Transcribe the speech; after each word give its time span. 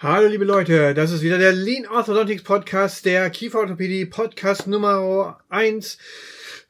Hallo 0.00 0.28
liebe 0.28 0.44
Leute, 0.44 0.94
das 0.94 1.10
ist 1.10 1.22
wieder 1.22 1.38
der 1.38 1.50
Lean 1.50 1.84
Orthodontics 1.88 2.44
Podcast, 2.44 3.04
der 3.04 3.30
Kieferorthopädie 3.30 4.06
Podcast 4.06 4.68
Nummer 4.68 5.40
1. 5.48 5.98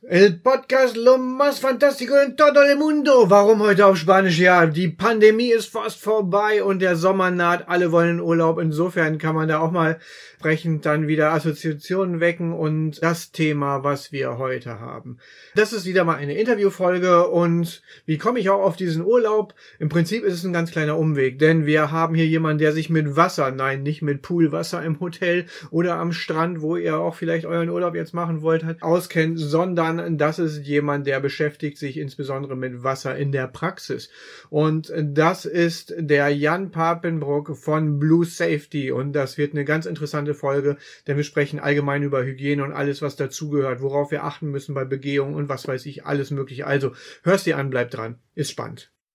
El 0.01 0.41
podcast 0.41 0.97
lo 0.97 1.19
más 1.19 1.59
fantástico 1.59 2.17
en 2.21 2.37
todo 2.37 2.63
el 2.63 2.79
mundo. 2.79 3.29
Warum 3.29 3.63
heute 3.63 3.85
auf 3.85 3.99
Spanisch? 3.99 4.39
Ja, 4.39 4.65
die 4.67 4.87
Pandemie 4.87 5.51
ist 5.51 5.73
fast 5.73 6.01
vorbei 6.01 6.63
und 6.63 6.79
der 6.79 6.95
Sommer 6.95 7.33
naht. 7.33 7.69
Alle 7.69 7.91
wollen 7.91 8.21
Urlaub. 8.21 8.61
Insofern 8.61 9.19
kann 9.19 9.35
man 9.35 9.49
da 9.49 9.59
auch 9.59 9.73
mal 9.73 9.99
entsprechend 10.35 10.87
dann 10.87 11.09
wieder 11.09 11.33
Assoziationen 11.33 12.21
wecken 12.21 12.53
und 12.53 13.03
das 13.03 13.33
Thema, 13.33 13.83
was 13.83 14.13
wir 14.13 14.39
heute 14.39 14.79
haben. 14.79 15.19
Das 15.57 15.73
ist 15.73 15.85
wieder 15.85 16.05
mal 16.05 16.15
eine 16.15 16.39
Interviewfolge 16.39 17.27
und 17.27 17.83
wie 18.07 18.19
komme 18.19 18.39
ich 18.39 18.49
auch 18.51 18.63
auf 18.63 18.77
diesen 18.77 19.05
Urlaub? 19.05 19.55
Im 19.81 19.89
Prinzip 19.89 20.23
ist 20.23 20.35
es 20.35 20.45
ein 20.45 20.53
ganz 20.53 20.71
kleiner 20.71 20.97
Umweg, 20.97 21.41
denn 21.41 21.67
wir 21.67 21.91
haben 21.91 22.15
hier 22.15 22.27
jemanden, 22.27 22.59
der 22.59 22.71
sich 22.71 22.89
mit 22.89 23.17
Wasser, 23.17 23.51
nein, 23.51 23.83
nicht 23.83 24.03
mit 24.03 24.23
Poolwasser 24.23 24.81
im 24.85 25.01
Hotel 25.01 25.47
oder 25.73 25.97
am 25.97 26.13
Strand, 26.13 26.61
wo 26.63 26.77
ihr 26.77 26.99
auch 27.01 27.17
vielleicht 27.17 27.45
euren 27.45 27.69
Urlaub 27.69 27.97
jetzt 27.97 28.15
machen 28.15 28.41
wollt, 28.41 28.65
auskennt, 28.81 29.41
sondern 29.41 29.88
das 29.95 30.39
ist 30.39 30.67
jemand, 30.67 31.07
der 31.07 31.21
beschäftigt 31.21 31.79
sich 31.79 31.97
insbesondere 31.97 32.57
mit 32.57 32.83
Wasser 32.83 33.17
in 33.17 33.33
der 33.33 33.47
Praxis. 33.47 34.11
Und 34.51 34.93
das 34.97 35.45
ist 35.45 35.95
der 35.97 36.29
Jan 36.29 36.71
Papenbrock 36.71 37.57
von 37.57 37.99
Blue 37.99 38.25
Safety 38.25 38.93
und 38.93 39.13
das 39.13 39.39
wird 39.39 39.53
eine 39.53 39.65
ganz 39.65 39.87
interessante 39.87 40.35
Folge, 40.35 40.77
denn 41.07 41.17
wir 41.17 41.25
sprechen 41.25 41.59
allgemein 41.59 42.03
über 42.03 42.25
Hygiene 42.25 42.65
und 42.65 42.73
alles, 42.73 43.03
was 43.03 43.17
dazugehört, 43.17 43.81
worauf 43.81 44.11
wir 44.11 44.25
achten 44.25 44.51
müssen 44.51 44.75
bei 44.75 44.85
Begehungen 44.85 45.35
und 45.35 45.49
was 45.49 45.67
weiß 45.67 45.87
ich, 45.87 46.05
alles 46.05 46.31
mögliche. 46.31 46.67
Also 46.67 46.93
hörst 47.23 47.47
dir 47.47 47.57
an, 47.57 47.71
bleib 47.71 47.91
dran. 47.91 48.19
Ist 48.35 48.51
spannend. 48.51 48.91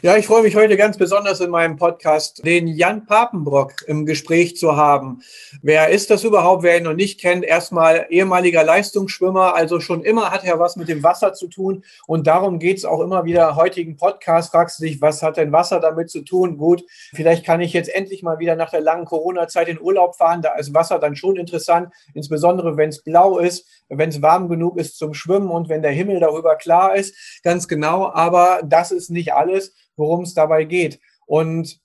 Ja, 0.00 0.16
ich 0.16 0.28
freue 0.28 0.44
mich 0.44 0.54
heute 0.54 0.76
ganz 0.76 0.96
besonders 0.96 1.40
in 1.40 1.50
meinem 1.50 1.74
Podcast, 1.74 2.46
den 2.46 2.68
Jan 2.68 3.04
Papenbrock 3.04 3.82
im 3.88 4.06
Gespräch 4.06 4.56
zu 4.56 4.76
haben. 4.76 5.22
Wer 5.60 5.88
ist 5.88 6.08
das 6.10 6.22
überhaupt, 6.22 6.62
wer 6.62 6.78
ihn 6.78 6.84
noch 6.84 6.92
nicht 6.92 7.20
kennt? 7.20 7.44
Erstmal 7.44 8.06
ehemaliger 8.08 8.62
Leistungsschwimmer, 8.62 9.56
also 9.56 9.80
schon 9.80 10.04
immer 10.04 10.30
hat 10.30 10.44
er 10.44 10.60
was 10.60 10.76
mit 10.76 10.86
dem 10.86 11.02
Wasser 11.02 11.34
zu 11.34 11.48
tun. 11.48 11.82
Und 12.06 12.28
darum 12.28 12.60
geht 12.60 12.78
es 12.78 12.84
auch 12.84 13.00
immer 13.00 13.24
wieder 13.24 13.56
heutigen 13.56 13.96
Podcast. 13.96 14.52
Fragst 14.52 14.78
du 14.78 14.84
dich, 14.84 15.02
was 15.02 15.20
hat 15.20 15.36
denn 15.36 15.50
Wasser 15.50 15.80
damit 15.80 16.10
zu 16.10 16.20
tun? 16.20 16.58
Gut, 16.58 16.84
vielleicht 17.12 17.44
kann 17.44 17.60
ich 17.60 17.72
jetzt 17.72 17.92
endlich 17.92 18.22
mal 18.22 18.38
wieder 18.38 18.54
nach 18.54 18.70
der 18.70 18.82
langen 18.82 19.04
Corona-Zeit 19.04 19.66
in 19.66 19.80
Urlaub 19.80 20.14
fahren. 20.14 20.42
Da 20.42 20.54
ist 20.54 20.72
Wasser 20.74 21.00
dann 21.00 21.16
schon 21.16 21.34
interessant, 21.34 21.92
insbesondere 22.14 22.76
wenn 22.76 22.90
es 22.90 23.02
blau 23.02 23.38
ist, 23.38 23.66
wenn 23.88 24.10
es 24.10 24.22
warm 24.22 24.48
genug 24.48 24.78
ist 24.78 24.96
zum 24.96 25.12
Schwimmen 25.12 25.50
und 25.50 25.68
wenn 25.68 25.82
der 25.82 25.90
Himmel 25.90 26.20
darüber 26.20 26.54
klar 26.54 26.94
ist. 26.94 27.42
Ganz 27.42 27.66
genau. 27.66 28.12
Aber 28.12 28.60
das 28.64 28.92
ist 28.92 29.10
nicht 29.10 29.34
alles 29.34 29.74
worum 29.98 30.22
es 30.22 30.34
dabei 30.34 30.64
geht. 30.64 31.00
Und 31.26 31.80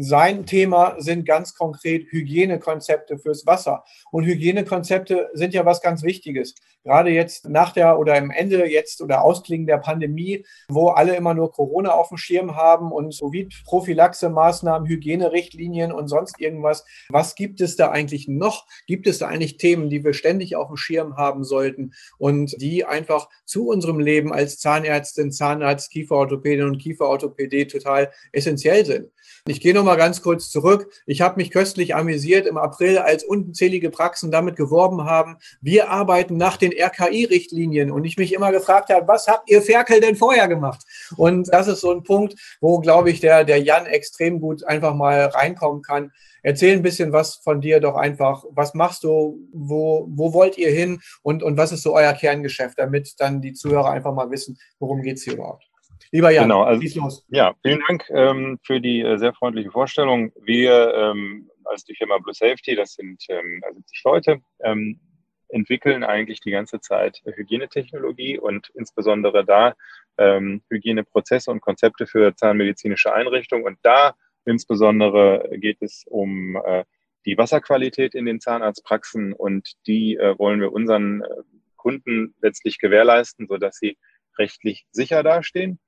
sein 0.00 0.46
Thema 0.46 0.94
sind 0.98 1.26
ganz 1.26 1.54
konkret 1.56 2.06
Hygienekonzepte 2.12 3.18
fürs 3.18 3.46
Wasser. 3.46 3.82
Und 4.12 4.26
Hygienekonzepte 4.26 5.28
sind 5.32 5.54
ja 5.54 5.66
was 5.66 5.82
ganz 5.82 6.04
Wichtiges. 6.04 6.54
Gerade 6.84 7.10
jetzt 7.10 7.48
nach 7.48 7.72
der 7.72 7.98
oder 7.98 8.16
im 8.16 8.30
Ende 8.30 8.70
jetzt 8.70 9.02
oder 9.02 9.22
Ausklingen 9.22 9.66
der 9.66 9.78
Pandemie, 9.78 10.46
wo 10.68 10.90
alle 10.90 11.16
immer 11.16 11.34
nur 11.34 11.50
Corona 11.50 11.90
auf 11.90 12.10
dem 12.10 12.16
Schirm 12.16 12.54
haben 12.54 12.92
und 12.92 13.18
Covid-Prophylaxe-Maßnahmen, 13.18 14.88
Hygienerichtlinien 14.88 15.90
und 15.90 16.06
sonst 16.06 16.40
irgendwas. 16.40 16.86
Was 17.08 17.34
gibt 17.34 17.60
es 17.60 17.74
da 17.74 17.90
eigentlich 17.90 18.28
noch? 18.28 18.66
Gibt 18.86 19.08
es 19.08 19.18
da 19.18 19.26
eigentlich 19.26 19.56
Themen, 19.56 19.90
die 19.90 20.04
wir 20.04 20.14
ständig 20.14 20.54
auf 20.54 20.68
dem 20.68 20.76
Schirm 20.76 21.16
haben 21.16 21.42
sollten 21.42 21.92
und 22.18 22.54
die 22.62 22.84
einfach 22.84 23.28
zu 23.44 23.66
unserem 23.66 23.98
Leben 23.98 24.32
als 24.32 24.60
Zahnärztin, 24.60 25.32
Zahnarzt, 25.32 25.90
Kieferorthopädin 25.90 26.66
und 26.66 26.78
Kieferorthopädie 26.78 27.66
total 27.66 28.12
essentiell 28.32 28.86
sind? 28.86 29.10
Ich 29.50 29.60
gehe 29.60 29.74
noch 29.74 29.84
mal 29.84 29.96
ganz 29.96 30.22
kurz 30.22 30.50
zurück. 30.50 30.92
Ich 31.06 31.20
habe 31.20 31.36
mich 31.36 31.50
köstlich 31.50 31.94
amüsiert 31.94 32.46
im 32.46 32.58
April, 32.58 32.98
als 32.98 33.24
unzählige 33.24 33.90
Praxen 33.90 34.30
damit 34.30 34.56
geworben 34.56 35.04
haben, 35.04 35.38
wir 35.60 35.90
arbeiten 35.90 36.36
nach 36.36 36.56
den 36.56 36.72
RKI-Richtlinien. 36.72 37.90
Und 37.90 38.04
ich 38.04 38.16
mich 38.16 38.32
immer 38.32 38.52
gefragt 38.52 38.90
habe, 38.90 39.08
was 39.08 39.28
habt 39.28 39.50
ihr 39.50 39.62
Ferkel 39.62 40.00
denn 40.00 40.16
vorher 40.16 40.48
gemacht? 40.48 40.82
Und 41.16 41.52
das 41.52 41.68
ist 41.68 41.80
so 41.80 41.90
ein 41.90 42.02
Punkt, 42.02 42.34
wo, 42.60 42.78
glaube 42.80 43.10
ich, 43.10 43.20
der, 43.20 43.44
der 43.44 43.60
Jan 43.60 43.86
extrem 43.86 44.40
gut 44.40 44.64
einfach 44.64 44.94
mal 44.94 45.26
reinkommen 45.26 45.82
kann. 45.82 46.12
Erzähl 46.42 46.76
ein 46.76 46.82
bisschen 46.82 47.12
was 47.12 47.36
von 47.36 47.60
dir 47.60 47.80
doch 47.80 47.96
einfach. 47.96 48.44
Was 48.50 48.74
machst 48.74 49.04
du? 49.04 49.38
Wo, 49.52 50.06
wo 50.10 50.32
wollt 50.32 50.56
ihr 50.58 50.70
hin? 50.70 51.00
Und, 51.22 51.42
und 51.42 51.56
was 51.56 51.72
ist 51.72 51.82
so 51.82 51.94
euer 51.94 52.12
Kerngeschäft, 52.12 52.78
damit 52.78 53.14
dann 53.18 53.40
die 53.40 53.52
Zuhörer 53.54 53.90
einfach 53.90 54.14
mal 54.14 54.30
wissen, 54.30 54.58
worum 54.78 55.02
geht 55.02 55.16
es 55.16 55.24
hier 55.24 55.34
überhaupt? 55.34 55.67
Lieber 56.10 56.30
Jan, 56.30 56.44
genau, 56.44 56.62
also, 56.62 57.00
los. 57.00 57.24
Ja, 57.28 57.54
vielen 57.62 57.82
Dank 57.86 58.04
ähm, 58.10 58.58
für 58.62 58.80
die 58.80 59.00
äh, 59.00 59.18
sehr 59.18 59.34
freundliche 59.34 59.70
Vorstellung. 59.70 60.32
Wir 60.42 60.94
ähm, 60.94 61.50
als 61.64 61.84
die 61.84 61.94
Firma 61.94 62.18
Blue 62.18 62.34
Safety, 62.34 62.74
das 62.74 62.94
sind 62.94 63.22
ähm, 63.28 63.62
70 63.74 64.02
Leute, 64.04 64.40
ähm, 64.60 65.00
entwickeln 65.48 66.04
eigentlich 66.04 66.40
die 66.40 66.50
ganze 66.50 66.80
Zeit 66.80 67.22
Hygienetechnologie 67.24 68.38
und 68.38 68.70
insbesondere 68.74 69.44
da 69.44 69.74
ähm, 70.18 70.62
Hygieneprozesse 70.70 71.50
und 71.50 71.60
Konzepte 71.60 72.06
für 72.06 72.34
zahnmedizinische 72.34 73.12
Einrichtungen. 73.12 73.64
Und 73.64 73.78
da 73.82 74.14
insbesondere 74.44 75.48
geht 75.52 75.80
es 75.80 76.04
um 76.06 76.56
äh, 76.56 76.84
die 77.26 77.36
Wasserqualität 77.36 78.14
in 78.14 78.26
den 78.26 78.40
Zahnarztpraxen 78.40 79.32
und 79.32 79.72
die 79.86 80.16
äh, 80.16 80.38
wollen 80.38 80.60
wir 80.60 80.72
unseren 80.72 81.22
äh, 81.22 81.26
Kunden 81.76 82.34
letztlich 82.40 82.78
gewährleisten, 82.78 83.46
sodass 83.48 83.76
sie 83.76 83.98
rechtlich 84.38 84.86
sicher 84.90 85.22
dastehen. 85.22 85.78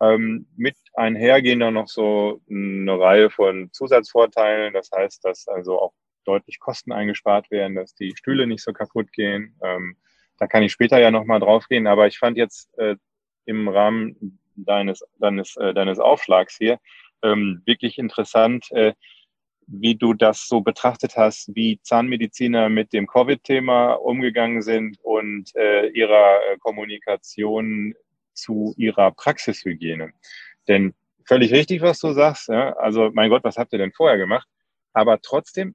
Ähm, 0.00 0.46
mit 0.56 0.76
einher 0.94 1.42
gehen 1.42 1.60
dann 1.60 1.74
noch 1.74 1.88
so 1.88 2.40
eine 2.48 2.98
Reihe 2.98 3.30
von 3.30 3.70
Zusatzvorteilen. 3.72 4.72
Das 4.72 4.90
heißt, 4.94 5.24
dass 5.24 5.48
also 5.48 5.80
auch 5.80 5.92
deutlich 6.24 6.60
Kosten 6.60 6.92
eingespart 6.92 7.50
werden, 7.50 7.74
dass 7.74 7.94
die 7.94 8.14
Stühle 8.16 8.46
nicht 8.46 8.62
so 8.62 8.72
kaputt 8.72 9.12
gehen. 9.12 9.58
Ähm, 9.62 9.96
da 10.38 10.46
kann 10.46 10.62
ich 10.62 10.72
später 10.72 11.00
ja 11.00 11.10
nochmal 11.10 11.40
drauf 11.40 11.66
gehen. 11.68 11.86
Aber 11.86 12.06
ich 12.06 12.18
fand 12.18 12.36
jetzt 12.36 12.76
äh, 12.78 12.96
im 13.44 13.68
Rahmen 13.68 14.38
deines, 14.54 15.04
deines, 15.18 15.56
äh, 15.56 15.74
deines 15.74 15.98
Aufschlags 15.98 16.56
hier 16.56 16.78
ähm, 17.22 17.62
wirklich 17.64 17.98
interessant, 17.98 18.70
äh, 18.72 18.94
wie 19.66 19.96
du 19.96 20.14
das 20.14 20.48
so 20.48 20.60
betrachtet 20.62 21.16
hast, 21.16 21.54
wie 21.54 21.80
Zahnmediziner 21.82 22.68
mit 22.68 22.92
dem 22.92 23.06
Covid-Thema 23.06 23.94
umgegangen 23.94 24.62
sind 24.62 24.98
und 25.02 25.54
äh, 25.56 25.88
ihrer 25.88 26.38
äh, 26.50 26.58
Kommunikation 26.58 27.94
zu 28.38 28.74
ihrer 28.76 29.12
Praxishygiene. 29.12 30.12
Denn 30.66 30.94
völlig 31.26 31.52
richtig, 31.52 31.82
was 31.82 31.98
du 32.00 32.12
sagst. 32.12 32.48
Ja? 32.48 32.72
Also, 32.76 33.10
mein 33.12 33.30
Gott, 33.30 33.44
was 33.44 33.56
habt 33.56 33.72
ihr 33.72 33.78
denn 33.78 33.92
vorher 33.92 34.18
gemacht? 34.18 34.48
Aber 34.92 35.20
trotzdem 35.20 35.74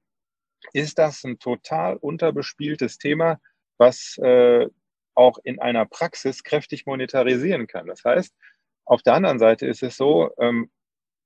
ist 0.72 0.98
das 0.98 1.24
ein 1.24 1.38
total 1.38 1.96
unterbespieltes 1.96 2.98
Thema, 2.98 3.38
was 3.78 4.18
äh, 4.18 4.66
auch 5.14 5.38
in 5.44 5.60
einer 5.60 5.86
Praxis 5.86 6.42
kräftig 6.42 6.86
monetarisieren 6.86 7.66
kann. 7.66 7.86
Das 7.86 8.04
heißt, 8.04 8.34
auf 8.84 9.02
der 9.02 9.14
anderen 9.14 9.38
Seite 9.38 9.66
ist 9.66 9.82
es 9.82 9.96
so, 9.96 10.30
ähm, 10.38 10.70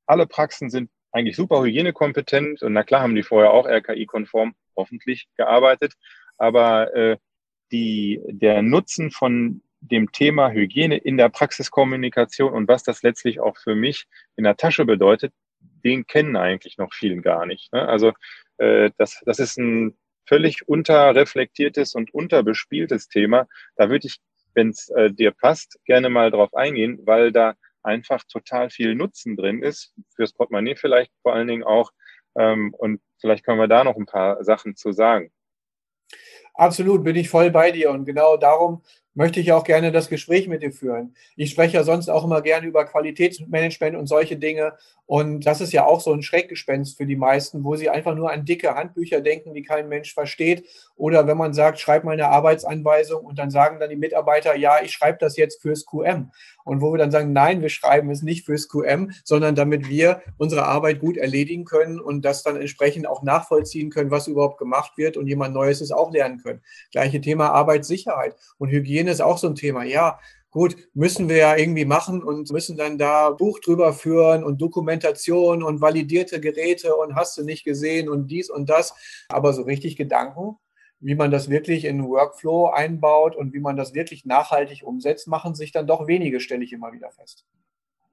alle 0.06 0.26
Praxen 0.26 0.70
sind 0.70 0.90
eigentlich 1.10 1.36
super 1.36 1.62
hygienekompetent 1.62 2.62
und 2.62 2.72
na 2.74 2.82
klar 2.82 3.02
haben 3.02 3.14
die 3.14 3.22
vorher 3.22 3.52
auch 3.52 3.66
RKI-konform 3.66 4.54
hoffentlich 4.76 5.28
gearbeitet, 5.36 5.94
aber 6.36 6.94
äh, 6.94 7.16
die, 7.72 8.20
der 8.26 8.62
Nutzen 8.62 9.10
von 9.10 9.62
dem 9.80 10.12
Thema 10.12 10.50
Hygiene 10.50 10.96
in 10.96 11.16
der 11.16 11.28
Praxiskommunikation 11.28 12.52
und 12.52 12.68
was 12.68 12.82
das 12.82 13.02
letztlich 13.02 13.40
auch 13.40 13.56
für 13.56 13.74
mich 13.74 14.06
in 14.36 14.44
der 14.44 14.56
Tasche 14.56 14.84
bedeutet, 14.84 15.32
den 15.84 16.06
kennen 16.06 16.36
eigentlich 16.36 16.78
noch 16.78 16.92
vielen 16.92 17.22
gar 17.22 17.46
nicht. 17.46 17.72
Ne? 17.72 17.86
Also 17.88 18.12
äh, 18.58 18.90
das, 18.98 19.20
das 19.24 19.38
ist 19.38 19.58
ein 19.58 19.96
völlig 20.26 20.68
unterreflektiertes 20.68 21.94
und 21.94 22.12
unterbespieltes 22.12 23.08
Thema. 23.08 23.46
Da 23.76 23.88
würde 23.88 24.08
ich, 24.08 24.18
wenn 24.54 24.70
es 24.70 24.88
äh, 24.90 25.10
dir 25.10 25.30
passt, 25.30 25.78
gerne 25.84 26.10
mal 26.10 26.30
drauf 26.30 26.54
eingehen, 26.54 27.00
weil 27.04 27.32
da 27.32 27.54
einfach 27.82 28.24
total 28.24 28.70
viel 28.70 28.94
Nutzen 28.94 29.36
drin 29.36 29.62
ist, 29.62 29.94
fürs 30.14 30.32
Portemonnaie 30.32 30.76
vielleicht 30.76 31.12
vor 31.22 31.34
allen 31.34 31.48
Dingen 31.48 31.64
auch. 31.64 31.92
Ähm, 32.36 32.74
und 32.74 33.00
vielleicht 33.20 33.44
können 33.44 33.58
wir 33.58 33.68
da 33.68 33.84
noch 33.84 33.96
ein 33.96 34.06
paar 34.06 34.44
Sachen 34.44 34.76
zu 34.76 34.92
sagen. 34.92 35.32
Absolut, 36.54 37.04
bin 37.04 37.16
ich 37.16 37.28
voll 37.28 37.50
bei 37.50 37.70
dir. 37.70 37.90
Und 37.90 38.04
genau 38.04 38.36
darum 38.36 38.82
möchte 39.18 39.40
ich 39.40 39.50
auch 39.50 39.64
gerne 39.64 39.90
das 39.90 40.08
Gespräch 40.08 40.46
mit 40.46 40.62
dir 40.62 40.70
führen. 40.70 41.12
Ich 41.34 41.50
spreche 41.50 41.76
ja 41.76 41.82
sonst 41.82 42.08
auch 42.08 42.22
immer 42.22 42.40
gerne 42.40 42.68
über 42.68 42.84
Qualitätsmanagement 42.84 43.96
und 43.96 44.06
solche 44.06 44.36
Dinge. 44.36 44.74
Und 45.06 45.44
das 45.44 45.60
ist 45.60 45.72
ja 45.72 45.84
auch 45.84 46.00
so 46.00 46.12
ein 46.12 46.22
Schreckgespenst 46.22 46.96
für 46.96 47.04
die 47.04 47.16
meisten, 47.16 47.64
wo 47.64 47.74
sie 47.74 47.90
einfach 47.90 48.14
nur 48.14 48.30
an 48.30 48.44
dicke 48.44 48.76
Handbücher 48.76 49.20
denken, 49.20 49.54
die 49.54 49.62
kein 49.62 49.88
Mensch 49.88 50.14
versteht. 50.14 50.68
Oder 50.94 51.26
wenn 51.26 51.36
man 51.36 51.52
sagt, 51.52 51.80
schreib 51.80 52.04
mal 52.04 52.12
eine 52.12 52.28
Arbeitsanweisung 52.28 53.24
und 53.24 53.40
dann 53.40 53.50
sagen 53.50 53.80
dann 53.80 53.90
die 53.90 53.96
Mitarbeiter, 53.96 54.54
ja, 54.54 54.76
ich 54.84 54.92
schreibe 54.92 55.18
das 55.18 55.36
jetzt 55.36 55.62
fürs 55.62 55.84
QM. 55.84 56.30
Und 56.68 56.82
wo 56.82 56.92
wir 56.92 56.98
dann 56.98 57.10
sagen, 57.10 57.32
nein, 57.32 57.62
wir 57.62 57.70
schreiben 57.70 58.10
es 58.10 58.22
nicht 58.22 58.44
fürs 58.44 58.68
QM, 58.68 59.10
sondern 59.24 59.54
damit 59.54 59.88
wir 59.88 60.20
unsere 60.36 60.66
Arbeit 60.66 61.00
gut 61.00 61.16
erledigen 61.16 61.64
können 61.64 61.98
und 61.98 62.26
das 62.26 62.42
dann 62.42 62.56
entsprechend 62.56 63.06
auch 63.08 63.22
nachvollziehen 63.22 63.88
können, 63.88 64.10
was 64.10 64.28
überhaupt 64.28 64.58
gemacht 64.58 64.92
wird 64.98 65.16
und 65.16 65.26
jemand 65.26 65.54
Neues 65.54 65.80
es 65.80 65.92
auch 65.92 66.12
lernen 66.12 66.42
können. 66.42 66.60
Gleiche 66.92 67.22
Thema 67.22 67.52
Arbeitssicherheit 67.52 68.36
und 68.58 68.68
Hygiene 68.68 69.10
ist 69.10 69.22
auch 69.22 69.38
so 69.38 69.46
ein 69.46 69.54
Thema. 69.54 69.82
Ja, 69.84 70.18
gut, 70.50 70.76
müssen 70.92 71.30
wir 71.30 71.36
ja 71.36 71.56
irgendwie 71.56 71.86
machen 71.86 72.22
und 72.22 72.52
müssen 72.52 72.76
dann 72.76 72.98
da 72.98 73.30
Buch 73.30 73.60
drüber 73.60 73.94
führen 73.94 74.44
und 74.44 74.60
Dokumentation 74.60 75.62
und 75.62 75.80
validierte 75.80 76.38
Geräte 76.38 76.96
und 76.96 77.14
hast 77.14 77.38
du 77.38 77.44
nicht 77.44 77.64
gesehen 77.64 78.10
und 78.10 78.26
dies 78.28 78.50
und 78.50 78.68
das. 78.68 78.94
Aber 79.28 79.54
so 79.54 79.62
richtig 79.62 79.96
Gedanken, 79.96 80.56
wie 81.00 81.14
man 81.14 81.30
das 81.30 81.48
wirklich 81.48 81.84
in 81.84 82.04
Workflow 82.04 82.70
einbaut 82.70 83.36
und 83.36 83.52
wie 83.52 83.60
man 83.60 83.76
das 83.76 83.94
wirklich 83.94 84.24
nachhaltig 84.24 84.82
umsetzt, 84.82 85.28
machen 85.28 85.54
sich 85.54 85.72
dann 85.72 85.86
doch 85.86 86.06
wenige, 86.06 86.40
stelle 86.40 86.64
ich 86.64 86.72
immer 86.72 86.92
wieder 86.92 87.10
fest. 87.12 87.44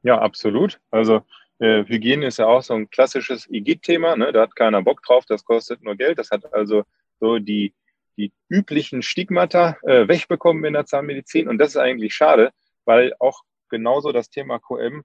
Ja, 0.04 0.20
absolut. 0.20 0.80
Also 0.92 1.22
äh, 1.60 1.84
Hygiene 1.86 2.28
ist 2.28 2.38
ja 2.38 2.46
auch 2.46 2.62
so 2.62 2.76
ein 2.76 2.90
klassisches 2.90 3.48
IGIT-Thema. 3.50 4.16
Ne? 4.16 4.32
Da 4.32 4.42
hat 4.42 4.56
keiner 4.56 4.84
Bock 4.84 5.02
drauf, 5.02 5.26
das 5.26 5.44
kostet 5.44 5.82
nur 5.84 5.96
Geld. 5.96 6.20
Das 6.20 6.30
hat 6.30 6.54
also 6.54 6.84
so 7.20 7.40
die 7.40 7.74
die 8.18 8.32
üblichen 8.50 9.02
Stigmata 9.02 9.78
äh, 9.84 10.08
wegbekommen 10.08 10.64
in 10.66 10.74
der 10.74 10.86
Zahnmedizin. 10.86 11.48
Und 11.48 11.58
das 11.58 11.70
ist 11.70 11.78
eigentlich 11.78 12.14
schade, 12.14 12.52
weil 12.86 13.14
auch 13.20 13.42
genauso 13.70 14.12
das 14.12 14.30
Thema 14.30 14.60
QM 14.60 15.04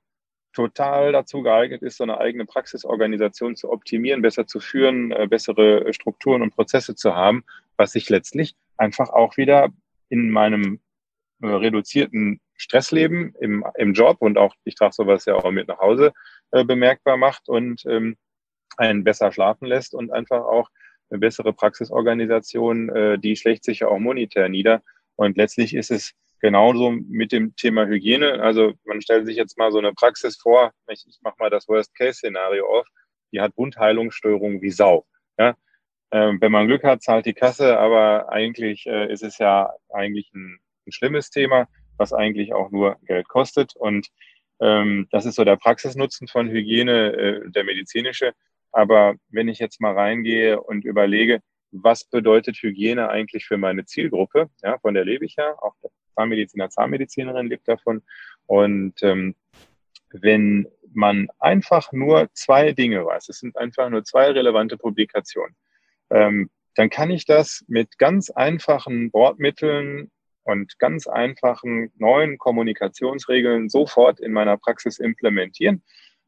total 0.52 1.12
dazu 1.12 1.42
geeignet 1.42 1.82
ist, 1.82 1.96
so 1.98 2.04
eine 2.04 2.18
eigene 2.18 2.44
Praxisorganisation 2.44 3.54
zu 3.54 3.70
optimieren, 3.70 4.22
besser 4.22 4.46
zu 4.46 4.60
führen, 4.60 5.12
äh, 5.12 5.26
bessere 5.28 5.92
Strukturen 5.92 6.42
und 6.42 6.54
Prozesse 6.54 6.94
zu 6.94 7.14
haben, 7.14 7.44
was 7.80 7.92
sich 7.92 8.10
letztlich 8.10 8.54
einfach 8.76 9.08
auch 9.08 9.38
wieder 9.38 9.70
in 10.10 10.30
meinem 10.30 10.80
äh, 11.42 11.46
reduzierten 11.46 12.38
Stressleben 12.54 13.34
im, 13.40 13.64
im 13.78 13.94
Job 13.94 14.18
und 14.20 14.36
auch, 14.36 14.54
ich 14.64 14.74
trage 14.74 14.92
sowas 14.92 15.24
ja 15.24 15.34
auch 15.36 15.50
mit 15.50 15.66
nach 15.66 15.78
Hause, 15.78 16.12
äh, 16.50 16.62
bemerkbar 16.62 17.16
macht 17.16 17.48
und 17.48 17.82
ähm, 17.86 18.18
einen 18.76 19.02
besser 19.02 19.32
schlafen 19.32 19.66
lässt 19.66 19.94
und 19.94 20.12
einfach 20.12 20.42
auch 20.42 20.68
eine 21.08 21.20
bessere 21.20 21.54
Praxisorganisation, 21.54 22.90
äh, 22.90 23.18
die 23.18 23.34
schlägt 23.34 23.64
sich 23.64 23.80
ja 23.80 23.88
auch 23.88 23.98
monetär 23.98 24.50
nieder. 24.50 24.82
Und 25.16 25.38
letztlich 25.38 25.74
ist 25.74 25.90
es 25.90 26.12
genauso 26.40 26.90
mit 26.90 27.32
dem 27.32 27.56
Thema 27.56 27.86
Hygiene. 27.86 28.42
Also 28.42 28.74
man 28.84 29.00
stellt 29.00 29.24
sich 29.24 29.36
jetzt 29.36 29.56
mal 29.56 29.72
so 29.72 29.78
eine 29.78 29.94
Praxis 29.94 30.36
vor, 30.36 30.72
ich, 30.88 31.06
ich 31.08 31.18
mache 31.22 31.36
mal 31.38 31.48
das 31.48 31.66
Worst-Case-Szenario 31.66 32.66
auf, 32.66 32.86
die 33.32 33.40
hat 33.40 33.56
Wundheilungsstörungen 33.56 34.60
wie 34.60 34.70
Sau. 34.70 35.06
Ja? 35.38 35.56
Ähm, 36.12 36.40
wenn 36.40 36.52
man 36.52 36.66
Glück 36.66 36.84
hat, 36.84 37.02
zahlt 37.02 37.26
die 37.26 37.34
Kasse, 37.34 37.78
aber 37.78 38.30
eigentlich 38.30 38.86
äh, 38.86 39.12
ist 39.12 39.22
es 39.22 39.38
ja 39.38 39.72
eigentlich 39.90 40.32
ein, 40.34 40.58
ein 40.86 40.92
schlimmes 40.92 41.30
Thema, 41.30 41.68
was 41.98 42.12
eigentlich 42.12 42.52
auch 42.52 42.70
nur 42.70 42.96
Geld 43.06 43.28
kostet. 43.28 43.76
Und 43.76 44.08
ähm, 44.60 45.08
das 45.10 45.26
ist 45.26 45.36
so 45.36 45.44
der 45.44 45.56
Praxisnutzen 45.56 46.28
von 46.28 46.48
Hygiene, 46.48 47.12
äh, 47.12 47.50
der 47.50 47.64
medizinische. 47.64 48.32
Aber 48.72 49.14
wenn 49.28 49.48
ich 49.48 49.58
jetzt 49.58 49.80
mal 49.80 49.94
reingehe 49.94 50.60
und 50.60 50.84
überlege, 50.84 51.40
was 51.72 52.04
bedeutet 52.04 52.56
Hygiene 52.56 53.08
eigentlich 53.08 53.46
für 53.46 53.56
meine 53.56 53.84
Zielgruppe? 53.84 54.50
Ja, 54.62 54.78
von 54.78 54.94
der 54.94 55.04
lebe 55.04 55.24
ich 55.24 55.36
ja, 55.36 55.52
auch 55.60 55.74
der 55.82 55.90
Zahnmediziner, 56.16 56.70
Zahnmedizinerin 56.70 57.46
lebt 57.46 57.68
davon. 57.68 58.02
Und 58.46 59.02
ähm, 59.02 59.34
wenn 60.12 60.66
man 60.92 61.28
einfach 61.38 61.92
nur 61.92 62.28
zwei 62.32 62.72
Dinge 62.72 63.06
weiß, 63.06 63.28
es 63.28 63.38
sind 63.38 63.56
einfach 63.56 63.88
nur 63.90 64.04
zwei 64.04 64.30
relevante 64.32 64.76
Publikationen, 64.76 65.54
ähm, 66.10 66.50
dann 66.74 66.90
kann 66.90 67.10
ich 67.10 67.24
das 67.26 67.64
mit 67.68 67.98
ganz 67.98 68.30
einfachen 68.30 69.10
Bordmitteln 69.10 70.10
und 70.44 70.78
ganz 70.78 71.06
einfachen 71.06 71.92
neuen 71.96 72.38
Kommunikationsregeln 72.38 73.68
sofort 73.68 74.20
in 74.20 74.32
meiner 74.32 74.56
Praxis 74.56 74.98
implementieren. 74.98 75.82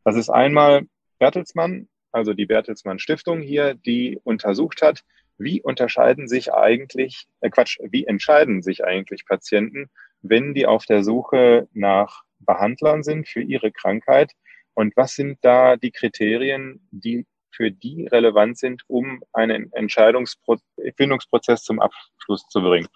Das 0.04 0.16
ist 0.16 0.30
einmal 0.30 0.82
Bertelsmann, 1.18 1.88
also 2.10 2.34
die 2.34 2.46
Bertelsmann 2.46 2.98
Stiftung 2.98 3.40
hier, 3.40 3.74
die 3.74 4.20
untersucht 4.22 4.82
hat, 4.82 5.04
wie 5.38 5.62
unterscheiden 5.62 6.28
sich 6.28 6.52
eigentlich, 6.52 7.26
äh 7.40 7.50
Quatsch, 7.50 7.78
wie 7.82 8.04
entscheiden 8.04 8.62
sich 8.62 8.84
eigentlich 8.84 9.24
Patienten, 9.26 9.90
wenn 10.20 10.54
die 10.54 10.66
auf 10.66 10.84
der 10.86 11.02
Suche 11.02 11.68
nach 11.72 12.22
Behandlern 12.38 13.02
sind 13.02 13.28
für 13.28 13.40
ihre 13.40 13.72
Krankheit 13.72 14.32
und 14.74 14.96
was 14.96 15.14
sind 15.14 15.38
da 15.42 15.76
die 15.76 15.90
Kriterien, 15.90 16.86
die 16.90 17.26
für 17.54 17.70
die 17.70 18.06
relevant 18.06 18.58
sind, 18.58 18.82
um 18.88 19.22
einen 19.32 19.72
Entscheidungsfindungsprozess 19.72 21.62
zum 21.62 21.80
Abschluss 21.80 22.46
zu 22.48 22.60
bringen. 22.60 22.88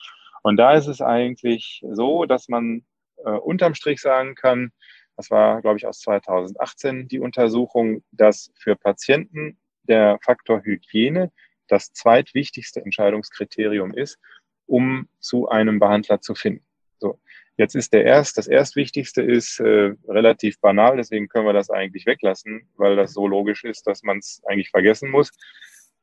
Und 0.42 0.56
da 0.56 0.74
ist 0.74 0.86
es 0.86 1.00
eigentlich 1.00 1.82
so, 1.90 2.24
dass 2.24 2.48
man 2.48 2.84
äh, 3.24 3.30
unterm 3.30 3.74
Strich 3.74 4.00
sagen 4.00 4.34
kann, 4.34 4.72
das 5.16 5.30
war, 5.30 5.62
glaube 5.62 5.78
ich, 5.78 5.86
aus 5.86 6.00
2018 6.00 7.08
die 7.08 7.20
Untersuchung, 7.20 8.02
dass 8.10 8.52
für 8.58 8.76
Patienten 8.76 9.58
der 9.84 10.18
Faktor 10.22 10.62
Hygiene 10.62 11.32
das 11.68 11.92
zweitwichtigste 11.92 12.82
Entscheidungskriterium 12.82 13.94
ist, 13.94 14.18
um 14.66 15.08
zu 15.20 15.48
einem 15.48 15.78
Behandler 15.78 16.20
zu 16.20 16.34
finden. 16.34 16.64
So, 16.98 17.18
jetzt 17.56 17.74
ist 17.74 17.92
der 17.92 18.04
erst, 18.04 18.38
das 18.38 18.48
erstwichtigste 18.48 19.22
ist 19.22 19.60
äh, 19.60 19.94
relativ 20.08 20.60
banal, 20.60 20.96
deswegen 20.96 21.28
können 21.28 21.46
wir 21.46 21.52
das 21.52 21.70
eigentlich 21.70 22.06
weglassen, 22.06 22.68
weil 22.76 22.96
das 22.96 23.12
so 23.12 23.26
logisch 23.26 23.64
ist, 23.64 23.86
dass 23.86 24.02
man 24.02 24.18
es 24.18 24.42
eigentlich 24.46 24.70
vergessen 24.70 25.10
muss. 25.10 25.30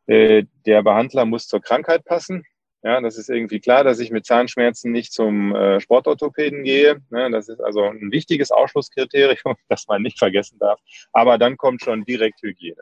Äh, 0.08 0.44
der 0.66 0.84
Behandler 0.84 1.26
muss 1.26 1.48
zur 1.48 1.62
Krankheit 1.62 2.06
passen. 2.06 2.44
Ja, 2.86 3.00
das 3.00 3.18
ist 3.18 3.30
irgendwie 3.30 3.62
klar, 3.62 3.86
dass 3.86 4.00
ich 4.00 4.12
mit 4.12 4.26
Zahnschmerzen 4.26 4.92
nicht 4.92 5.14
zum 5.14 5.56
äh, 5.56 5.80
Sportorthopäden 5.80 6.64
gehe. 6.64 7.02
Ne, 7.12 7.32
das 7.32 7.48
ist 7.48 7.62
also 7.62 7.84
ein 7.84 8.12
wichtiges 8.12 8.52
Ausschlusskriterium, 8.52 9.56
das 9.70 9.88
man 9.88 10.02
nicht 10.02 10.20
vergessen 10.20 10.60
darf. 10.60 10.82
Aber 11.14 11.38
dann 11.38 11.56
kommt 11.56 11.82
schon 11.82 12.04
direkt 12.04 12.42
Hygiene. 12.42 12.82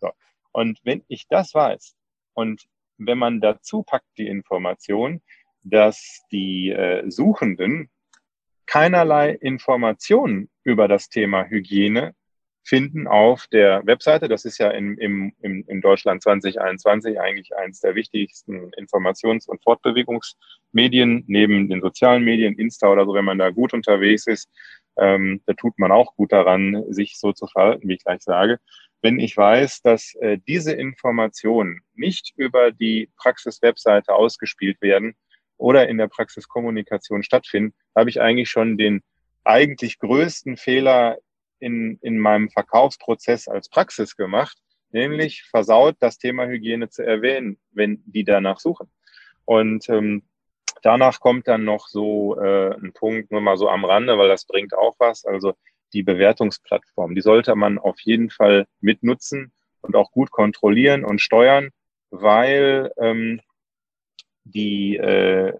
So. 0.00 0.10
Und 0.52 0.78
wenn 0.84 1.04
ich 1.08 1.26
das 1.28 1.52
weiß 1.52 1.94
und 2.32 2.62
wenn 2.96 3.18
man 3.18 3.40
dazu 3.42 3.82
packt 3.82 4.08
die 4.16 4.28
Information, 4.28 5.20
dass 5.64 6.22
die 6.30 6.70
äh, 6.70 7.08
Suchenden 7.10 7.90
keinerlei 8.66 9.30
Informationen 9.30 10.48
über 10.64 10.88
das 10.88 11.08
Thema 11.08 11.44
Hygiene 11.48 12.14
finden 12.64 13.06
auf 13.06 13.46
der 13.48 13.84
Webseite. 13.86 14.28
Das 14.28 14.44
ist 14.44 14.58
ja 14.58 14.70
in, 14.70 14.96
im, 14.98 15.32
im, 15.40 15.64
in 15.66 15.80
Deutschland 15.80 16.22
2021 16.22 17.20
eigentlich 17.20 17.54
eines 17.56 17.80
der 17.80 17.94
wichtigsten 17.94 18.70
Informations- 18.74 19.48
und 19.48 19.62
Fortbewegungsmedien 19.62 21.24
neben 21.26 21.68
den 21.68 21.80
sozialen 21.80 22.24
Medien, 22.24 22.54
Insta 22.54 22.88
oder 22.88 23.04
so, 23.04 23.14
wenn 23.14 23.24
man 23.24 23.38
da 23.38 23.50
gut 23.50 23.74
unterwegs 23.74 24.26
ist. 24.26 24.48
Ähm, 24.96 25.40
da 25.46 25.54
tut 25.54 25.78
man 25.78 25.90
auch 25.90 26.14
gut 26.16 26.32
daran, 26.32 26.84
sich 26.92 27.18
so 27.18 27.32
zu 27.32 27.46
verhalten, 27.46 27.88
wie 27.88 27.94
ich 27.94 28.04
gleich 28.04 28.22
sage. 28.22 28.58
Wenn 29.00 29.18
ich 29.18 29.36
weiß, 29.36 29.82
dass 29.82 30.14
äh, 30.16 30.38
diese 30.46 30.72
Informationen 30.72 31.80
nicht 31.94 32.32
über 32.36 32.70
die 32.70 33.10
Praxis-Webseite 33.16 34.14
ausgespielt 34.14 34.80
werden 34.80 35.16
oder 35.56 35.88
in 35.88 35.98
der 35.98 36.08
Praxiskommunikation 36.08 37.22
stattfinden, 37.22 37.74
habe 37.94 38.10
ich 38.10 38.20
eigentlich 38.20 38.50
schon 38.50 38.76
den 38.76 39.02
eigentlich 39.44 39.98
größten 39.98 40.56
Fehler 40.56 41.18
in, 41.58 41.98
in 42.02 42.18
meinem 42.18 42.50
Verkaufsprozess 42.50 43.48
als 43.48 43.68
Praxis 43.68 44.16
gemacht, 44.16 44.58
nämlich 44.90 45.44
versaut, 45.44 45.96
das 46.00 46.18
Thema 46.18 46.46
Hygiene 46.46 46.88
zu 46.88 47.04
erwähnen, 47.04 47.58
wenn 47.70 48.02
die 48.06 48.24
danach 48.24 48.58
suchen. 48.58 48.90
Und 49.44 49.88
ähm, 49.88 50.22
danach 50.82 51.20
kommt 51.20 51.48
dann 51.48 51.64
noch 51.64 51.88
so 51.88 52.36
äh, 52.38 52.74
ein 52.74 52.92
Punkt, 52.92 53.30
nur 53.30 53.40
mal 53.40 53.56
so 53.56 53.68
am 53.68 53.84
Rande, 53.84 54.18
weil 54.18 54.28
das 54.28 54.44
bringt 54.44 54.74
auch 54.74 54.94
was. 54.98 55.24
Also 55.24 55.54
die 55.92 56.02
Bewertungsplattform, 56.02 57.14
die 57.14 57.20
sollte 57.20 57.54
man 57.54 57.78
auf 57.78 58.00
jeden 58.00 58.30
Fall 58.30 58.66
mitnutzen 58.80 59.52
und 59.82 59.96
auch 59.96 60.10
gut 60.10 60.30
kontrollieren 60.30 61.04
und 61.04 61.20
steuern, 61.20 61.70
weil 62.10 62.92
ähm, 62.98 63.40
die 64.44 64.96
äh, 64.96 65.52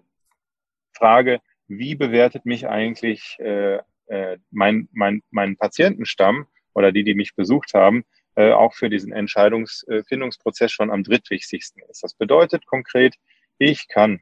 Frage, 0.93 1.41
wie 1.67 1.95
bewertet 1.95 2.45
mich 2.45 2.67
eigentlich 2.67 3.37
äh, 3.39 3.79
äh, 4.07 4.37
mein, 4.51 4.89
mein, 4.91 5.23
mein 5.31 5.57
Patientenstamm 5.57 6.47
oder 6.73 6.91
die, 6.91 7.03
die 7.03 7.15
mich 7.15 7.35
besucht 7.35 7.73
haben, 7.73 8.03
äh, 8.35 8.51
auch 8.51 8.73
für 8.73 8.89
diesen 8.89 9.13
Entscheidungsfindungsprozess 9.13 10.71
schon 10.71 10.91
am 10.91 11.03
drittwichtigsten 11.03 11.83
ist. 11.89 12.03
Das 12.03 12.13
bedeutet 12.15 12.65
konkret, 12.65 13.15
ich 13.57 13.87
kann, 13.87 14.21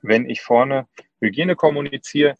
wenn 0.00 0.28
ich 0.28 0.40
vorne 0.40 0.88
Hygiene 1.20 1.56
kommuniziere, 1.56 2.36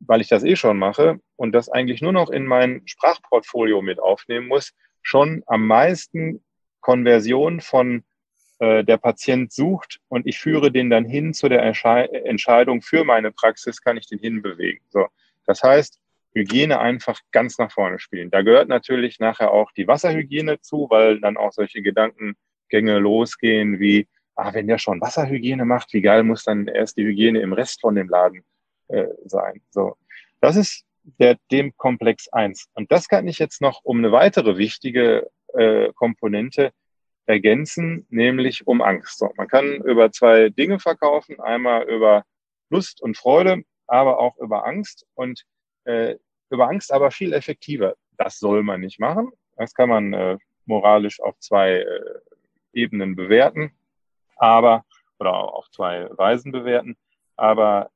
weil 0.00 0.20
ich 0.20 0.28
das 0.28 0.44
eh 0.44 0.56
schon 0.56 0.78
mache 0.78 1.20
und 1.36 1.52
das 1.52 1.68
eigentlich 1.68 2.02
nur 2.02 2.12
noch 2.12 2.30
in 2.30 2.46
mein 2.46 2.82
Sprachportfolio 2.86 3.82
mit 3.82 3.98
aufnehmen 3.98 4.46
muss, 4.46 4.74
schon 5.02 5.42
am 5.46 5.66
meisten 5.66 6.44
Konversion 6.80 7.60
von 7.60 8.04
äh, 8.58 8.84
der 8.84 8.96
Patient 8.96 9.52
sucht 9.52 10.00
und 10.08 10.26
ich 10.26 10.38
führe 10.38 10.72
den 10.72 10.90
dann 10.90 11.04
hin 11.04 11.32
zu 11.34 11.48
der 11.48 11.62
Entscheidung 11.62 12.82
für 12.82 13.04
meine 13.04 13.30
Praxis, 13.30 13.80
kann 13.80 13.96
ich 13.96 14.06
den 14.06 14.18
hinbewegen. 14.18 14.84
So, 14.88 15.06
das 15.46 15.62
heißt, 15.62 15.98
Hygiene 16.34 16.78
einfach 16.78 17.20
ganz 17.32 17.58
nach 17.58 17.72
vorne 17.72 17.98
spielen. 17.98 18.30
Da 18.30 18.42
gehört 18.42 18.68
natürlich 18.68 19.18
nachher 19.18 19.50
auch 19.52 19.72
die 19.72 19.88
Wasserhygiene 19.88 20.60
zu, 20.60 20.86
weil 20.90 21.20
dann 21.20 21.36
auch 21.36 21.52
solche 21.52 21.82
Gedankengänge 21.82 22.98
losgehen 22.98 23.80
wie, 23.80 24.06
ah, 24.34 24.52
wenn 24.54 24.68
der 24.68 24.78
schon 24.78 25.00
Wasserhygiene 25.00 25.64
macht, 25.64 25.92
wie 25.92 26.02
geil 26.02 26.22
muss 26.22 26.44
dann 26.44 26.68
erst 26.68 26.96
die 26.96 27.04
Hygiene 27.04 27.40
im 27.40 27.52
Rest 27.52 27.80
von 27.80 27.94
dem 27.94 28.08
Laden 28.08 28.44
äh, 28.88 29.06
sein. 29.24 29.62
So, 29.70 29.96
das 30.40 30.56
ist 30.56 30.84
der, 31.18 31.36
dem 31.50 31.76
Komplex 31.76 32.28
eins. 32.28 32.68
Und 32.74 32.92
das 32.92 33.08
kann 33.08 33.26
ich 33.26 33.38
jetzt 33.38 33.60
noch 33.60 33.84
um 33.84 33.98
eine 33.98 34.12
weitere 34.12 34.58
wichtige 34.58 35.30
äh, 35.54 35.92
Komponente 35.94 36.72
ergänzen, 37.28 38.06
nämlich 38.08 38.66
um 38.66 38.80
Angst. 38.80 39.18
So, 39.18 39.30
man 39.36 39.48
kann 39.48 39.82
über 39.82 40.10
zwei 40.10 40.48
Dinge 40.48 40.78
verkaufen, 40.78 41.38
einmal 41.40 41.88
über 41.88 42.24
Lust 42.70 43.02
und 43.02 43.16
Freude, 43.16 43.62
aber 43.86 44.18
auch 44.18 44.36
über 44.38 44.66
Angst 44.66 45.06
und 45.14 45.44
äh, 45.84 46.16
über 46.50 46.68
Angst 46.68 46.90
aber 46.92 47.10
viel 47.10 47.32
effektiver. 47.34 47.94
Das 48.16 48.38
soll 48.38 48.62
man 48.62 48.80
nicht 48.80 48.98
machen. 48.98 49.30
Das 49.56 49.74
kann 49.74 49.90
man 49.90 50.12
äh, 50.14 50.38
moralisch 50.64 51.20
auf 51.20 51.38
zwei 51.38 51.80
äh, 51.80 52.20
Ebenen 52.72 53.14
bewerten, 53.14 53.72
aber 54.36 54.84
oder 55.18 55.32
auf 55.32 55.70
zwei 55.70 56.08
Weisen 56.16 56.52
bewerten. 56.52 56.96
Aber 57.36 57.90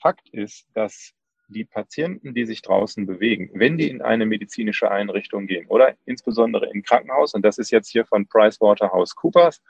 Fakt 0.00 0.28
ist, 0.28 0.68
dass 0.74 1.12
die 1.48 1.64
Patienten, 1.64 2.34
die 2.34 2.44
sich 2.44 2.62
draußen 2.62 3.06
bewegen, 3.06 3.50
wenn 3.54 3.78
die 3.78 3.88
in 3.88 4.02
eine 4.02 4.26
medizinische 4.26 4.90
Einrichtung 4.90 5.46
gehen 5.46 5.66
oder 5.68 5.94
insbesondere 6.04 6.70
im 6.70 6.82
Krankenhaus, 6.82 7.34
und 7.34 7.42
das 7.44 7.58
ist 7.58 7.70
jetzt 7.70 7.88
hier 7.88 8.04
von 8.04 8.26
PricewaterhouseCoopers, 8.26 9.62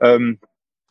ähm, 0.00 0.38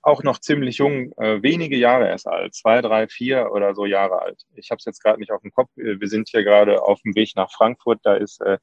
auch 0.01 0.23
noch 0.23 0.39
ziemlich 0.39 0.77
jung, 0.77 1.11
äh, 1.17 1.41
wenige 1.41 1.75
Jahre 1.75 2.07
erst 2.07 2.27
alt, 2.27 2.55
zwei, 2.55 2.81
drei, 2.81 3.07
vier 3.07 3.51
oder 3.51 3.75
so 3.75 3.85
Jahre 3.85 4.21
alt. 4.21 4.45
Ich 4.55 4.71
habe 4.71 4.77
es 4.79 4.85
jetzt 4.85 5.03
gerade 5.03 5.19
nicht 5.19 5.31
auf 5.31 5.41
dem 5.41 5.51
Kopf. 5.51 5.69
Wir 5.75 6.07
sind 6.07 6.29
hier 6.29 6.43
gerade 6.43 6.81
auf 6.81 7.01
dem 7.01 7.13
Weg 7.15 7.33
nach 7.35 7.51
Frankfurt. 7.51 7.99
Da 8.03 8.15
ist 8.15 8.39
äh, 8.41 8.57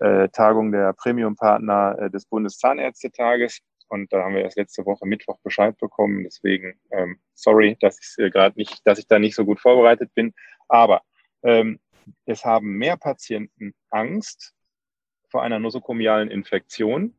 äh, 0.00 0.28
Tagung 0.30 0.72
der 0.72 0.92
Premium-Partner 0.94 1.96
äh, 2.00 2.10
des 2.10 2.26
Bundeszahnärztetages. 2.26 3.60
Und 3.88 4.12
da 4.12 4.24
haben 4.24 4.34
wir 4.34 4.42
erst 4.42 4.56
letzte 4.56 4.84
Woche 4.86 5.06
Mittwoch 5.06 5.38
Bescheid 5.44 5.78
bekommen. 5.78 6.24
Deswegen 6.24 6.74
ähm, 6.90 7.20
sorry, 7.34 7.76
dass 7.80 7.98
ich 8.00 8.24
äh, 8.24 8.30
gerade 8.30 8.58
nicht, 8.58 8.80
dass 8.84 8.98
ich 8.98 9.06
da 9.06 9.18
nicht 9.18 9.36
so 9.36 9.44
gut 9.44 9.60
vorbereitet 9.60 10.12
bin. 10.14 10.34
Aber 10.68 11.02
ähm, 11.42 11.78
es 12.26 12.44
haben 12.44 12.76
mehr 12.76 12.96
Patienten 12.96 13.74
Angst 13.90 14.52
vor 15.30 15.42
einer 15.42 15.58
nosokomialen 15.58 16.30
Infektion, 16.30 17.14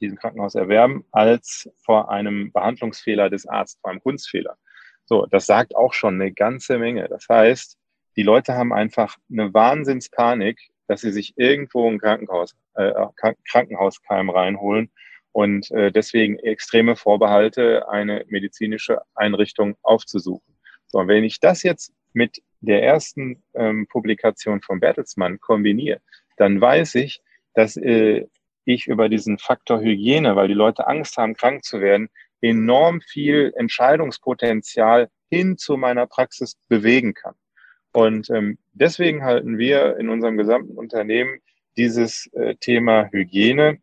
die 0.00 0.06
im 0.06 0.16
Krankenhaus 0.16 0.54
erwerben, 0.54 1.04
als 1.12 1.70
vor 1.84 2.10
einem 2.10 2.52
Behandlungsfehler 2.52 3.30
des 3.30 3.46
Arztes, 3.46 3.80
vor 3.80 3.90
einem 3.90 4.00
Kunstfehler. 4.00 4.56
So, 5.04 5.26
das 5.26 5.46
sagt 5.46 5.76
auch 5.76 5.92
schon 5.92 6.14
eine 6.14 6.32
ganze 6.32 6.78
Menge. 6.78 7.08
Das 7.08 7.26
heißt, 7.28 7.78
die 8.16 8.22
Leute 8.22 8.54
haben 8.54 8.72
einfach 8.72 9.16
eine 9.30 9.52
Wahnsinnspanik, 9.52 10.60
dass 10.86 11.00
sie 11.00 11.12
sich 11.12 11.34
irgendwo 11.36 11.90
ein 11.90 11.98
Krankenhaus, 11.98 12.56
äh, 12.74 12.92
Krankenhauskeim 13.50 14.30
reinholen 14.30 14.90
und 15.32 15.70
äh, 15.72 15.90
deswegen 15.90 16.38
extreme 16.38 16.96
Vorbehalte, 16.96 17.88
eine 17.88 18.24
medizinische 18.28 19.02
Einrichtung 19.14 19.76
aufzusuchen. 19.82 20.56
So, 20.86 20.98
und 20.98 21.08
wenn 21.08 21.24
ich 21.24 21.40
das 21.40 21.62
jetzt 21.62 21.92
mit 22.14 22.42
der 22.60 22.82
ersten 22.82 23.42
ähm, 23.54 23.86
Publikation 23.86 24.62
von 24.62 24.80
Bertelsmann 24.80 25.40
kombiniere, 25.40 26.00
dann 26.36 26.60
weiß 26.60 26.94
ich, 26.96 27.20
dass 27.54 27.76
äh, 27.76 28.26
ich 28.64 28.86
über 28.86 29.08
diesen 29.08 29.38
Faktor 29.38 29.80
Hygiene, 29.80 30.36
weil 30.36 30.48
die 30.48 30.54
Leute 30.54 30.86
Angst 30.86 31.16
haben, 31.18 31.34
krank 31.34 31.64
zu 31.64 31.80
werden, 31.80 32.08
enorm 32.40 33.00
viel 33.00 33.52
Entscheidungspotenzial 33.56 35.08
hin 35.30 35.58
zu 35.58 35.76
meiner 35.76 36.06
Praxis 36.06 36.56
bewegen 36.68 37.14
kann. 37.14 37.34
Und 37.92 38.30
ähm, 38.30 38.58
deswegen 38.72 39.22
halten 39.22 39.58
wir 39.58 39.96
in 39.98 40.08
unserem 40.08 40.36
gesamten 40.36 40.76
Unternehmen 40.76 41.38
dieses 41.76 42.26
äh, 42.32 42.54
Thema 42.56 43.08
Hygiene 43.12 43.78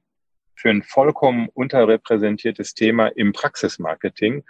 für 0.56 0.70
ein 0.70 0.84
vollkommen 0.84 1.50
unterrepräsentiertes 1.54 2.74
Thema 2.74 3.08
im 3.08 3.34
Praxismarketing, 3.34 4.44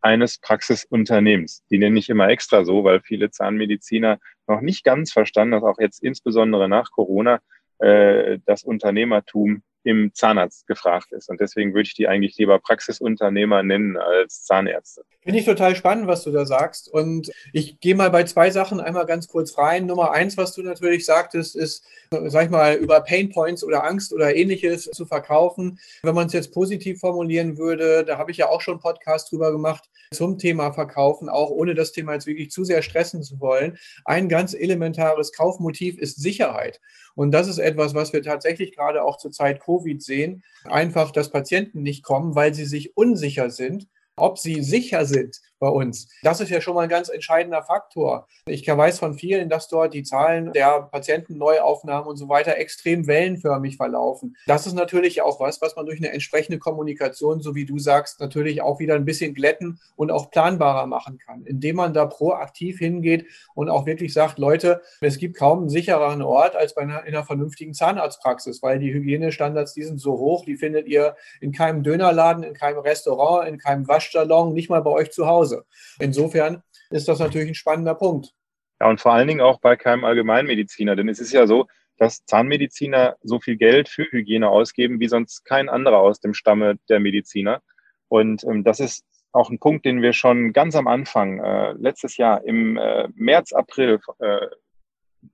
eines 0.00 0.38
Praxisunternehmens. 0.38 1.64
Die 1.70 1.78
nenne 1.78 1.98
ich 1.98 2.08
immer 2.08 2.28
extra 2.28 2.64
so, 2.64 2.84
weil 2.84 3.00
viele 3.00 3.30
Zahnmediziner 3.30 4.18
noch 4.46 4.60
nicht 4.60 4.84
ganz 4.84 5.12
verstanden, 5.12 5.52
dass 5.52 5.62
auch 5.62 5.78
jetzt 5.78 6.02
insbesondere 6.02 6.68
nach 6.68 6.90
Corona 6.90 7.40
äh, 7.78 8.38
das 8.46 8.62
Unternehmertum 8.62 9.62
im 9.82 10.12
Zahnarzt 10.14 10.66
gefragt 10.66 11.12
ist. 11.12 11.28
Und 11.28 11.40
deswegen 11.40 11.72
würde 11.72 11.86
ich 11.86 11.94
die 11.94 12.08
eigentlich 12.08 12.36
lieber 12.36 12.58
Praxisunternehmer 12.58 13.62
nennen 13.62 13.96
als 13.96 14.44
Zahnärzte. 14.44 15.02
Finde 15.22 15.38
ich 15.38 15.44
total 15.44 15.76
spannend, 15.76 16.06
was 16.06 16.24
du 16.24 16.30
da 16.30 16.46
sagst. 16.46 16.88
Und 16.88 17.30
ich 17.52 17.80
gehe 17.80 17.94
mal 17.94 18.10
bei 18.10 18.24
zwei 18.24 18.50
Sachen 18.50 18.80
einmal 18.80 19.06
ganz 19.06 19.28
kurz 19.28 19.56
rein. 19.58 19.86
Nummer 19.86 20.12
eins, 20.12 20.36
was 20.36 20.54
du 20.54 20.62
natürlich 20.62 21.04
sagtest, 21.04 21.56
ist, 21.56 21.84
sag 22.10 22.44
ich 22.44 22.50
mal, 22.50 22.74
über 22.74 23.00
Painpoints 23.00 23.62
oder 23.62 23.84
Angst 23.84 24.12
oder 24.12 24.34
ähnliches 24.34 24.84
zu 24.84 25.06
verkaufen. 25.06 25.78
Wenn 26.02 26.14
man 26.14 26.26
es 26.26 26.32
jetzt 26.32 26.52
positiv 26.52 27.00
formulieren 27.00 27.58
würde, 27.58 28.04
da 28.04 28.18
habe 28.18 28.30
ich 28.30 28.38
ja 28.38 28.48
auch 28.48 28.60
schon 28.60 28.74
einen 28.74 28.82
Podcast 28.82 29.30
drüber 29.30 29.52
gemacht, 29.52 29.90
zum 30.12 30.38
Thema 30.38 30.72
Verkaufen, 30.72 31.28
auch 31.28 31.50
ohne 31.50 31.74
das 31.74 31.92
Thema 31.92 32.14
jetzt 32.14 32.26
wirklich 32.26 32.50
zu 32.50 32.64
sehr 32.64 32.82
stressen 32.82 33.22
zu 33.22 33.38
wollen. 33.38 33.78
Ein 34.04 34.28
ganz 34.28 34.54
elementares 34.54 35.32
Kaufmotiv 35.32 35.98
ist 35.98 36.20
Sicherheit. 36.20 36.80
Und 37.14 37.32
das 37.32 37.48
ist 37.48 37.58
etwas, 37.58 37.94
was 37.94 38.12
wir 38.12 38.22
tatsächlich 38.22 38.74
gerade 38.74 39.02
auch 39.02 39.18
zur 39.18 39.30
Zeit 39.30 39.60
Covid 39.60 40.02
sehen. 40.02 40.42
Einfach, 40.64 41.10
dass 41.10 41.30
Patienten 41.30 41.82
nicht 41.82 42.02
kommen, 42.02 42.34
weil 42.34 42.54
sie 42.54 42.64
sich 42.66 42.96
unsicher 42.96 43.50
sind 43.50 43.88
ob 44.20 44.38
sie 44.38 44.62
sicher 44.62 45.06
sind 45.06 45.40
bei 45.60 45.68
uns. 45.68 46.08
Das 46.22 46.40
ist 46.40 46.48
ja 46.48 46.60
schon 46.60 46.74
mal 46.74 46.82
ein 46.82 46.88
ganz 46.88 47.08
entscheidender 47.08 47.62
Faktor. 47.62 48.26
Ich 48.46 48.66
weiß 48.66 48.98
von 48.98 49.14
vielen, 49.14 49.48
dass 49.48 49.68
dort 49.68 49.94
die 49.94 50.02
Zahlen 50.02 50.52
der 50.52 50.88
Patientenneuaufnahmen 50.90 52.08
und 52.08 52.16
so 52.16 52.28
weiter 52.28 52.56
extrem 52.56 53.06
wellenförmig 53.06 53.76
verlaufen. 53.76 54.36
Das 54.46 54.66
ist 54.66 54.72
natürlich 54.72 55.22
auch 55.22 55.38
was, 55.38 55.60
was 55.60 55.76
man 55.76 55.86
durch 55.86 55.98
eine 55.98 56.12
entsprechende 56.12 56.58
Kommunikation, 56.58 57.40
so 57.40 57.54
wie 57.54 57.66
du 57.66 57.78
sagst, 57.78 58.20
natürlich 58.20 58.62
auch 58.62 58.80
wieder 58.80 58.94
ein 58.94 59.04
bisschen 59.04 59.34
glätten 59.34 59.78
und 59.96 60.10
auch 60.10 60.30
planbarer 60.30 60.86
machen 60.86 61.18
kann, 61.18 61.44
indem 61.44 61.76
man 61.76 61.92
da 61.92 62.06
proaktiv 62.06 62.78
hingeht 62.78 63.26
und 63.54 63.68
auch 63.68 63.84
wirklich 63.84 64.14
sagt, 64.14 64.38
Leute, 64.38 64.80
es 65.02 65.18
gibt 65.18 65.36
kaum 65.36 65.60
einen 65.60 65.68
sichereren 65.68 66.22
Ort 66.22 66.56
als 66.56 66.74
bei 66.74 66.82
einer, 66.82 67.04
in 67.04 67.14
einer 67.14 67.24
vernünftigen 67.24 67.74
Zahnarztpraxis, 67.74 68.62
weil 68.62 68.78
die 68.78 68.92
Hygienestandards, 68.92 69.74
die 69.74 69.82
sind 69.82 70.00
so 70.00 70.12
hoch, 70.12 70.46
die 70.46 70.56
findet 70.56 70.88
ihr 70.88 71.16
in 71.40 71.52
keinem 71.52 71.82
Dönerladen, 71.82 72.44
in 72.44 72.54
keinem 72.54 72.78
Restaurant, 72.78 73.46
in 73.46 73.58
keinem 73.58 73.86
Waschsalon, 73.86 74.54
nicht 74.54 74.70
mal 74.70 74.80
bei 74.80 74.90
euch 74.90 75.10
zu 75.10 75.26
Hause. 75.26 75.49
Hause. 75.50 75.64
Insofern 75.98 76.62
ist 76.90 77.08
das 77.08 77.18
natürlich 77.18 77.48
ein 77.48 77.54
spannender 77.54 77.94
Punkt. 77.94 78.32
Ja, 78.80 78.88
und 78.88 79.00
vor 79.00 79.12
allen 79.12 79.28
Dingen 79.28 79.40
auch 79.40 79.60
bei 79.60 79.76
keinem 79.76 80.04
Allgemeinmediziner, 80.04 80.96
denn 80.96 81.08
es 81.08 81.20
ist 81.20 81.32
ja 81.32 81.46
so, 81.46 81.66
dass 81.98 82.24
Zahnmediziner 82.24 83.16
so 83.22 83.40
viel 83.40 83.56
Geld 83.56 83.88
für 83.88 84.04
Hygiene 84.10 84.48
ausgeben 84.48 85.00
wie 85.00 85.08
sonst 85.08 85.44
kein 85.44 85.68
anderer 85.68 85.98
aus 85.98 86.20
dem 86.20 86.32
Stamme 86.32 86.78
der 86.88 86.98
Mediziner. 86.98 87.60
Und 88.08 88.42
ähm, 88.44 88.64
das 88.64 88.80
ist 88.80 89.04
auch 89.32 89.50
ein 89.50 89.58
Punkt, 89.58 89.84
den 89.84 90.00
wir 90.00 90.12
schon 90.14 90.52
ganz 90.52 90.74
am 90.74 90.86
Anfang, 90.86 91.40
äh, 91.40 91.72
letztes 91.72 92.16
Jahr 92.16 92.42
im 92.44 92.78
äh, 92.78 93.08
März, 93.14 93.52
April 93.52 94.00
äh, 94.18 94.46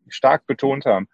stark 0.08 0.46
betont 0.46 0.85
haben, 0.85 1.06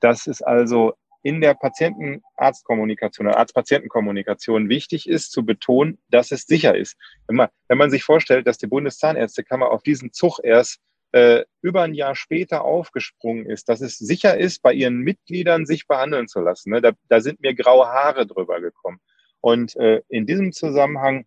dass 0.00 0.26
es 0.26 0.40
also 0.40 0.94
in 1.24 1.40
der 1.40 1.54
Patienten-Arzt-Kommunikation 1.54 3.26
oder 3.26 3.38
Arzt-Patienten-Kommunikation 3.38 4.68
wichtig 4.68 5.08
ist, 5.08 5.32
zu 5.32 5.44
betonen, 5.44 5.98
dass 6.10 6.30
es 6.32 6.42
sicher 6.42 6.76
ist. 6.76 6.96
Wenn 7.26 7.36
man, 7.36 7.48
wenn 7.66 7.78
man 7.78 7.90
sich 7.90 8.04
vorstellt, 8.04 8.46
dass 8.46 8.58
die 8.58 8.66
Bundeszahnärztekammer 8.66 9.70
auf 9.70 9.82
diesen 9.82 10.12
Zug 10.12 10.38
erst 10.44 10.80
äh, 11.12 11.44
über 11.62 11.82
ein 11.82 11.94
Jahr 11.94 12.14
später 12.14 12.62
aufgesprungen 12.62 13.46
ist, 13.46 13.70
dass 13.70 13.80
es 13.80 13.96
sicher 13.96 14.36
ist, 14.36 14.60
bei 14.60 14.74
ihren 14.74 14.98
Mitgliedern 14.98 15.64
sich 15.64 15.86
behandeln 15.86 16.28
zu 16.28 16.40
lassen. 16.40 16.70
Ne? 16.70 16.82
Da, 16.82 16.92
da 17.08 17.22
sind 17.22 17.40
mir 17.40 17.54
graue 17.54 17.86
Haare 17.86 18.26
drüber 18.26 18.60
gekommen. 18.60 19.00
Und 19.40 19.76
äh, 19.76 20.02
in 20.08 20.26
diesem 20.26 20.52
Zusammenhang 20.52 21.24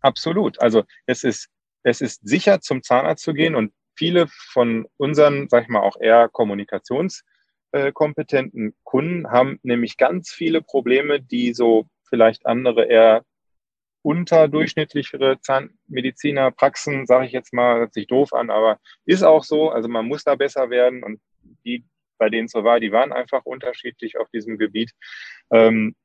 absolut. 0.00 0.60
Also 0.60 0.82
es 1.06 1.22
ist, 1.22 1.50
es 1.84 2.00
ist 2.00 2.26
sicher, 2.26 2.60
zum 2.60 2.82
Zahnarzt 2.82 3.22
zu 3.22 3.32
gehen 3.32 3.54
und 3.54 3.72
viele 3.94 4.26
von 4.26 4.88
unseren, 4.96 5.48
sag 5.48 5.62
ich 5.62 5.68
mal, 5.68 5.82
auch 5.82 6.00
eher 6.00 6.28
Kommunikations- 6.30 7.22
äh, 7.76 7.92
kompetenten 7.92 8.74
Kunden 8.84 9.30
haben 9.30 9.58
nämlich 9.62 9.96
ganz 9.96 10.30
viele 10.30 10.62
Probleme, 10.62 11.20
die 11.20 11.54
so 11.54 11.86
vielleicht 12.08 12.46
andere 12.46 12.84
eher 12.84 13.22
unterdurchschnittlichere 14.02 15.40
Zahnmediziner, 15.40 16.52
Praxen, 16.52 17.06
sage 17.06 17.26
ich 17.26 17.32
jetzt 17.32 17.52
mal, 17.52 17.80
hört 17.80 17.92
sich 17.92 18.06
doof 18.06 18.32
an, 18.32 18.50
aber 18.50 18.78
ist 19.04 19.24
auch 19.24 19.42
so. 19.42 19.70
Also 19.70 19.88
man 19.88 20.06
muss 20.06 20.22
da 20.22 20.36
besser 20.36 20.70
werden 20.70 21.02
und 21.02 21.20
die, 21.64 21.84
bei 22.16 22.28
denen 22.28 22.46
es 22.46 22.52
so 22.52 22.62
war, 22.62 22.78
die 22.78 22.92
waren 22.92 23.12
einfach 23.12 23.44
unterschiedlich 23.44 24.16
auf 24.16 24.30
diesem 24.30 24.58
Gebiet. 24.58 24.92
Ähm, 25.50 25.96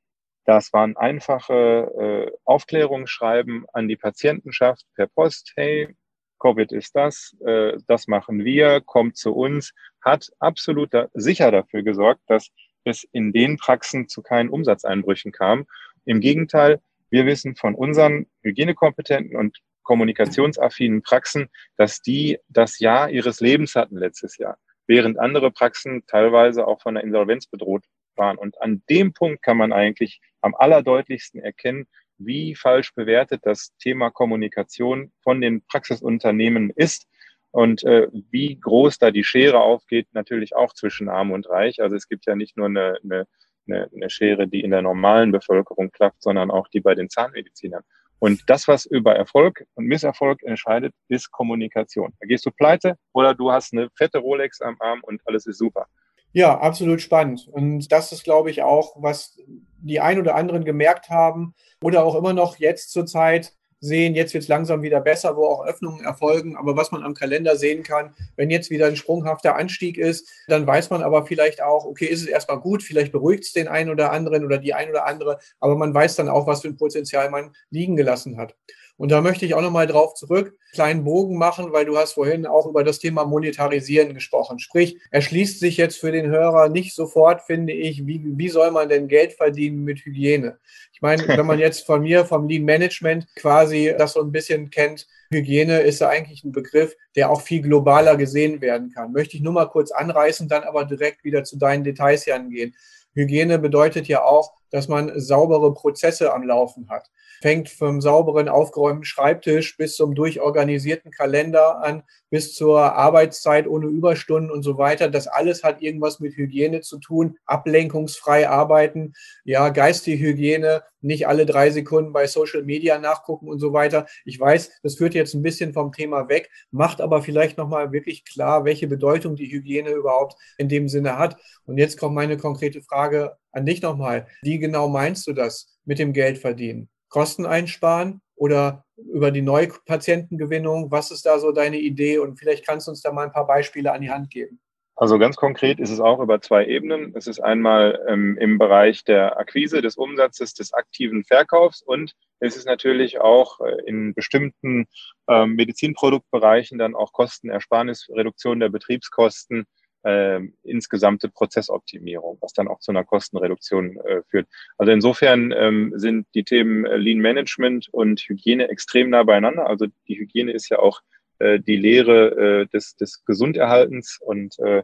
das 0.44 0.72
waren 0.72 0.96
einfache 0.96 2.28
äh, 2.32 2.36
Aufklärungsschreiben 2.44 3.66
an 3.72 3.86
die 3.86 3.96
Patientenschaft 3.96 4.84
per 4.96 5.06
Post. 5.06 5.52
Hey, 5.54 5.94
Covid 6.40 6.72
ist 6.72 6.96
das, 6.96 7.36
äh, 7.46 7.78
das 7.86 8.08
machen 8.08 8.44
wir, 8.44 8.80
kommt 8.80 9.16
zu 9.16 9.32
uns, 9.32 9.72
hat 10.02 10.30
absolut 10.38 10.92
da, 10.92 11.08
sicher 11.14 11.50
dafür 11.50 11.82
gesorgt, 11.82 12.22
dass 12.26 12.48
es 12.84 13.04
in 13.12 13.32
den 13.32 13.56
Praxen 13.56 14.08
zu 14.08 14.22
keinen 14.22 14.48
Umsatzeinbrüchen 14.48 15.32
kam. 15.32 15.66
Im 16.04 16.20
Gegenteil, 16.20 16.80
Wir 17.10 17.26
wissen 17.26 17.56
von 17.56 17.74
unseren 17.74 18.24
hygienekompetenten 18.42 19.36
und 19.36 19.58
kommunikationsaffinen 19.82 21.02
Praxen, 21.02 21.50
dass 21.76 22.00
die 22.00 22.38
das 22.48 22.78
Jahr 22.78 23.10
ihres 23.10 23.40
Lebens 23.40 23.74
hatten 23.74 23.98
letztes 23.98 24.38
Jahr, 24.38 24.56
während 24.86 25.18
andere 25.18 25.50
Praxen 25.50 26.04
teilweise 26.06 26.66
auch 26.66 26.80
von 26.80 26.94
der 26.94 27.04
Insolvenz 27.04 27.46
bedroht 27.46 27.84
waren. 28.16 28.38
Und 28.38 28.60
an 28.62 28.82
dem 28.88 29.12
Punkt 29.12 29.42
kann 29.42 29.58
man 29.58 29.74
eigentlich 29.74 30.22
am 30.40 30.54
allerdeutlichsten 30.54 31.42
erkennen, 31.42 31.86
wie 32.16 32.54
falsch 32.54 32.94
bewertet 32.94 33.40
das 33.44 33.74
Thema 33.78 34.10
Kommunikation 34.10 35.12
von 35.22 35.42
den 35.42 35.62
Praxisunternehmen 35.66 36.70
ist 36.70 37.08
und 37.52 37.84
äh, 37.84 38.08
wie 38.30 38.58
groß 38.58 38.98
da 38.98 39.10
die 39.10 39.24
Schere 39.24 39.60
aufgeht, 39.60 40.08
natürlich 40.12 40.56
auch 40.56 40.72
zwischen 40.72 41.08
Arm 41.08 41.30
und 41.30 41.48
Reich. 41.48 41.80
Also 41.80 41.94
es 41.96 42.08
gibt 42.08 42.26
ja 42.26 42.34
nicht 42.34 42.56
nur 42.56 42.66
eine, 42.66 42.98
eine, 43.04 43.26
eine 43.68 44.10
Schere, 44.10 44.48
die 44.48 44.62
in 44.62 44.70
der 44.70 44.82
normalen 44.82 45.32
Bevölkerung 45.32 45.90
klappt, 45.90 46.22
sondern 46.22 46.50
auch 46.50 46.68
die 46.68 46.80
bei 46.80 46.94
den 46.94 47.10
Zahnmedizinern. 47.10 47.82
Und 48.18 48.42
das, 48.46 48.68
was 48.68 48.86
über 48.86 49.14
Erfolg 49.16 49.64
und 49.74 49.86
Misserfolg 49.86 50.42
entscheidet, 50.44 50.94
ist 51.08 51.30
Kommunikation. 51.30 52.14
Da 52.20 52.26
gehst 52.26 52.46
du 52.46 52.50
pleite 52.50 52.96
oder 53.12 53.34
du 53.34 53.52
hast 53.52 53.74
eine 53.74 53.90
fette 53.96 54.18
Rolex 54.18 54.60
am 54.60 54.76
Arm 54.78 55.00
und 55.02 55.20
alles 55.26 55.46
ist 55.46 55.58
super. 55.58 55.86
Ja, 56.32 56.58
absolut 56.58 57.02
spannend. 57.02 57.46
Und 57.50 57.92
das 57.92 58.12
ist, 58.12 58.24
glaube 58.24 58.50
ich, 58.50 58.62
auch, 58.62 58.94
was 58.96 59.38
die 59.78 60.00
ein 60.00 60.18
oder 60.18 60.36
anderen 60.36 60.64
gemerkt 60.64 61.10
haben 61.10 61.54
oder 61.82 62.04
auch 62.04 62.14
immer 62.14 62.32
noch 62.32 62.56
jetzt 62.56 62.92
zur 62.92 63.04
Zeit 63.04 63.52
sehen, 63.82 64.14
jetzt 64.14 64.32
wird 64.32 64.44
es 64.44 64.48
langsam 64.48 64.80
wieder 64.82 65.00
besser, 65.00 65.36
wo 65.36 65.44
auch 65.44 65.66
Öffnungen 65.66 66.04
erfolgen. 66.04 66.56
Aber 66.56 66.76
was 66.76 66.92
man 66.92 67.02
am 67.02 67.14
Kalender 67.14 67.56
sehen 67.56 67.82
kann, 67.82 68.14
wenn 68.36 68.48
jetzt 68.48 68.70
wieder 68.70 68.86
ein 68.86 68.96
sprunghafter 68.96 69.56
Anstieg 69.56 69.98
ist, 69.98 70.30
dann 70.46 70.66
weiß 70.66 70.88
man 70.90 71.02
aber 71.02 71.26
vielleicht 71.26 71.60
auch, 71.60 71.84
okay, 71.84 72.06
ist 72.06 72.22
es 72.22 72.28
erstmal 72.28 72.60
gut, 72.60 72.82
vielleicht 72.82 73.12
beruhigt 73.12 73.44
es 73.44 73.52
den 73.52 73.68
einen 73.68 73.90
oder 73.90 74.12
anderen 74.12 74.46
oder 74.46 74.58
die 74.58 74.72
ein 74.72 74.88
oder 74.88 75.06
andere, 75.06 75.38
aber 75.58 75.76
man 75.76 75.92
weiß 75.92 76.16
dann 76.16 76.28
auch, 76.28 76.46
was 76.46 76.62
für 76.62 76.68
ein 76.68 76.76
Potenzial 76.76 77.28
man 77.28 77.50
liegen 77.70 77.96
gelassen 77.96 78.38
hat. 78.38 78.54
Und 78.96 79.10
da 79.10 79.20
möchte 79.20 79.44
ich 79.44 79.54
auch 79.54 79.62
nochmal 79.62 79.86
drauf 79.86 80.14
zurück, 80.14 80.56
kleinen 80.72 81.02
Bogen 81.02 81.36
machen, 81.36 81.72
weil 81.72 81.84
du 81.84 81.96
hast 81.96 82.12
vorhin 82.12 82.46
auch 82.46 82.66
über 82.66 82.84
das 82.84 82.98
Thema 82.98 83.24
Monetarisieren 83.24 84.14
gesprochen. 84.14 84.58
Sprich, 84.58 84.98
erschließt 85.10 85.60
sich 85.60 85.76
jetzt 85.76 85.98
für 85.98 86.12
den 86.12 86.26
Hörer 86.26 86.68
nicht 86.68 86.94
sofort, 86.94 87.42
finde 87.42 87.72
ich, 87.72 88.06
wie, 88.06 88.22
wie 88.24 88.48
soll 88.48 88.70
man 88.70 88.88
denn 88.88 89.08
Geld 89.08 89.32
verdienen 89.32 89.82
mit 89.84 90.04
Hygiene? 90.04 90.58
Ich 90.92 91.00
meine, 91.00 91.26
wenn 91.36 91.46
man 91.46 91.58
jetzt 91.58 91.84
von 91.84 92.02
mir, 92.02 92.24
vom 92.24 92.48
Lean 92.48 92.64
Management 92.64 93.26
quasi 93.34 93.94
das 93.96 94.12
so 94.12 94.20
ein 94.20 94.30
bisschen 94.30 94.70
kennt, 94.70 95.06
Hygiene 95.32 95.80
ist 95.80 96.00
ja 96.00 96.08
eigentlich 96.08 96.44
ein 96.44 96.52
Begriff, 96.52 96.94
der 97.16 97.30
auch 97.30 97.40
viel 97.40 97.62
globaler 97.62 98.16
gesehen 98.16 98.60
werden 98.60 98.92
kann. 98.94 99.12
Möchte 99.12 99.36
ich 99.36 99.42
nur 99.42 99.54
mal 99.54 99.66
kurz 99.66 99.90
anreißen, 99.90 100.48
dann 100.48 100.62
aber 100.64 100.84
direkt 100.84 101.24
wieder 101.24 101.44
zu 101.44 101.58
deinen 101.58 101.84
Details 101.84 102.24
hier 102.24 102.36
angehen. 102.36 102.74
Hygiene 103.14 103.58
bedeutet 103.58 104.06
ja 104.08 104.22
auch, 104.22 104.52
dass 104.72 104.88
man 104.88 105.20
saubere 105.20 105.72
Prozesse 105.74 106.32
am 106.32 106.42
Laufen 106.42 106.88
hat. 106.88 107.10
Fängt 107.40 107.68
vom 107.68 108.00
sauberen, 108.00 108.48
aufgeräumten 108.48 109.04
Schreibtisch 109.04 109.76
bis 109.76 109.94
zum 109.94 110.14
durchorganisierten 110.14 111.12
Kalender 111.12 111.82
an, 111.82 112.02
bis 112.30 112.54
zur 112.54 112.80
Arbeitszeit 112.80 113.68
ohne 113.68 113.86
Überstunden 113.86 114.50
und 114.50 114.62
so 114.62 114.78
weiter. 114.78 115.08
Das 115.08 115.28
alles 115.28 115.62
hat 115.62 115.82
irgendwas 115.82 116.18
mit 116.18 116.36
Hygiene 116.36 116.80
zu 116.80 116.98
tun. 116.98 117.36
Ablenkungsfrei 117.46 118.48
arbeiten, 118.48 119.12
ja, 119.44 119.68
geistige 119.68 120.18
Hygiene, 120.18 120.82
nicht 121.02 121.26
alle 121.26 121.44
drei 121.44 121.70
Sekunden 121.70 122.12
bei 122.12 122.26
Social 122.26 122.62
Media 122.62 122.98
nachgucken 122.98 123.48
und 123.48 123.58
so 123.58 123.72
weiter. 123.72 124.06
Ich 124.24 124.40
weiß, 124.40 124.80
das 124.82 124.94
führt 124.94 125.14
jetzt 125.14 125.34
ein 125.34 125.42
bisschen 125.42 125.72
vom 125.72 125.92
Thema 125.92 126.28
weg, 126.28 126.50
macht 126.70 127.00
aber 127.00 127.22
vielleicht 127.22 127.58
nochmal 127.58 127.92
wirklich 127.92 128.24
klar, 128.24 128.64
welche 128.64 128.86
Bedeutung 128.86 129.36
die 129.36 129.50
Hygiene 129.52 129.90
überhaupt 129.90 130.36
in 130.56 130.68
dem 130.68 130.88
Sinne 130.88 131.18
hat. 131.18 131.36
Und 131.66 131.76
jetzt 131.76 131.98
kommt 131.98 132.14
meine 132.14 132.36
konkrete 132.36 132.82
Frage 132.82 133.36
an 133.52 133.66
dich 133.66 133.82
nochmal. 133.82 134.26
Wie 134.42 134.58
genau 134.58 134.88
meinst 134.88 135.26
du 135.26 135.32
das 135.32 135.78
mit 135.84 135.98
dem 135.98 136.12
Geld 136.12 136.38
verdienen? 136.38 136.88
Kosten 137.08 137.46
einsparen 137.46 138.20
oder 138.34 138.84
über 138.96 139.30
die 139.30 139.42
Neupatientengewinnung? 139.42 140.90
Was 140.90 141.10
ist 141.10 141.26
da 141.26 141.38
so 141.38 141.52
deine 141.52 141.78
Idee? 141.78 142.18
Und 142.18 142.38
vielleicht 142.38 142.66
kannst 142.66 142.86
du 142.86 142.90
uns 142.90 143.02
da 143.02 143.12
mal 143.12 143.26
ein 143.26 143.32
paar 143.32 143.46
Beispiele 143.46 143.92
an 143.92 144.00
die 144.00 144.10
Hand 144.10 144.30
geben. 144.30 144.60
Also 144.94 145.18
ganz 145.18 145.36
konkret 145.36 145.80
ist 145.80 145.90
es 145.90 146.00
auch 146.00 146.20
über 146.20 146.40
zwei 146.40 146.66
Ebenen. 146.66 147.12
Es 147.16 147.26
ist 147.26 147.40
einmal 147.40 147.98
ähm, 148.08 148.36
im 148.38 148.58
Bereich 148.58 149.04
der 149.04 149.38
Akquise, 149.38 149.80
des 149.80 149.96
Umsatzes, 149.96 150.54
des 150.54 150.72
aktiven 150.74 151.24
Verkaufs 151.24 151.82
und 151.82 152.14
es 152.40 152.56
ist 152.56 152.66
natürlich 152.66 153.20
auch 153.20 153.60
äh, 153.60 153.74
in 153.86 154.14
bestimmten 154.14 154.86
ähm, 155.28 155.54
Medizinproduktbereichen 155.54 156.78
dann 156.78 156.94
auch 156.94 157.12
Kostenersparnis, 157.12 158.10
Reduktion 158.10 158.60
der 158.60 158.68
Betriebskosten, 158.68 159.64
äh, 160.04 160.40
insgesamte 160.62 161.28
Prozessoptimierung, 161.28 162.38
was 162.40 162.52
dann 162.52 162.68
auch 162.68 162.80
zu 162.80 162.90
einer 162.90 163.04
Kostenreduktion 163.04 163.98
äh, 163.98 164.22
führt. 164.28 164.48
Also 164.78 164.92
insofern 164.92 165.52
ähm, 165.56 165.92
sind 165.96 166.26
die 166.34 166.44
Themen 166.44 166.84
äh, 166.84 166.96
Lean 166.96 167.18
Management 167.18 167.88
und 167.90 168.20
Hygiene 168.20 168.68
extrem 168.68 169.10
nah 169.10 169.22
beieinander. 169.22 169.66
Also 169.66 169.86
die 170.08 170.18
Hygiene 170.18 170.52
ist 170.52 170.68
ja 170.68 170.78
auch 170.78 171.00
äh, 171.38 171.60
die 171.60 171.76
Lehre 171.76 172.62
äh, 172.62 172.66
des, 172.66 172.96
des 172.96 173.24
Gesunderhaltens 173.24 174.18
und 174.20 174.58
äh, 174.60 174.82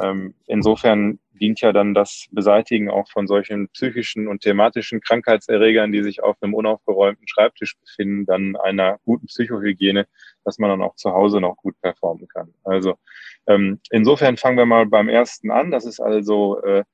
ähm, 0.00 0.34
insofern 0.46 1.18
dient 1.32 1.60
ja 1.60 1.72
dann 1.72 1.94
das 1.94 2.26
Beseitigen 2.30 2.90
auch 2.90 3.08
von 3.08 3.26
solchen 3.26 3.68
psychischen 3.68 4.28
und 4.28 4.42
thematischen 4.42 5.00
Krankheitserregern, 5.00 5.92
die 5.92 6.02
sich 6.02 6.22
auf 6.22 6.36
einem 6.40 6.54
unaufgeräumten 6.54 7.26
Schreibtisch 7.28 7.76
befinden, 7.78 8.26
dann 8.26 8.56
einer 8.56 8.98
guten 9.04 9.26
Psychohygiene, 9.26 10.06
dass 10.44 10.58
man 10.58 10.70
dann 10.70 10.82
auch 10.82 10.94
zu 10.96 11.12
Hause 11.12 11.40
noch 11.40 11.56
gut 11.56 11.80
performen 11.80 12.28
kann. 12.28 12.54
Also 12.64 12.96
ähm, 13.46 13.80
insofern 13.90 14.36
fangen 14.36 14.58
wir 14.58 14.66
mal 14.66 14.86
beim 14.86 15.08
ersten 15.08 15.50
an. 15.50 15.70
Das 15.70 15.84
ist 15.84 16.00
also 16.00 16.62
äh, 16.62 16.84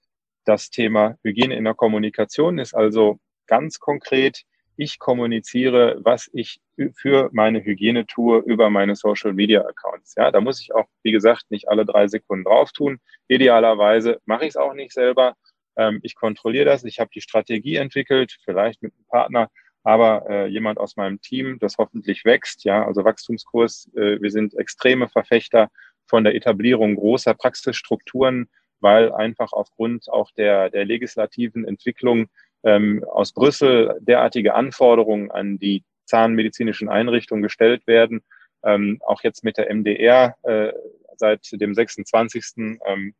das 0.45 0.71
Thema 0.71 1.17
Hygiene 1.23 1.55
in 1.55 1.65
der 1.65 1.75
Kommunikation, 1.75 2.59
ist 2.59 2.75
also 2.75 3.19
ganz 3.47 3.79
konkret 3.79 4.45
ich 4.81 4.99
kommuniziere, 4.99 5.99
was 6.03 6.31
ich 6.33 6.61
für 6.95 7.29
meine 7.33 7.63
Hygiene 7.63 8.07
tue 8.07 8.39
über 8.39 8.71
meine 8.71 8.97
Social 8.97 9.35
Media 9.35 9.61
Accounts. 9.61 10.15
Ja, 10.17 10.31
da 10.31 10.41
muss 10.41 10.61
ich 10.61 10.75
auch, 10.75 10.87
wie 11.03 11.13
gesagt, 11.13 11.51
nicht 11.51 11.69
alle 11.69 11.85
drei 11.85 12.09
Sekunden 12.09 12.45
drauf 12.45 12.73
tun. 12.73 12.99
Idealerweise 13.29 14.21
mache 14.25 14.45
ich 14.45 14.51
es 14.51 14.57
auch 14.57 14.73
nicht 14.73 14.93
selber. 14.93 15.35
Ähm, 15.77 16.01
ich 16.03 16.15
kontrolliere 16.15 16.65
das. 16.65 16.83
Ich 16.85 16.99
habe 16.99 17.11
die 17.15 17.21
Strategie 17.21 17.77
entwickelt, 17.77 18.39
vielleicht 18.43 18.83
mit 18.83 18.95
einem 18.95 19.07
Partner, 19.09 19.51
aber 19.83 20.25
äh, 20.31 20.47
jemand 20.47 20.79
aus 20.79 20.97
meinem 20.97 21.21
Team, 21.21 21.59
das 21.59 21.77
hoffentlich 21.77 22.25
wächst. 22.25 22.65
Ja, 22.65 22.87
also 22.87 23.05
Wachstumskurs. 23.05 23.91
Äh, 23.95 24.23
wir 24.23 24.31
sind 24.31 24.55
extreme 24.55 25.11
Verfechter 25.11 25.69
von 26.07 26.25
der 26.25 26.35
Etablierung 26.35 26.97
großer 26.97 27.35
Praxisstrukturen, 27.35 28.49
weil 28.81 29.13
einfach 29.13 29.53
aufgrund 29.53 30.09
auch 30.09 30.31
der, 30.33 30.71
der 30.71 30.87
legislativen 30.87 31.67
Entwicklung 31.67 32.29
ähm, 32.63 33.05
aus 33.05 33.33
Brüssel 33.33 33.99
derartige 34.01 34.55
Anforderungen 34.55 35.31
an 35.31 35.59
die 35.59 35.85
zahnmedizinischen 36.07 36.89
Einrichtungen 36.89 37.43
gestellt 37.43 37.87
werden. 37.87 38.23
Ähm, 38.63 39.01
auch 39.05 39.23
jetzt 39.23 39.45
mit 39.45 39.57
der 39.57 39.73
MDR 39.75 40.37
äh, 40.43 40.73
seit 41.17 41.49
dem 41.53 41.75
26. 41.75 42.79
Ähm, 42.85 43.15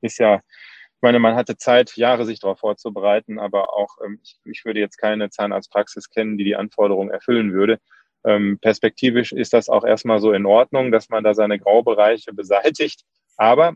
ist 0.00 0.18
ja, 0.18 0.36
ich 0.36 1.02
meine, 1.02 1.18
man 1.18 1.34
hatte 1.34 1.56
Zeit, 1.56 1.96
Jahre 1.96 2.24
sich 2.24 2.40
darauf 2.40 2.60
vorzubereiten, 2.60 3.38
aber 3.38 3.74
auch 3.74 3.96
ähm, 4.04 4.20
ich, 4.22 4.38
ich 4.44 4.64
würde 4.64 4.80
jetzt 4.80 4.98
keine 4.98 5.30
Zahnarztpraxis 5.30 6.10
kennen, 6.10 6.38
die 6.38 6.44
die 6.44 6.56
Anforderungen 6.56 7.10
erfüllen 7.10 7.52
würde. 7.52 7.78
Ähm, 8.24 8.58
perspektivisch 8.60 9.32
ist 9.32 9.52
das 9.52 9.68
auch 9.68 9.84
erstmal 9.84 10.20
so 10.20 10.32
in 10.32 10.46
Ordnung, 10.46 10.92
dass 10.92 11.08
man 11.08 11.24
da 11.24 11.34
seine 11.34 11.58
Graubereiche 11.58 12.32
beseitigt. 12.32 13.02
Aber 13.36 13.74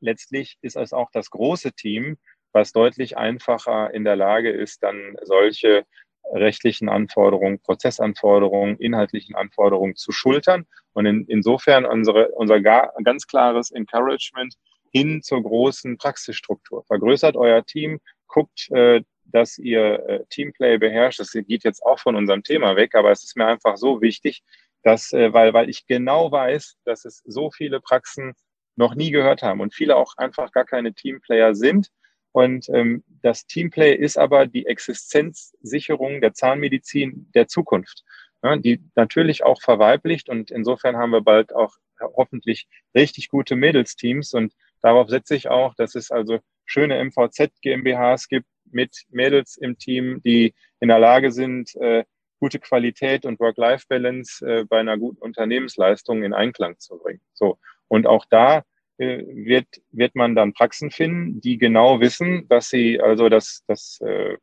letztlich 0.00 0.58
ist 0.60 0.76
es 0.76 0.92
auch 0.92 1.10
das 1.12 1.30
große 1.30 1.72
Team, 1.72 2.18
was 2.54 2.72
deutlich 2.72 3.18
einfacher 3.18 3.92
in 3.92 4.04
der 4.04 4.16
Lage 4.16 4.50
ist, 4.50 4.82
dann 4.82 5.16
solche 5.22 5.84
rechtlichen 6.32 6.88
Anforderungen, 6.88 7.60
Prozessanforderungen, 7.60 8.78
inhaltlichen 8.78 9.34
Anforderungen 9.34 9.96
zu 9.96 10.12
schultern. 10.12 10.66
Und 10.92 11.04
in, 11.06 11.26
insofern 11.26 11.84
unsere, 11.84 12.28
unser 12.28 12.60
gar, 12.60 12.94
ganz 13.02 13.26
klares 13.26 13.70
Encouragement 13.70 14.54
hin 14.90 15.22
zur 15.22 15.42
großen 15.42 15.98
Praxisstruktur. 15.98 16.84
Vergrößert 16.84 17.36
euer 17.36 17.66
Team, 17.66 18.00
guckt, 18.28 18.70
äh, 18.70 19.02
dass 19.24 19.58
ihr 19.58 20.08
äh, 20.08 20.24
Teamplay 20.30 20.78
beherrscht. 20.78 21.18
Das 21.18 21.32
geht 21.32 21.64
jetzt 21.64 21.82
auch 21.82 21.98
von 21.98 22.14
unserem 22.14 22.42
Thema 22.42 22.76
weg, 22.76 22.94
aber 22.94 23.10
es 23.10 23.24
ist 23.24 23.36
mir 23.36 23.46
einfach 23.46 23.76
so 23.76 24.00
wichtig, 24.00 24.42
dass, 24.82 25.12
äh, 25.12 25.32
weil, 25.32 25.52
weil 25.52 25.68
ich 25.68 25.86
genau 25.86 26.30
weiß, 26.30 26.76
dass 26.84 27.04
es 27.04 27.22
so 27.26 27.50
viele 27.50 27.80
Praxen 27.80 28.34
noch 28.76 28.94
nie 28.94 29.10
gehört 29.10 29.42
haben 29.42 29.60
und 29.60 29.74
viele 29.74 29.96
auch 29.96 30.16
einfach 30.16 30.52
gar 30.52 30.64
keine 30.64 30.94
Teamplayer 30.94 31.54
sind 31.54 31.88
und 32.34 32.68
ähm, 32.70 33.04
das 33.22 33.46
Teamplay 33.46 33.94
ist 33.94 34.18
aber 34.18 34.46
die 34.46 34.66
Existenzsicherung 34.66 36.20
der 36.20 36.34
Zahnmedizin 36.34 37.30
der 37.32 37.46
Zukunft, 37.46 38.02
ja, 38.42 38.56
die 38.56 38.82
natürlich 38.96 39.44
auch 39.44 39.62
verweiblicht. 39.62 40.28
Und 40.28 40.50
insofern 40.50 40.96
haben 40.96 41.12
wir 41.12 41.20
bald 41.20 41.54
auch 41.54 41.76
hoffentlich 42.00 42.66
richtig 42.92 43.28
gute 43.28 43.54
Mädelsteams. 43.54 44.34
Und 44.34 44.52
darauf 44.82 45.10
setze 45.10 45.36
ich 45.36 45.46
auch, 45.46 45.76
dass 45.76 45.94
es 45.94 46.10
also 46.10 46.40
schöne 46.64 47.04
MVZ 47.04 47.52
GmbHs 47.62 48.26
gibt 48.26 48.48
mit 48.64 49.04
Mädels 49.10 49.56
im 49.56 49.78
Team, 49.78 50.20
die 50.24 50.54
in 50.80 50.88
der 50.88 50.98
Lage 50.98 51.30
sind, 51.30 51.76
äh, 51.76 52.02
gute 52.40 52.58
Qualität 52.58 53.26
und 53.26 53.38
Work-Life-Balance 53.38 54.44
äh, 54.44 54.64
bei 54.64 54.80
einer 54.80 54.98
guten 54.98 55.22
Unternehmensleistung 55.22 56.24
in 56.24 56.34
Einklang 56.34 56.80
zu 56.80 56.98
bringen. 56.98 57.20
So. 57.32 57.58
Und 57.86 58.08
auch 58.08 58.24
da 58.28 58.58
äh, 58.58 58.62
wird, 58.98 59.66
wird 59.90 60.14
man 60.14 60.34
dann 60.34 60.52
Praxen 60.52 60.90
finden, 60.90 61.40
die 61.40 61.58
genau 61.58 62.00
wissen, 62.00 62.46
dass 62.48 62.68
sie 62.68 63.00
also 63.00 63.28
das, 63.28 63.62
das 63.66 64.00
äh, 64.00 64.36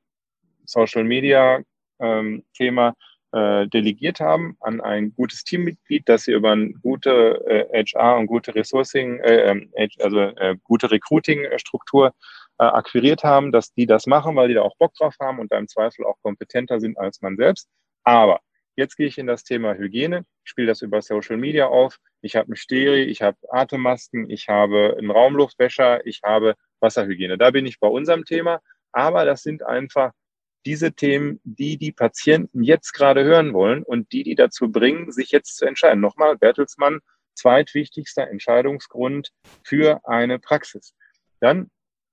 Social 0.66 1.04
Media 1.04 1.62
ähm, 2.00 2.44
Thema 2.54 2.96
äh, 3.32 3.68
delegiert 3.68 4.20
haben 4.20 4.58
an 4.60 4.82
ein 4.82 5.14
gutes 5.16 5.44
Teammitglied, 5.44 6.08
dass 6.10 6.24
sie 6.24 6.34
über 6.34 6.52
eine 6.52 6.72
gute 6.74 7.46
äh, 7.48 7.84
HR 7.86 8.18
und 8.18 8.28
gute 8.28 8.54
Resourcing, 8.54 9.20
äh, 9.20 9.52
ähm, 9.52 9.72
also 10.00 10.20
äh, 10.20 10.58
gute 10.64 10.92
Recruiting-Struktur 10.92 12.14
äh, 12.60 12.64
akquiriert 12.64 13.24
haben, 13.24 13.52
dass 13.52 13.74
die 13.74 13.86
das 13.86 14.06
machen, 14.06 14.36
weil 14.36 14.50
die 14.50 14.56
da 14.56 14.62
auch 14.64 14.76
Bock 14.78 14.94
drauf 14.96 15.16
haben 15.20 15.40
und 15.40 15.52
da 15.52 15.58
im 15.58 15.68
Zweifel 15.68 16.06
auch 16.06 16.18
kompetenter 16.22 16.80
sind 16.80 16.98
als 16.98 17.22
man 17.22 17.38
selbst. 17.38 17.70
Aber 18.04 18.42
jetzt 18.76 18.98
gehe 18.98 19.08
ich 19.08 19.18
in 19.18 19.28
das 19.28 19.44
Thema 19.44 19.76
Hygiene, 19.76 20.26
spiele 20.44 20.68
das 20.68 20.82
über 20.82 21.02
Social 21.02 21.38
Media 21.38 21.68
auf, 21.68 22.00
ich 22.22 22.36
habe 22.36 22.52
ein 22.52 22.56
Steri, 22.56 23.04
ich 23.04 23.22
habe 23.22 23.38
Atemmasken, 23.50 24.30
ich 24.30 24.48
habe 24.48 24.96
einen 24.98 25.12
Raumluftwäscher, 25.12 26.06
ich 26.06 26.22
habe 26.24 26.56
Wasserhygiene. 26.80 27.38
Da 27.38 27.52
bin 27.52 27.66
ich 27.66 27.80
bei 27.80 27.88
unserem 27.88 28.26
Thema, 28.26 28.62
aber 28.92 29.26
das 29.26 29.42
sind 29.44 29.64
einfach 29.64 30.12
diese 30.66 30.94
Themen, 30.94 31.40
die 31.44 31.78
die 31.78 31.92
Patienten 31.92 32.64
jetzt 32.64 32.94
gerade 32.94 33.24
hören 33.24 33.54
wollen 33.54 33.84
und 33.84 34.12
die 34.12 34.24
die 34.24 34.36
dazu 34.36 34.72
bringen, 34.72 35.12
sich 35.12 35.32
jetzt 35.32 35.58
zu 35.58 35.66
entscheiden. 35.66 36.02
Nochmal, 36.02 36.38
Bertelsmann, 36.38 37.00
zweitwichtigster 37.34 38.28
Entscheidungsgrund 38.28 39.32
für 39.64 40.02
eine 40.08 40.38
Praxis. 40.38 40.94
Dann 41.40 41.72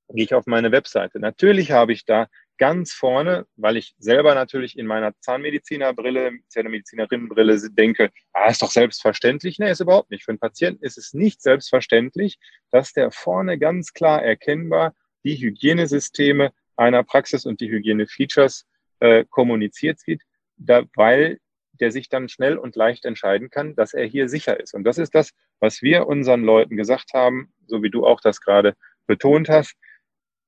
gehe 0.09 0.25
ich 0.25 0.35
auf 0.35 0.47
meine 0.47 0.73
Webseite. 0.73 1.21
Natürlich 1.21 1.73
habe 1.73 1.93
ich 1.93 2.07
da 2.07 2.29
ganz 2.59 2.93
vorne, 2.93 3.47
weil 3.57 3.77
ich 3.77 3.95
selber 3.99 4.35
natürlich 4.35 4.77
in 4.77 4.87
meiner 4.87 5.13
Zahnmedizinerbrille, 5.21 6.33
Zahnmedizinerinnenbrille 6.49 7.71
denke, 7.71 8.11
ah, 8.33 8.49
ist 8.49 8.63
doch 8.63 8.71
selbstverständlich. 8.71 9.59
Nee, 9.59 9.71
ist 9.71 9.81
überhaupt 9.81 10.11
nicht. 10.11 10.25
Für 10.25 10.33
einen 10.33 10.39
Patienten 10.39 10.85
ist 10.85 10.99
es 10.99 11.15
nicht 11.15 11.41
selbstverständlich, 11.41 12.39
dass 12.71 12.93
der 12.93 13.11
vorne 13.11 13.59
ganz 13.59 13.93
klar 13.93 14.23
erkennbar 14.23 14.95
die 15.25 15.37
Hygienesysteme 15.37 16.53
einer 16.77 17.03
Praxis 17.03 17.47
und 17.47 17.61
die 17.61 17.71
Hygiene-Features 17.71 18.67
äh, 19.01 19.25
kommuniziert 19.31 19.99
sieht, 20.01 20.23
da, 20.57 20.85
weil 20.95 21.39
der 21.81 21.93
sich 21.93 22.09
dann 22.09 22.29
schnell 22.29 22.59
und 22.59 22.77
leicht 22.77 23.05
entscheiden 23.05 23.51
kann, 23.51 23.77
dass 23.77 23.95
er 23.95 24.05
hier 24.05 24.29
sicher 24.29 24.59
ist. 24.59 24.75
Und 24.75 24.85
das 24.85 24.99
ist 24.99 25.15
das, 25.15 25.33
was 25.61 25.83
wir 25.83 26.07
unseren 26.07 26.43
Leuten 26.43 26.77
gesagt 26.77 27.15
haben, 27.15 27.53
so 27.67 27.83
wie 27.83 27.91
du 27.91 28.07
auch 28.07 28.21
das 28.21 28.41
gerade 28.41 28.75
betont 29.07 29.49
hast. 29.49 29.75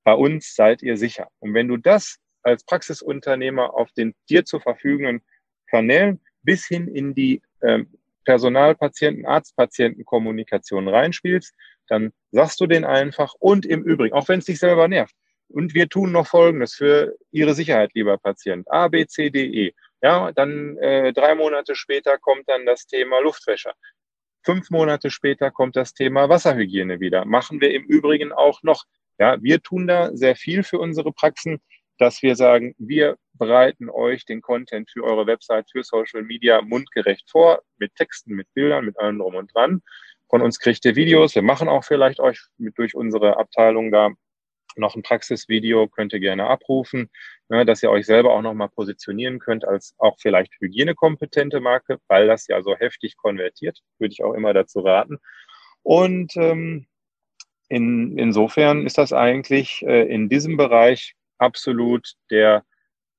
Bei 0.03 0.13
uns 0.13 0.55
seid 0.55 0.81
ihr 0.81 0.97
sicher. 0.97 1.27
Und 1.39 1.53
wenn 1.53 1.67
du 1.67 1.77
das 1.77 2.17
als 2.43 2.63
Praxisunternehmer 2.63 3.73
auf 3.73 3.91
den 3.91 4.15
dir 4.29 4.45
zur 4.45 4.61
verfügenden 4.61 5.21
Kanälen 5.67 6.19
bis 6.43 6.65
hin 6.65 6.87
in 6.87 7.13
die 7.13 7.41
ähm, 7.61 7.87
Personalpatienten, 8.25 9.25
Arztpatienten-Kommunikation 9.25 10.87
reinspielst, 10.87 11.53
dann 11.87 12.13
sagst 12.31 12.59
du 12.61 12.67
den 12.67 12.85
einfach 12.85 13.33
und 13.39 13.65
im 13.65 13.83
Übrigen, 13.83 14.15
auch 14.15 14.27
wenn 14.27 14.39
es 14.39 14.45
dich 14.45 14.59
selber 14.59 14.87
nervt, 14.87 15.15
und 15.49 15.73
wir 15.73 15.89
tun 15.89 16.11
noch 16.11 16.27
Folgendes 16.27 16.75
für 16.75 17.15
Ihre 17.31 17.53
Sicherheit, 17.53 17.91
lieber 17.93 18.17
Patient. 18.17 18.69
A, 18.71 18.87
B, 18.87 19.05
C, 19.05 19.29
D, 19.29 19.45
E. 19.45 19.73
Ja, 20.01 20.31
dann 20.31 20.77
äh, 20.77 21.13
drei 21.13 21.35
Monate 21.35 21.75
später 21.75 22.17
kommt 22.17 22.47
dann 22.47 22.65
das 22.65 22.87
Thema 22.87 23.19
Luftwäscher. 23.19 23.73
Fünf 24.43 24.69
Monate 24.69 25.11
später 25.11 25.51
kommt 25.51 25.75
das 25.75 25.93
Thema 25.93 26.29
Wasserhygiene 26.29 26.99
wieder. 26.99 27.25
Machen 27.25 27.61
wir 27.61 27.71
im 27.71 27.83
Übrigen 27.83 28.31
auch 28.31 28.63
noch. 28.63 28.85
Ja, 29.21 29.37
wir 29.39 29.61
tun 29.61 29.85
da 29.85 30.09
sehr 30.17 30.35
viel 30.35 30.63
für 30.63 30.79
unsere 30.79 31.11
Praxen, 31.13 31.61
dass 31.99 32.23
wir 32.23 32.35
sagen, 32.35 32.73
wir 32.79 33.17
bereiten 33.33 33.87
euch 33.87 34.25
den 34.25 34.41
Content 34.41 34.89
für 34.89 35.03
eure 35.03 35.27
Website, 35.27 35.69
für 35.71 35.83
Social 35.83 36.23
Media 36.23 36.63
mundgerecht 36.63 37.29
vor, 37.29 37.61
mit 37.77 37.93
Texten, 37.93 38.33
mit 38.33 38.51
Bildern, 38.55 38.83
mit 38.83 38.99
allem 38.99 39.19
drum 39.19 39.35
und 39.35 39.53
dran. 39.53 39.83
Von 40.27 40.41
uns 40.41 40.57
kriegt 40.57 40.83
ihr 40.85 40.95
Videos. 40.95 41.35
Wir 41.35 41.43
machen 41.43 41.69
auch 41.69 41.83
vielleicht 41.83 42.19
euch 42.19 42.39
mit 42.57 42.75
durch 42.79 42.95
unsere 42.95 43.37
Abteilung 43.37 43.91
da 43.91 44.09
noch 44.75 44.95
ein 44.95 45.03
Praxisvideo 45.03 45.87
könnt 45.87 46.13
ihr 46.13 46.19
gerne 46.19 46.47
abrufen, 46.47 47.11
ne, 47.47 47.63
dass 47.63 47.83
ihr 47.83 47.91
euch 47.91 48.07
selber 48.07 48.33
auch 48.33 48.41
nochmal 48.41 48.69
positionieren 48.69 49.37
könnt 49.37 49.65
als 49.65 49.93
auch 49.99 50.17
vielleicht 50.19 50.51
hygienekompetente 50.59 51.59
Marke, 51.59 51.99
weil 52.07 52.25
das 52.25 52.47
ja 52.47 52.63
so 52.63 52.75
heftig 52.75 53.17
konvertiert, 53.17 53.81
würde 53.99 54.13
ich 54.13 54.23
auch 54.23 54.33
immer 54.33 54.53
dazu 54.53 54.79
raten. 54.79 55.19
Und 55.83 56.35
ähm, 56.37 56.87
in, 57.71 58.17
insofern 58.17 58.85
ist 58.85 58.97
das 58.97 59.13
eigentlich 59.13 59.81
äh, 59.87 60.03
in 60.13 60.27
diesem 60.27 60.57
Bereich 60.57 61.15
absolut 61.37 62.15
der, 62.29 62.65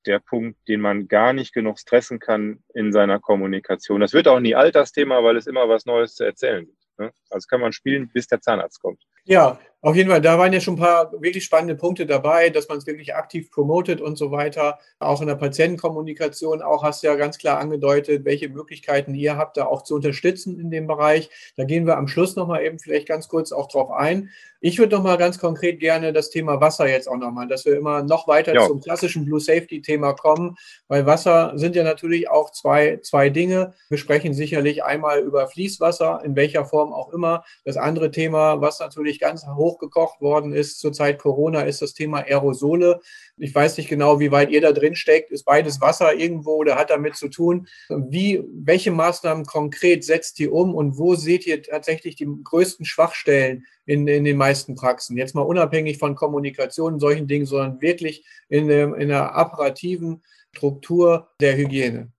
der 0.05 0.19
Punkt, 0.19 0.59
den 0.69 0.83
man 0.83 1.09
gar 1.09 1.33
nicht 1.33 1.55
genug 1.55 1.79
stressen 1.79 2.19
kann 2.19 2.63
in 2.75 2.93
seiner 2.93 3.19
Kommunikation. 3.19 4.03
Das 4.03 4.13
wird 4.13 4.29
auch 4.29 4.41
nie 4.41 4.55
Altersthema, 4.55 5.25
weil 5.25 5.39
es 5.39 5.47
immer 5.47 5.71
was 5.71 5.87
Neues 5.87 6.17
zu 6.17 6.25
erzählen 6.25 6.67
gibt. 6.67 6.85
Ne? 6.99 7.11
Also 7.31 7.47
kann 7.49 7.63
man 7.63 7.73
spielen, 7.73 8.11
bis 8.13 8.27
der 8.27 8.43
Zahnarzt 8.43 8.83
kommt. 8.83 9.03
Ja, 9.25 9.59
auf 9.85 9.97
jeden 9.97 10.11
Fall, 10.11 10.21
da 10.21 10.39
waren 10.39 10.53
ja 10.53 10.61
schon 10.61 10.75
ein 10.75 10.81
paar 10.81 11.11
wirklich 11.21 11.45
spannende 11.45 11.75
Punkte 11.75 12.07
dabei, 12.07 12.51
dass 12.51 12.69
man 12.69 12.79
es 12.79 12.87
wirklich 12.87 13.17
aktiv 13.17 13.51
promotet 13.51 14.01
und 14.01 14.17
so 14.17 14.31
weiter. 14.31 14.79
Auch 15.01 15.21
in 15.21 15.27
der 15.27 15.35
Patientenkommunikation, 15.35 16.63
auch 16.63 16.85
hast 16.85 17.03
du 17.03 17.09
ja 17.09 17.17
ganz 17.17 17.37
klar 17.37 17.59
angedeutet, 17.59 18.25
welche 18.25 18.49
Möglichkeiten 18.49 19.13
ihr 19.13 19.37
habt, 19.37 19.57
da 19.57 19.67
auch 19.67 19.83
zu 19.83 19.97
unterstützen 19.97 20.61
in 20.61 20.71
dem 20.71 20.87
Bereich. 20.87 21.31
Da 21.57 21.65
gehen 21.65 21.85
wir 21.85 21.97
am 21.97 22.07
Schluss 22.07 22.37
nochmal 22.37 22.65
eben 22.65 22.79
vielleicht 22.79 23.09
ganz 23.09 23.27
kurz 23.27 23.51
auch 23.51 23.67
drauf 23.67 23.91
ein. 23.91 24.31
Ich 24.65 24.79
würde 24.79 24.95
nochmal 24.95 25.19
ganz 25.19 25.41
konkret 25.41 25.81
gerne 25.81 26.13
das 26.13 26.31
Thema 26.31 26.61
Wasser 26.61 26.87
jetzt 26.87 27.09
auch 27.09 27.17
nochmal, 27.17 27.49
dass 27.49 27.65
wir 27.65 27.77
immer 27.77 28.05
noch 28.05 28.29
weiter 28.29 28.55
ja. 28.55 28.65
zum 28.69 28.81
klassischen 28.81 29.25
Blue 29.25 29.41
Safety 29.41 29.83
Thema 29.83 30.13
kommen, 30.13 30.55
weil 30.87 31.05
Wasser 31.05 31.51
sind 31.57 31.75
ja 31.75 31.83
natürlich 31.83 32.31
auch 32.31 32.53
zwei, 32.53 32.99
zwei 33.03 33.29
Dinge. 33.29 33.75
Wir 33.89 33.99
sprechen 33.99 34.35
sicherlich 34.35 34.85
einmal 34.85 35.19
über 35.19 35.49
Fließwasser, 35.49 36.23
in 36.25 36.37
welcher 36.37 36.65
Form 36.65 36.93
auch 36.93 37.13
immer. 37.13 37.43
Das 37.65 37.77
andere 37.77 38.13
Thema, 38.13 38.61
was 38.61 38.79
natürlich 38.79 39.19
ganz 39.19 39.45
hoch 39.49 39.72
hochgekocht 39.73 40.21
worden 40.21 40.53
ist 40.53 40.79
zur 40.79 40.93
Zeit 40.93 41.19
Corona, 41.19 41.63
ist 41.63 41.83
das 41.83 41.95
Thema 41.95 42.19
Aerosole. 42.19 43.01
Ich 43.37 43.55
weiß 43.55 43.77
nicht 43.79 43.89
genau, 43.89 44.21
wie 44.21 44.31
weit 44.31 44.51
ihr 44.51 44.61
da 44.61 44.73
drin 44.73 44.95
steckt. 44.95 45.31
Ist 45.31 45.45
beides 45.45 45.81
Wasser 45.81 46.15
irgendwo 46.15 46.57
oder 46.57 46.77
hat 46.77 46.91
damit 46.91 47.17
zu 47.17 47.29
tun? 47.29 47.67
Wie, 47.89 48.43
welche 48.53 48.91
Maßnahmen 48.91 49.47
konkret 49.47 50.05
setzt 50.05 50.39
ihr 50.41 50.53
um 50.53 50.75
und 50.75 50.99
wo 50.99 51.15
seht 51.15 51.47
ihr 51.47 51.63
tatsächlich 51.63 52.17
die 52.17 52.29
größten 52.43 52.85
Schwachstellen 52.85 53.65
in, 53.87 54.07
in 54.07 54.25
den 54.25 54.37
meisten 54.37 54.75
Praxen? 54.75 55.17
Jetzt 55.17 55.35
mal 55.35 55.43
unabhängig 55.43 55.99
von 55.99 56.15
Kommunikation 56.15 56.95
und 56.95 57.01
solchen 57.01 57.27
Dingen, 57.27 57.47
sondern 57.47 57.81
wirklich 57.81 58.25
in, 58.49 58.69
der, 58.69 58.95
in 58.95 59.09
der 59.09 59.35
apparativen 59.35 60.23
Struktur 60.55 61.31
der 61.41 61.57
Hygiene. 61.57 62.13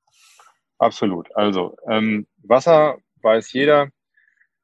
Absolut. 0.79 1.33
Also 1.35 1.75
ähm, 1.87 2.27
Wasser 2.43 2.97
weiß 3.21 3.53
jeder, 3.53 3.89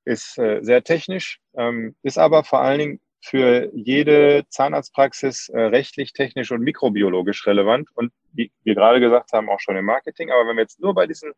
ist 0.09 0.39
äh, 0.39 0.59
sehr 0.63 0.83
technisch, 0.83 1.39
ähm, 1.55 1.95
ist 2.01 2.17
aber 2.17 2.43
vor 2.43 2.61
allen 2.61 2.79
Dingen 2.79 2.99
für 3.21 3.69
jede 3.73 4.45
Zahnarztpraxis 4.49 5.49
äh, 5.49 5.59
rechtlich, 5.59 6.13
technisch 6.13 6.51
und 6.51 6.61
mikrobiologisch 6.61 7.45
relevant 7.45 7.89
und 7.95 8.11
wie 8.33 8.51
wir 8.63 8.75
gerade 8.75 8.99
gesagt 8.99 9.33
haben, 9.33 9.49
auch 9.49 9.59
schon 9.59 9.77
im 9.77 9.85
Marketing. 9.85 10.31
Aber 10.31 10.47
wenn 10.47 10.55
wir 10.55 10.63
jetzt 10.63 10.79
nur 10.79 10.95
bei 10.95 11.05
diesen, 11.05 11.33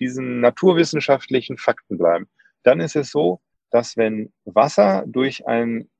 diesen 0.00 0.40
naturwissenschaftlichen 0.40 1.58
Fakten 1.58 1.98
bleiben, 1.98 2.28
dann 2.62 2.80
ist 2.80 2.96
es 2.96 3.10
so, 3.10 3.40
dass 3.70 3.96
wenn 3.96 4.32
Wasser 4.44 5.04
durch 5.06 5.46
ein, 5.46 5.90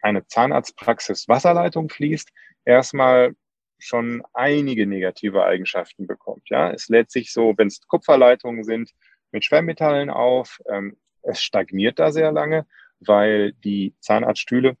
eine 0.00 0.26
Zahnarztpraxis 0.26 1.28
Wasserleitung 1.28 1.90
fließt, 1.90 2.30
erstmal 2.64 3.34
schon 3.78 4.22
einige 4.32 4.86
negative 4.86 5.44
Eigenschaften 5.44 6.06
bekommt. 6.06 6.48
Ja, 6.48 6.70
es 6.70 6.88
lädt 6.88 7.10
sich 7.10 7.32
so, 7.32 7.54
wenn 7.56 7.68
es 7.68 7.86
Kupferleitungen 7.86 8.64
sind, 8.64 8.92
mit 9.32 9.44
Schwermetallen 9.44 10.08
auf. 10.08 10.60
Ähm, 10.70 10.96
es 11.28 11.42
stagniert 11.42 11.98
da 11.98 12.10
sehr 12.10 12.32
lange, 12.32 12.66
weil 13.00 13.52
die 13.64 13.94
Zahnarztstühle 14.00 14.76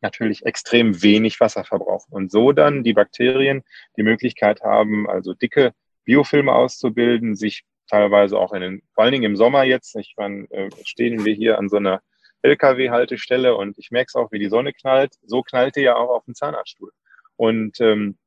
natürlich 0.00 0.44
extrem 0.44 1.02
wenig 1.02 1.40
Wasser 1.40 1.64
verbrauchen 1.64 2.12
und 2.12 2.30
so 2.30 2.52
dann 2.52 2.84
die 2.84 2.92
Bakterien 2.92 3.62
die 3.96 4.02
Möglichkeit 4.02 4.60
haben, 4.62 5.08
also 5.08 5.32
dicke 5.32 5.72
Biofilme 6.04 6.52
auszubilden, 6.52 7.34
sich 7.34 7.64
teilweise 7.88 8.38
auch 8.38 8.52
in 8.52 8.60
den, 8.60 8.82
vor 8.94 9.04
allen 9.04 9.12
Dingen 9.12 9.24
im 9.24 9.36
Sommer 9.36 9.64
jetzt, 9.64 9.96
ich 9.96 10.14
meine, 10.16 10.50
äh, 10.50 10.70
stehen 10.84 11.24
wir 11.24 11.34
hier 11.34 11.58
an 11.58 11.68
so 11.68 11.76
einer 11.76 12.02
LKW-Haltestelle 12.42 13.56
und 13.56 13.78
ich 13.78 13.90
merke 13.90 14.08
es 14.08 14.14
auch, 14.14 14.30
wie 14.30 14.38
die 14.38 14.48
Sonne 14.50 14.72
knallt. 14.72 15.14
So 15.24 15.42
knallt 15.42 15.76
die 15.76 15.80
ja 15.80 15.96
auch 15.96 16.10
auf 16.10 16.24
dem 16.26 16.34
Zahnarztstuhl. 16.34 16.92
Und 17.36 17.80
ähm, 17.80 18.18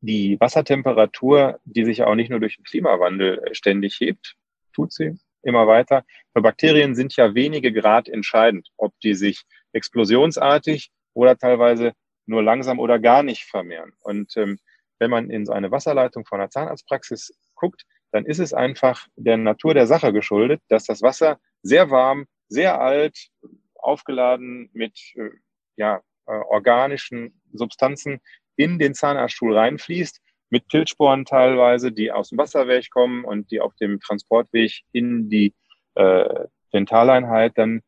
die 0.00 0.38
Wassertemperatur, 0.38 1.58
die 1.64 1.84
sich 1.84 2.02
auch 2.02 2.14
nicht 2.14 2.30
nur 2.30 2.40
durch 2.40 2.56
den 2.56 2.64
Klimawandel 2.64 3.38
äh, 3.38 3.54
ständig 3.54 3.98
hebt, 4.00 4.34
tut 4.74 4.92
sie, 4.92 5.18
immer 5.46 5.66
weiter. 5.66 6.04
Für 6.32 6.42
Bakterien 6.42 6.94
sind 6.94 7.16
ja 7.16 7.34
wenige 7.34 7.72
Grad 7.72 8.08
entscheidend, 8.08 8.68
ob 8.76 8.92
die 9.00 9.14
sich 9.14 9.44
explosionsartig 9.72 10.90
oder 11.14 11.36
teilweise 11.38 11.92
nur 12.26 12.42
langsam 12.42 12.78
oder 12.78 12.98
gar 12.98 13.22
nicht 13.22 13.44
vermehren. 13.44 13.92
Und 14.02 14.36
ähm, 14.36 14.58
wenn 14.98 15.10
man 15.10 15.30
in 15.30 15.46
so 15.46 15.52
eine 15.52 15.70
Wasserleitung 15.70 16.24
von 16.26 16.40
einer 16.40 16.50
Zahnarztpraxis 16.50 17.32
guckt, 17.54 17.84
dann 18.12 18.24
ist 18.24 18.38
es 18.38 18.52
einfach 18.52 19.06
der 19.16 19.36
Natur 19.36 19.74
der 19.74 19.86
Sache 19.86 20.12
geschuldet, 20.12 20.60
dass 20.68 20.84
das 20.84 21.02
Wasser 21.02 21.38
sehr 21.62 21.90
warm, 21.90 22.26
sehr 22.48 22.80
alt, 22.80 23.28
aufgeladen 23.74 24.70
mit 24.72 24.98
äh, 25.14 25.30
ja, 25.76 26.00
äh, 26.26 26.32
organischen 26.32 27.40
Substanzen 27.52 28.20
in 28.56 28.78
den 28.78 28.94
Zahnarztstuhl 28.94 29.56
reinfließt 29.56 30.20
mit 30.50 30.68
Pilzsporen 30.68 31.24
teilweise, 31.24 31.92
die 31.92 32.12
aus 32.12 32.30
dem 32.30 32.38
Wasserweg 32.38 32.90
kommen 32.90 33.24
und 33.24 33.50
die 33.50 33.60
auf 33.60 33.74
dem 33.76 34.00
Transportweg 34.00 34.82
in 34.92 35.28
die 35.28 35.54
äh, 35.94 36.46
Dentaleinheit 36.72 37.52
dann 37.56 37.82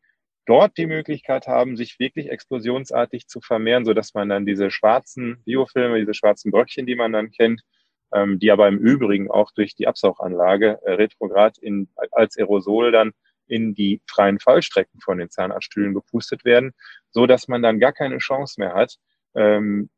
dort 0.45 0.77
die 0.77 0.87
Möglichkeit 0.87 1.47
haben, 1.47 1.77
sich 1.77 1.99
wirklich 1.99 2.29
explosionsartig 2.29 3.27
zu 3.27 3.39
vermehren, 3.39 3.85
so 3.85 3.93
dass 3.93 4.13
man 4.13 4.29
dann 4.29 4.45
diese 4.45 4.71
schwarzen 4.71 5.41
Biofilme, 5.45 5.99
diese 5.99 6.15
schwarzen 6.15 6.51
Bröckchen, 6.51 6.87
die 6.87 6.95
man 6.95 7.13
dann 7.13 7.31
kennt, 7.31 7.61
ähm, 8.13 8.39
die 8.39 8.51
aber 8.51 8.67
im 8.67 8.79
Übrigen 8.79 9.29
auch 9.29 9.51
durch 9.51 9.75
die 9.75 9.87
Absauganlage 9.87 10.79
äh, 10.83 10.93
retrograd 10.93 11.57
in, 11.59 11.89
als 12.11 12.37
Aerosol 12.37 12.91
dann 12.91 13.11
in 13.47 13.73
die 13.73 14.01
freien 14.07 14.39
Fallstrecken 14.39 14.99
von 15.01 15.19
den 15.19 15.29
Zahnarztstühlen 15.29 15.93
gepustet 15.93 16.45
werden, 16.45 16.73
so 17.11 17.25
dass 17.25 17.47
man 17.47 17.61
dann 17.61 17.79
gar 17.79 17.93
keine 17.93 18.17
Chance 18.17 18.55
mehr 18.59 18.73
hat, 18.73 18.95
ähm, 19.35 19.89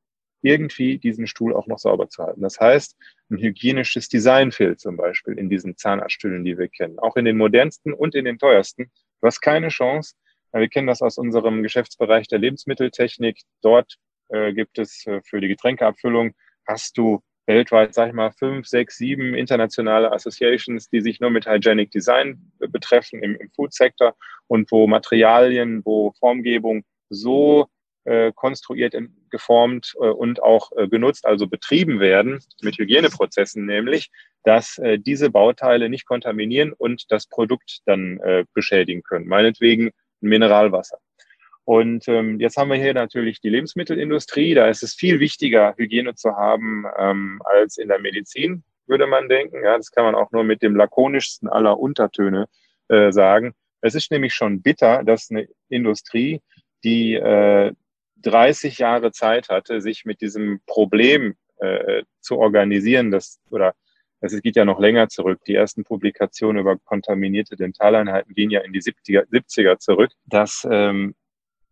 irgendwie 0.42 0.98
diesen 0.98 1.28
Stuhl 1.28 1.54
auch 1.56 1.68
noch 1.68 1.80
sauber 1.80 2.10
zu 2.10 2.24
halten. 2.24 2.42
Das 2.42 2.60
heißt, 2.60 2.98
ein 3.30 3.38
hygienisches 3.38 4.10
Design 4.10 4.52
fehlt 4.52 4.80
zum 4.80 4.98
Beispiel 4.98 5.38
in 5.38 5.50
diesen 5.50 5.78
Zahnarztstühlen, 5.78 6.44
die 6.44 6.58
wir 6.58 6.68
kennen. 6.68 7.00
Auch 7.00 7.16
in 7.16 7.26
den 7.26 7.38
modernsten 7.38 7.94
und 7.94 8.16
in 8.16 8.26
den 8.26 8.40
teuersten. 8.40 8.92
Du 9.22 9.28
hast 9.28 9.42
keine 9.42 9.70
Chance. 9.70 10.16
Wir 10.54 10.68
kennen 10.68 10.88
das 10.88 11.02
aus 11.02 11.18
unserem 11.18 11.64
Geschäftsbereich 11.64 12.28
der 12.28 12.40
Lebensmitteltechnik. 12.40 13.40
Dort 13.62 13.96
äh, 14.30 14.54
gibt 14.54 14.80
es 14.80 15.06
äh, 15.08 15.22
für 15.24 15.40
die 15.40 15.48
Getränkeabfüllung, 15.48 16.34
hast 16.68 16.98
du 16.98 17.22
weltweit, 17.48 17.94
sag 17.94 18.10
ich 18.10 18.14
mal, 18.14 18.32
fünf, 18.32 18.68
sechs, 18.68 18.98
sieben 18.98 19.34
internationale 19.34 20.12
Associations, 20.12 20.90
die 20.90 21.02
sich 21.02 21.20
nur 21.20 21.30
mit 21.30 21.48
Hygienic 21.48 21.92
Design 21.92 22.52
betreffen 22.60 23.22
im, 23.24 23.36
im 23.36 23.50
Food-Sektor 23.52 24.16
und 24.48 24.72
wo 24.72 24.88
Materialien, 24.88 25.82
wo 25.84 26.14
Formgebung 26.20 26.84
so 27.10 27.68
äh, 28.04 28.32
konstruiert, 28.34 28.96
geformt 29.30 29.94
äh, 30.02 30.08
und 30.08 30.42
auch 30.42 30.72
äh, 30.76 30.88
genutzt, 30.88 31.26
also 31.26 31.48
betrieben 31.48 32.00
werden 32.00 32.40
mit 32.62 32.78
Hygieneprozessen 32.78 33.66
nämlich, 33.66 34.10
dass 34.44 34.78
äh, 34.80 34.98
diese 34.98 35.30
Bauteile 35.30 35.88
nicht 35.88 36.06
kontaminieren 36.06 36.74
und 36.74 37.12
das 37.12 37.28
Produkt 37.28 37.82
dann 37.86 38.20
beschädigen 38.54 39.04
können. 39.04 39.28
Meinetwegen 39.28 39.92
Mineralwasser. 40.20 40.98
Und 41.64 42.08
ähm, 42.08 42.40
jetzt 42.40 42.58
haben 42.58 42.70
wir 42.72 42.78
hier 42.78 42.94
natürlich 42.94 43.40
die 43.40 43.50
Lebensmittelindustrie. 43.50 44.56
Da 44.56 44.68
ist 44.68 44.82
es 44.82 44.96
viel 44.96 45.20
wichtiger, 45.20 45.76
Hygiene 45.78 46.16
zu 46.16 46.36
haben 46.36 46.86
ähm, 46.98 47.40
als 47.46 47.78
in 47.78 47.88
der 47.88 48.00
Medizin, 48.00 48.64
würde 48.88 49.06
man 49.06 49.30
denken. 49.30 49.64
Ja, 49.64 49.78
das 49.78 49.92
kann 49.92 50.06
man 50.06 50.16
auch 50.16 50.32
nur 50.32 50.44
mit 50.44 50.64
dem 50.64 50.76
lakonischsten 50.76 51.48
aller 51.48 51.80
Untertöne 51.80 52.48
sagen. 53.12 53.54
Es 53.80 53.96
ist 53.96 54.12
nämlich 54.12 54.34
schon 54.34 54.62
bitter, 54.62 55.04
dass 55.04 55.32
eine 55.32 55.48
Industrie, 55.70 56.42
die 56.84 57.16
äh, 57.16 57.74
30 58.22 58.78
Jahre 58.78 59.12
Zeit 59.12 59.50
hatte, 59.50 59.82
sich 59.82 60.06
mit 60.06 60.22
diesem 60.22 60.62
Problem 60.66 61.36
äh, 61.58 62.04
zu 62.20 62.38
organisieren, 62.38 63.12
das 63.12 63.40
oder 63.50 63.74
das 64.22 64.40
geht 64.42 64.56
ja 64.56 64.66
noch 64.66 64.80
länger 64.80 65.10
zurück. 65.10 65.40
Die 65.48 65.56
ersten 65.56 65.84
Publikationen 65.84 66.62
über 66.62 66.78
kontaminierte 66.78 67.56
Dentaleinheiten 67.56 68.36
gehen 68.36 68.52
ja 68.52 68.62
in 68.62 68.72
die 68.72 68.82
70er, 68.82 69.28
70er 69.28 69.80
zurück, 69.80 70.12
dass 70.26 70.68
ähm, 70.70 71.16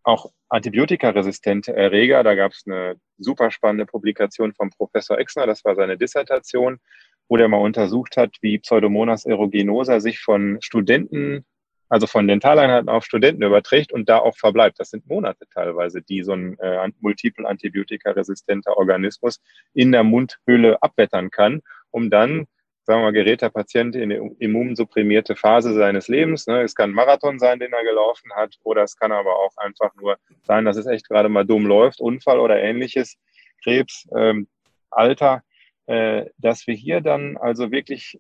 auch 0.03 0.31
antibiotikaresistente 0.49 1.75
Erreger, 1.75 2.23
da 2.23 2.33
gab 2.33 2.53
es 2.53 2.63
eine 2.65 2.95
super 3.19 3.51
spannende 3.51 3.85
Publikation 3.85 4.53
vom 4.53 4.71
Professor 4.71 5.19
Exner, 5.19 5.45
das 5.45 5.63
war 5.63 5.75
seine 5.75 5.97
Dissertation, 5.97 6.79
wo 7.27 7.38
der 7.38 7.47
mal 7.47 7.57
untersucht 7.57 8.17
hat, 8.17 8.35
wie 8.41 8.57
Pseudomonas 8.57 9.27
aeruginosa 9.27 9.99
sich 9.99 10.19
von 10.19 10.57
Studenten 10.62 11.45
also 11.89 12.08
von 12.08 12.28
Dentaleinheiten 12.28 12.88
auf 12.88 13.04
Studenten 13.04 13.43
überträgt 13.43 13.91
und 13.91 14.08
da 14.08 14.19
auch 14.19 14.38
verbleibt. 14.38 14.80
Das 14.80 14.91
sind 14.91 15.08
Monate 15.08 15.45
teilweise, 15.54 16.02
die 16.02 16.23
so 16.23 16.34
ein 16.34 16.58
äh, 16.60 16.88
multiple 16.99 17.47
antibiotikaresistenter 17.47 18.78
Organismus 18.78 19.41
in 19.73 19.91
der 19.91 20.04
Mundhöhle 20.04 20.82
abwettern 20.82 21.32
kann, 21.32 21.62
um 21.89 22.10
dann, 22.12 22.45
sagen 22.84 23.02
wir 23.02 23.06
mal, 23.06 23.12
gerät 23.12 23.41
der 23.41 23.49
Patient 23.49 23.95
in 23.95 24.12
eine 24.12 24.32
immunsupprimierte 24.38 25.36
Phase 25.36 25.73
seines 25.73 26.08
Lebens. 26.08 26.45
Ne? 26.47 26.62
Es 26.62 26.75
kann 26.75 26.91
ein 26.91 26.95
Marathon 26.95 27.39
sein, 27.39 27.60
den 27.60 27.73
er 27.73 27.84
gelaufen 27.84 28.32
hat, 28.36 28.56
oder 28.63 28.84
es 28.84 28.95
kann 28.95 29.12
aber 29.12 29.36
auch 29.36 29.58
einfach 29.58 29.93
nur 29.95 30.17
sein, 30.43 30.65
dass 30.65 30.78
es 30.78 30.86
echt 30.86 31.10
gerade 31.10 31.30
mal 31.30 31.45
dumm 31.45 31.65
läuft, 31.65 31.99
Unfall 31.99 32.39
oder 32.39 32.62
ähnliches, 32.62 33.17
Krebs, 33.63 34.08
ähm, 34.15 34.47
Alter, 34.91 35.43
äh, 35.88 36.25
dass 36.38 36.67
wir 36.67 36.75
hier 36.75 37.02
dann 37.02 37.36
also 37.38 37.71
wirklich 37.71 38.19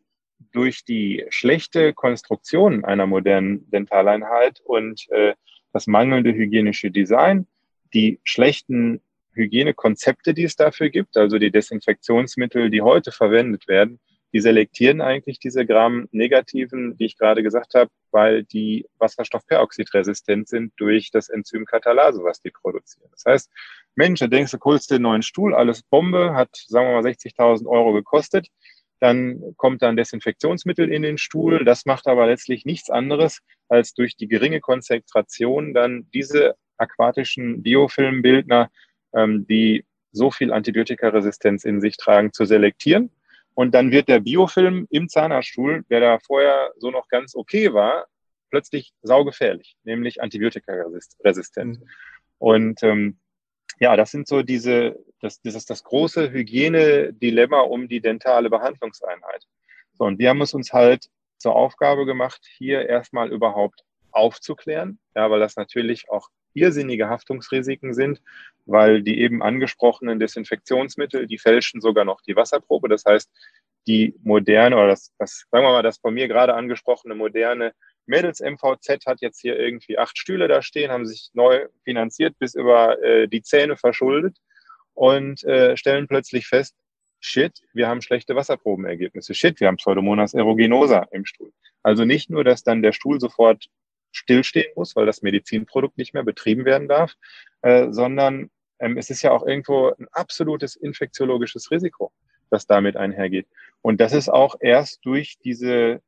durch 0.51 0.83
die 0.85 1.25
schlechte 1.29 1.93
Konstruktion 1.93 2.85
einer 2.85 3.07
modernen 3.07 3.69
Dentaleinheit 3.69 4.61
und 4.61 5.09
äh, 5.11 5.35
das 5.73 5.87
mangelnde 5.87 6.33
hygienische 6.33 6.91
Design, 6.91 7.47
die 7.93 8.19
schlechten 8.23 9.01
Hygienekonzepte, 9.33 10.33
die 10.33 10.43
es 10.43 10.55
dafür 10.55 10.89
gibt, 10.89 11.17
also 11.17 11.37
die 11.37 11.51
Desinfektionsmittel, 11.51 12.69
die 12.69 12.81
heute 12.81 13.11
verwendet 13.11 13.67
werden, 13.67 13.99
die 14.33 14.39
selektieren 14.41 15.01
eigentlich 15.01 15.39
diese 15.39 15.65
Gram-negativen, 15.65 16.97
die 16.97 17.05
ich 17.05 17.17
gerade 17.17 17.41
gesagt 17.41 17.73
habe, 17.73 17.89
weil 18.11 18.43
die 18.43 18.85
Wasserstoffperoxidresistent 18.99 20.47
sind 20.47 20.73
durch 20.77 21.09
das 21.11 21.29
Enzym 21.29 21.65
Katalase, 21.65 22.23
was 22.23 22.41
die 22.41 22.51
produzieren. 22.51 23.09
Das 23.11 23.25
heißt, 23.25 23.51
Mensch, 23.95 24.19
da 24.19 24.27
denkst 24.27 24.51
du, 24.51 24.59
holst 24.63 24.91
den 24.91 25.01
neuen 25.01 25.23
Stuhl, 25.23 25.55
alles 25.55 25.81
Bombe, 25.81 26.33
hat, 26.35 26.55
sagen 26.67 26.87
wir 26.87 27.01
mal, 27.01 27.03
60.000 27.03 27.67
Euro 27.67 27.93
gekostet. 27.93 28.47
Dann 28.99 29.53
kommt 29.55 29.81
dann 29.81 29.95
Desinfektionsmittel 29.95 30.91
in 30.91 31.01
den 31.01 31.17
Stuhl. 31.17 31.63
Das 31.63 31.85
macht 31.85 32.07
aber 32.07 32.27
letztlich 32.27 32.65
nichts 32.65 32.89
anderes, 32.89 33.39
als 33.67 33.93
durch 33.93 34.15
die 34.15 34.27
geringe 34.27 34.59
Konzentration 34.59 35.73
dann 35.73 36.07
diese 36.13 36.55
aquatischen 36.77 37.63
Biofilmbildner, 37.63 38.69
ähm, 39.13 39.45
die 39.47 39.85
so 40.11 40.31
viel 40.31 40.51
Antibiotikaresistenz 40.51 41.65
in 41.65 41.81
sich 41.81 41.97
tragen, 41.97 42.33
zu 42.33 42.45
selektieren. 42.45 43.11
Und 43.53 43.73
dann 43.73 43.91
wird 43.91 44.07
der 44.07 44.21
Biofilm 44.21 44.87
im 44.89 45.09
Zahnarztstuhl, 45.09 45.83
der 45.89 45.99
da 45.99 46.19
vorher 46.19 46.71
so 46.77 46.91
noch 46.91 47.07
ganz 47.09 47.35
okay 47.35 47.73
war, 47.73 48.07
plötzlich 48.49 48.93
saugefährlich, 49.01 49.75
nämlich 49.83 50.21
antibiotikaresistent. 50.21 51.79
Mhm. 51.79 51.89
Und 52.37 52.83
ähm, 52.83 53.19
ja, 53.79 53.95
das 53.95 54.11
sind 54.11 54.27
so 54.27 54.43
diese, 54.43 54.97
das, 55.21 55.41
das 55.41 55.55
ist 55.55 55.69
das 55.69 55.83
große 55.83 56.31
Hygienedilemma 56.31 57.61
um 57.61 57.87
die 57.87 58.01
dentale 58.01 58.49
Behandlungseinheit. 58.49 59.47
So, 59.93 60.05
und 60.05 60.19
wir 60.19 60.29
haben 60.29 60.41
es 60.41 60.53
uns 60.53 60.73
halt 60.73 61.09
zur 61.37 61.55
Aufgabe 61.55 62.05
gemacht, 62.05 62.45
hier 62.57 62.87
erstmal 62.87 63.31
überhaupt 63.31 63.83
aufzuklären, 64.11 64.99
ja, 65.15 65.29
weil 65.31 65.39
das 65.39 65.55
natürlich 65.55 66.09
auch 66.09 66.29
irrsinnige 66.53 67.09
Haftungsrisiken 67.09 67.93
sind, 67.93 68.21
weil 68.65 69.01
die 69.01 69.21
eben 69.21 69.41
angesprochenen 69.41 70.19
Desinfektionsmittel, 70.19 71.27
die 71.27 71.37
fälschen 71.37 71.79
sogar 71.79 72.05
noch 72.05 72.21
die 72.21 72.35
Wasserprobe. 72.35 72.89
Das 72.89 73.05
heißt, 73.05 73.29
die 73.87 74.15
moderne 74.23 74.75
oder 74.75 74.87
das, 74.87 75.13
das 75.17 75.45
sagen 75.51 75.65
wir 75.65 75.71
mal, 75.71 75.83
das 75.83 75.99
von 75.99 76.13
mir 76.13 76.27
gerade 76.27 76.53
angesprochene 76.53 77.15
moderne 77.15 77.73
Mädels 78.09 78.41
MVZ 78.41 79.05
hat 79.05 79.21
jetzt 79.21 79.39
hier 79.39 79.57
irgendwie 79.57 79.97
acht 79.97 80.17
Stühle 80.17 80.47
da 80.47 80.61
stehen, 80.61 80.91
haben 80.91 81.05
sich 81.05 81.29
neu 81.33 81.67
finanziert 81.83 82.37
bis 82.39 82.55
über 82.55 83.01
äh, 83.03 83.27
die 83.27 83.43
Zähne 83.43 83.77
verschuldet 83.77 84.37
und 84.95 85.43
äh, 85.43 85.77
stellen 85.77 86.07
plötzlich 86.07 86.47
fest, 86.47 86.75
shit, 87.19 87.61
wir 87.73 87.87
haben 87.87 88.01
schlechte 88.01 88.35
Wasserprobenergebnisse. 88.35 89.33
Shit, 89.33 89.59
wir 89.59 89.67
haben 89.67 89.77
Pseudomonas 89.77 90.33
aeruginosa 90.33 91.07
im 91.11 91.25
Stuhl. 91.25 91.51
Also 91.83 92.03
nicht 92.03 92.29
nur, 92.29 92.43
dass 92.43 92.63
dann 92.63 92.81
der 92.81 92.93
Stuhl 92.93 93.19
sofort 93.19 93.69
stillstehen 94.11 94.71
muss, 94.75 94.95
weil 94.95 95.05
das 95.05 95.21
Medizinprodukt 95.21 95.97
nicht 95.97 96.15
mehr 96.15 96.23
betrieben 96.23 96.65
werden 96.65 96.87
darf, 96.87 97.13
äh, 97.61 97.91
sondern 97.91 98.49
ähm, 98.79 98.97
es 98.97 99.11
ist 99.11 99.21
ja 99.21 99.31
auch 99.31 99.45
irgendwo 99.45 99.93
ein 99.99 100.07
absolutes 100.11 100.75
infektiologisches 100.75 101.69
Risiko, 101.69 102.11
das 102.49 102.65
damit 102.65 102.97
einhergeht. 102.97 103.47
Und 103.81 104.01
das 104.01 104.13
ist 104.13 104.29
auch 104.29 104.55
erst 104.59 105.05
durch 105.05 105.37
diese 105.43 106.01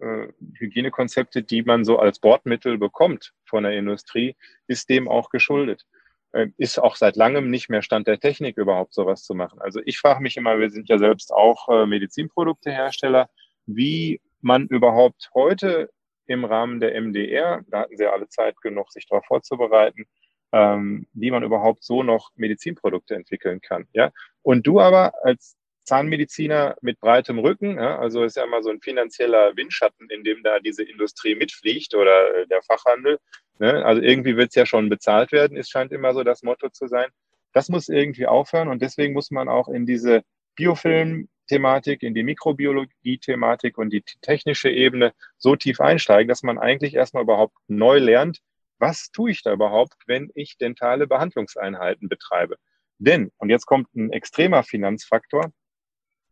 äh, 0.00 0.28
Hygienekonzepte, 0.58 1.42
die 1.42 1.62
man 1.62 1.84
so 1.84 1.98
als 1.98 2.18
Bordmittel 2.18 2.78
bekommt 2.78 3.32
von 3.44 3.64
der 3.64 3.76
Industrie, 3.76 4.36
ist 4.66 4.88
dem 4.88 5.08
auch 5.08 5.30
geschuldet. 5.30 5.86
Äh, 6.32 6.48
ist 6.56 6.78
auch 6.78 6.96
seit 6.96 7.16
langem 7.16 7.50
nicht 7.50 7.68
mehr 7.68 7.82
Stand 7.82 8.06
der 8.06 8.20
Technik, 8.20 8.56
überhaupt 8.56 8.94
sowas 8.94 9.24
zu 9.24 9.34
machen. 9.34 9.60
Also 9.60 9.80
ich 9.84 9.98
frage 9.98 10.22
mich 10.22 10.36
immer, 10.36 10.58
wir 10.58 10.70
sind 10.70 10.88
ja 10.88 10.98
selbst 10.98 11.32
auch 11.32 11.68
äh, 11.68 11.86
Medizinproduktehersteller, 11.86 13.28
wie 13.66 14.20
man 14.40 14.66
überhaupt 14.66 15.30
heute 15.34 15.90
im 16.26 16.44
Rahmen 16.44 16.78
der 16.78 17.00
MDR, 17.00 17.62
da 17.68 17.80
hatten 17.80 17.96
sie 17.96 18.04
ja 18.04 18.12
alle 18.12 18.28
Zeit 18.28 18.60
genug, 18.60 18.92
sich 18.92 19.06
darauf 19.08 19.24
vorzubereiten, 19.26 20.06
ähm, 20.52 21.06
wie 21.12 21.30
man 21.32 21.42
überhaupt 21.42 21.82
so 21.82 22.04
noch 22.04 22.30
Medizinprodukte 22.36 23.16
entwickeln 23.16 23.60
kann. 23.60 23.86
Ja? 23.92 24.12
Und 24.42 24.66
du 24.66 24.80
aber 24.80 25.12
als 25.24 25.56
Zahnmediziner 25.84 26.76
mit 26.82 27.00
breitem 27.00 27.38
Rücken. 27.38 27.76
Ja, 27.76 27.98
also 27.98 28.22
ist 28.22 28.36
ja 28.36 28.44
immer 28.44 28.62
so 28.62 28.70
ein 28.70 28.80
finanzieller 28.80 29.56
Windschatten, 29.56 30.08
in 30.10 30.24
dem 30.24 30.42
da 30.42 30.60
diese 30.60 30.84
Industrie 30.84 31.34
mitfliegt 31.34 31.94
oder 31.94 32.34
äh, 32.34 32.46
der 32.46 32.62
Fachhandel. 32.62 33.18
Ne? 33.58 33.84
Also 33.84 34.00
irgendwie 34.02 34.36
wird 34.36 34.50
es 34.50 34.54
ja 34.54 34.66
schon 34.66 34.88
bezahlt 34.88 35.32
werden, 35.32 35.56
es 35.56 35.68
scheint 35.68 35.92
immer 35.92 36.14
so 36.14 36.22
das 36.22 36.42
Motto 36.42 36.68
zu 36.70 36.86
sein. 36.86 37.08
Das 37.52 37.68
muss 37.68 37.88
irgendwie 37.88 38.26
aufhören 38.26 38.68
und 38.68 38.80
deswegen 38.80 39.12
muss 39.12 39.30
man 39.30 39.48
auch 39.48 39.68
in 39.68 39.84
diese 39.84 40.22
Biofilm-Thematik, 40.54 42.02
in 42.02 42.14
die 42.14 42.22
Mikrobiologie-Thematik 42.22 43.76
und 43.76 43.92
die 43.92 44.02
technische 44.20 44.70
Ebene 44.70 45.12
so 45.36 45.56
tief 45.56 45.80
einsteigen, 45.80 46.28
dass 46.28 46.42
man 46.42 46.58
eigentlich 46.58 46.94
erstmal 46.94 47.24
überhaupt 47.24 47.56
neu 47.66 47.98
lernt, 47.98 48.40
was 48.78 49.10
tue 49.10 49.32
ich 49.32 49.42
da 49.42 49.52
überhaupt, 49.52 49.94
wenn 50.06 50.30
ich 50.34 50.56
dentale 50.56 51.06
Behandlungseinheiten 51.06 52.08
betreibe. 52.08 52.56
Denn, 52.98 53.30
und 53.38 53.50
jetzt 53.50 53.66
kommt 53.66 53.94
ein 53.94 54.12
extremer 54.12 54.62
Finanzfaktor, 54.62 55.52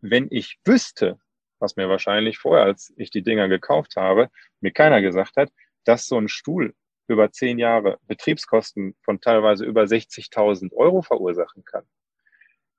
wenn 0.00 0.28
ich 0.30 0.58
wüsste, 0.64 1.18
was 1.58 1.76
mir 1.76 1.88
wahrscheinlich 1.88 2.38
vorher, 2.38 2.64
als 2.64 2.92
ich 2.96 3.10
die 3.10 3.22
Dinger 3.22 3.48
gekauft 3.48 3.96
habe, 3.96 4.30
mir 4.60 4.72
keiner 4.72 5.00
gesagt 5.00 5.36
hat, 5.36 5.50
dass 5.84 6.06
so 6.06 6.18
ein 6.18 6.28
Stuhl 6.28 6.74
über 7.08 7.32
zehn 7.32 7.58
Jahre 7.58 7.98
Betriebskosten 8.06 8.94
von 9.02 9.20
teilweise 9.20 9.64
über 9.64 9.84
60.000 9.84 10.72
Euro 10.74 11.02
verursachen 11.02 11.64
kann. 11.64 11.84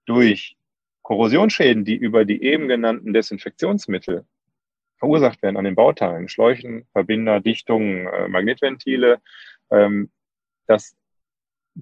Durch 0.05 0.55
Korrosionsschäden, 1.01 1.85
die 1.85 1.95
über 1.95 2.25
die 2.25 2.43
eben 2.43 2.67
genannten 2.67 3.13
Desinfektionsmittel 3.13 4.25
verursacht 4.97 5.41
werden 5.41 5.57
an 5.57 5.63
den 5.63 5.75
Bauteilen, 5.75 6.29
Schläuchen, 6.29 6.85
Verbinder, 6.91 7.39
Dichtungen, 7.39 8.05
äh, 8.07 8.27
Magnetventile, 8.27 9.21
ähm, 9.71 10.11
dass 10.67 10.95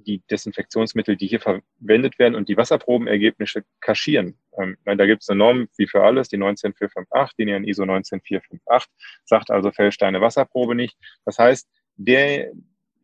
die 0.03 0.21
Desinfektionsmittel, 0.29 1.15
die 1.15 1.27
hier 1.27 1.39
verwendet 1.39 2.19
werden 2.19 2.36
und 2.36 2.49
die 2.49 2.57
Wasserprobenergebnisse 2.57 3.63
kaschieren. 3.79 4.38
Ähm, 4.57 4.77
da 4.86 5.05
gibt 5.05 5.23
es 5.23 5.29
eine 5.29 5.39
Norm 5.39 5.67
wie 5.77 5.88
für 5.88 6.03
alles, 6.03 6.29
die 6.29 6.38
19458, 6.38 7.36
die 7.38 7.43
in 7.43 7.63
ISO 7.63 7.86
19458, 7.86 8.91
sagt 9.25 9.51
also 9.51 9.71
fälscht 9.71 10.01
deine 10.01 10.21
Wasserprobe 10.21 10.75
nicht. 10.75 10.97
Das 11.25 11.38
heißt, 11.38 11.67
der, 11.95 12.51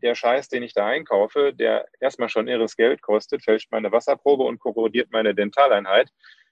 der 0.02 0.16
Scheiß, 0.16 0.50
den 0.50 0.64
ich 0.64 0.74
da 0.74 0.88
einkaufe, 0.88 1.54
der 1.54 1.86
erstmal 2.00 2.30
schon 2.30 2.48
irres 2.48 2.76
Geld 2.76 3.02
kostet, 3.02 3.44
fälscht 3.44 3.72
meine 3.72 3.92
Wasserprobe 3.92 4.44
und 4.44 4.60
korrodiert 4.60 5.12
meine 5.12 5.34
Dentaleinheit. 5.36 6.10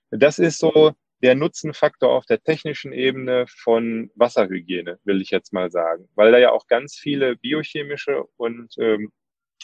Das 0.09 0.39
ist 0.39 0.59
so 0.59 0.93
der 1.21 1.35
Nutzenfaktor 1.35 2.11
auf 2.11 2.25
der 2.25 2.41
technischen 2.41 2.93
Ebene 2.93 3.45
von 3.47 4.09
Wasserhygiene, 4.15 4.99
will 5.03 5.21
ich 5.21 5.29
jetzt 5.29 5.53
mal 5.53 5.69
sagen, 5.71 6.09
weil 6.15 6.31
da 6.31 6.39
ja 6.39 6.51
auch 6.51 6.67
ganz 6.67 6.95
viele 6.95 7.35
biochemische 7.35 8.23
und 8.37 8.73
ähm, 8.79 9.11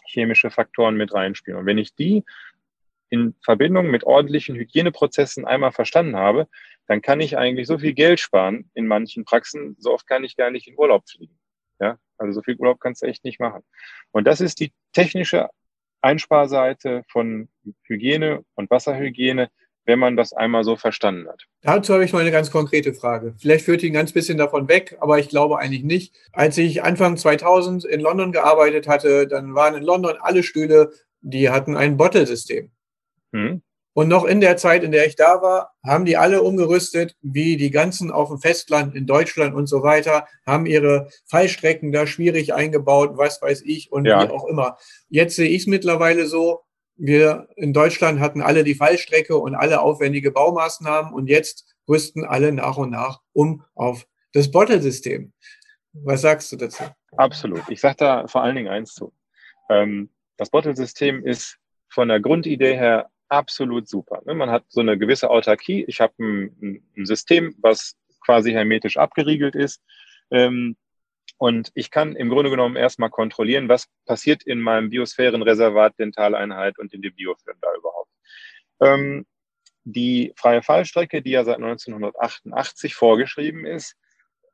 chemische 0.07 0.49
Faktoren 0.49 0.95
mit 0.95 1.13
reinspielen. 1.13 1.59
Und 1.59 1.65
wenn 1.65 1.77
ich 1.77 1.95
die 1.95 2.23
in 3.09 3.35
Verbindung 3.43 3.89
mit 3.89 4.03
ordentlichen 4.03 4.55
Hygieneprozessen 4.55 5.45
einmal 5.45 5.71
verstanden 5.71 6.17
habe, 6.17 6.47
dann 6.87 7.01
kann 7.01 7.21
ich 7.21 7.37
eigentlich 7.37 7.67
so 7.67 7.77
viel 7.77 7.93
Geld 7.93 8.19
sparen 8.19 8.69
in 8.73 8.87
manchen 8.87 9.25
Praxen, 9.25 9.75
so 9.79 9.93
oft 9.93 10.07
kann 10.07 10.23
ich 10.23 10.35
gar 10.35 10.51
nicht 10.51 10.67
in 10.67 10.77
Urlaub 10.77 11.07
fliegen. 11.09 11.37
Ja, 11.79 11.97
also 12.17 12.33
so 12.33 12.41
viel 12.41 12.55
Urlaub 12.55 12.79
kannst 12.79 13.01
du 13.01 13.05
echt 13.05 13.23
nicht 13.23 13.39
machen. 13.39 13.63
Und 14.11 14.25
das 14.25 14.41
ist 14.41 14.59
die 14.59 14.73
technische 14.93 15.49
Einsparseite 16.01 17.03
von 17.09 17.49
Hygiene 17.83 18.43
und 18.55 18.69
Wasserhygiene, 18.69 19.49
wenn 19.87 19.99
man 19.99 20.17
das 20.17 20.33
einmal 20.33 20.65
so 20.65 20.75
verstanden 20.75 21.27
hat. 21.27 21.45
Dazu 21.61 21.93
habe 21.93 22.03
ich 22.03 22.13
mal 22.13 22.19
eine 22.19 22.31
ganz 22.31 22.51
konkrete 22.51 22.93
Frage. 22.93 23.33
Vielleicht 23.39 23.65
führt 23.65 23.81
ihn 23.81 23.93
ganz 23.93 24.11
bisschen 24.11 24.37
davon 24.37 24.67
weg, 24.67 24.97
aber 24.99 25.17
ich 25.17 25.29
glaube 25.29 25.57
eigentlich 25.57 25.83
nicht. 25.83 26.13
Als 26.33 26.57
ich 26.57 26.83
Anfang 26.83 27.17
2000 27.17 27.85
in 27.85 28.01
London 28.01 28.33
gearbeitet 28.33 28.87
hatte, 28.87 29.27
dann 29.27 29.55
waren 29.55 29.75
in 29.75 29.83
London 29.83 30.17
alle 30.19 30.43
Stühle, 30.43 30.91
die 31.21 31.49
hatten 31.49 31.77
ein 31.77 31.95
Bottle-System. 31.95 32.69
Hm. 33.33 33.61
Und 33.93 34.09
noch 34.09 34.25
in 34.25 34.41
der 34.41 34.57
Zeit, 34.57 34.83
in 34.83 34.91
der 34.91 35.07
ich 35.07 35.15
da 35.15 35.41
war, 35.41 35.73
haben 35.83 36.05
die 36.05 36.17
alle 36.17 36.43
umgerüstet, 36.43 37.15
wie 37.21 37.57
die 37.57 37.71
ganzen 37.71 38.11
auf 38.11 38.27
dem 38.27 38.39
Festland 38.39 38.93
in 38.93 39.07
Deutschland 39.07 39.55
und 39.55 39.65
so 39.65 39.81
weiter, 39.81 40.27
haben 40.45 40.67
ihre 40.67 41.09
Fallstrecken 41.25 41.91
da 41.91 42.05
schwierig 42.05 42.53
eingebaut, 42.53 43.13
was 43.15 43.41
weiß 43.41 43.63
ich 43.65 43.91
und 43.91 44.05
ja. 44.05 44.21
wie 44.21 44.29
auch 44.29 44.45
immer. 44.45 44.77
Jetzt 45.09 45.35
sehe 45.35 45.49
ich 45.49 45.61
es 45.61 45.67
mittlerweile 45.67 46.27
so, 46.27 46.66
wir 46.97 47.47
in 47.55 47.73
Deutschland 47.73 48.19
hatten 48.19 48.41
alle 48.41 48.63
die 48.63 48.75
Fallstrecke 48.75 49.37
und 49.37 49.55
alle 49.55 49.81
aufwendige 49.81 50.31
Baumaßnahmen 50.31 51.13
und 51.13 51.27
jetzt 51.27 51.75
rüsten 51.87 52.25
alle 52.25 52.51
nach 52.51 52.77
und 52.77 52.89
nach 52.89 53.21
um 53.33 53.63
auf 53.75 54.07
das 54.33 54.51
Bottle-System. 54.51 55.33
Was 55.93 56.21
sagst 56.21 56.51
du 56.51 56.57
dazu? 56.57 56.83
Absolut. 57.15 57.63
Ich 57.69 57.79
sage 57.79 57.95
da 57.97 58.27
vor 58.27 58.43
allen 58.43 58.55
Dingen 58.55 58.67
eins 58.67 58.93
zu. 58.93 59.13
Ähm, 59.69 60.09
das 60.37 60.49
Bottle-System 60.49 61.25
ist 61.25 61.57
von 61.89 62.09
der 62.09 62.19
Grundidee 62.19 62.75
her 62.75 63.09
absolut 63.29 63.87
super. 63.87 64.21
Ne? 64.25 64.33
Man 64.33 64.51
hat 64.51 64.65
so 64.69 64.81
eine 64.81 64.97
gewisse 64.97 65.29
Autarkie. 65.29 65.85
Ich 65.87 65.99
habe 66.01 66.13
ein, 66.19 66.83
System, 67.05 67.55
was 67.59 67.95
quasi 68.25 68.51
hermetisch 68.51 68.97
abgeriegelt 68.97 69.55
ist. 69.55 69.81
Ähm, 70.31 70.75
und 71.37 71.71
ich 71.75 71.91
kann 71.91 72.15
im 72.15 72.29
Grunde 72.29 72.49
genommen 72.49 72.75
erstmal 72.75 73.09
kontrollieren, 73.09 73.69
was 73.69 73.87
passiert 74.05 74.43
in 74.43 74.59
meinem 74.59 74.89
Biosphärenreservat 74.89 75.97
Dentaleinheit 75.99 76.79
und 76.79 76.93
in 76.93 77.01
dem 77.01 77.13
Biofilm 77.15 77.57
da 77.61 77.69
überhaupt. 77.77 78.11
Ähm, 78.81 79.25
die 79.83 80.33
freie 80.35 80.63
Fallstrecke, 80.63 81.21
die 81.21 81.31
ja 81.31 81.45
seit 81.45 81.57
1988 81.57 82.95
vorgeschrieben 82.95 83.65
ist, 83.65 83.95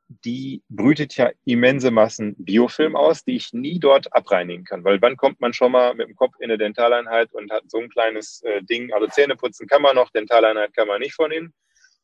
die 0.08 0.62
brütet 0.68 1.16
ja 1.16 1.30
immense 1.44 1.90
Massen 1.90 2.34
Biofilm 2.38 2.94
aus, 2.94 3.24
die 3.24 3.36
ich 3.36 3.52
nie 3.52 3.78
dort 3.80 4.12
abreinigen 4.12 4.64
kann. 4.64 4.84
Weil 4.84 5.00
wann 5.00 5.16
kommt 5.16 5.40
man 5.40 5.54
schon 5.54 5.72
mal 5.72 5.94
mit 5.94 6.06
dem 6.06 6.14
Kopf 6.14 6.34
in 6.38 6.44
eine 6.44 6.58
Dentaleinheit 6.58 7.32
und 7.32 7.50
hat 7.50 7.64
so 7.68 7.78
ein 7.78 7.88
kleines 7.88 8.42
äh, 8.42 8.62
Ding, 8.62 8.92
also 8.92 9.06
Zähne 9.06 9.36
putzen 9.36 9.66
kann 9.66 9.82
man 9.82 9.96
noch, 9.96 10.10
Dentaleinheit 10.10 10.74
kann 10.74 10.88
man 10.88 11.00
nicht 11.00 11.14
von 11.14 11.32
innen. 11.32 11.54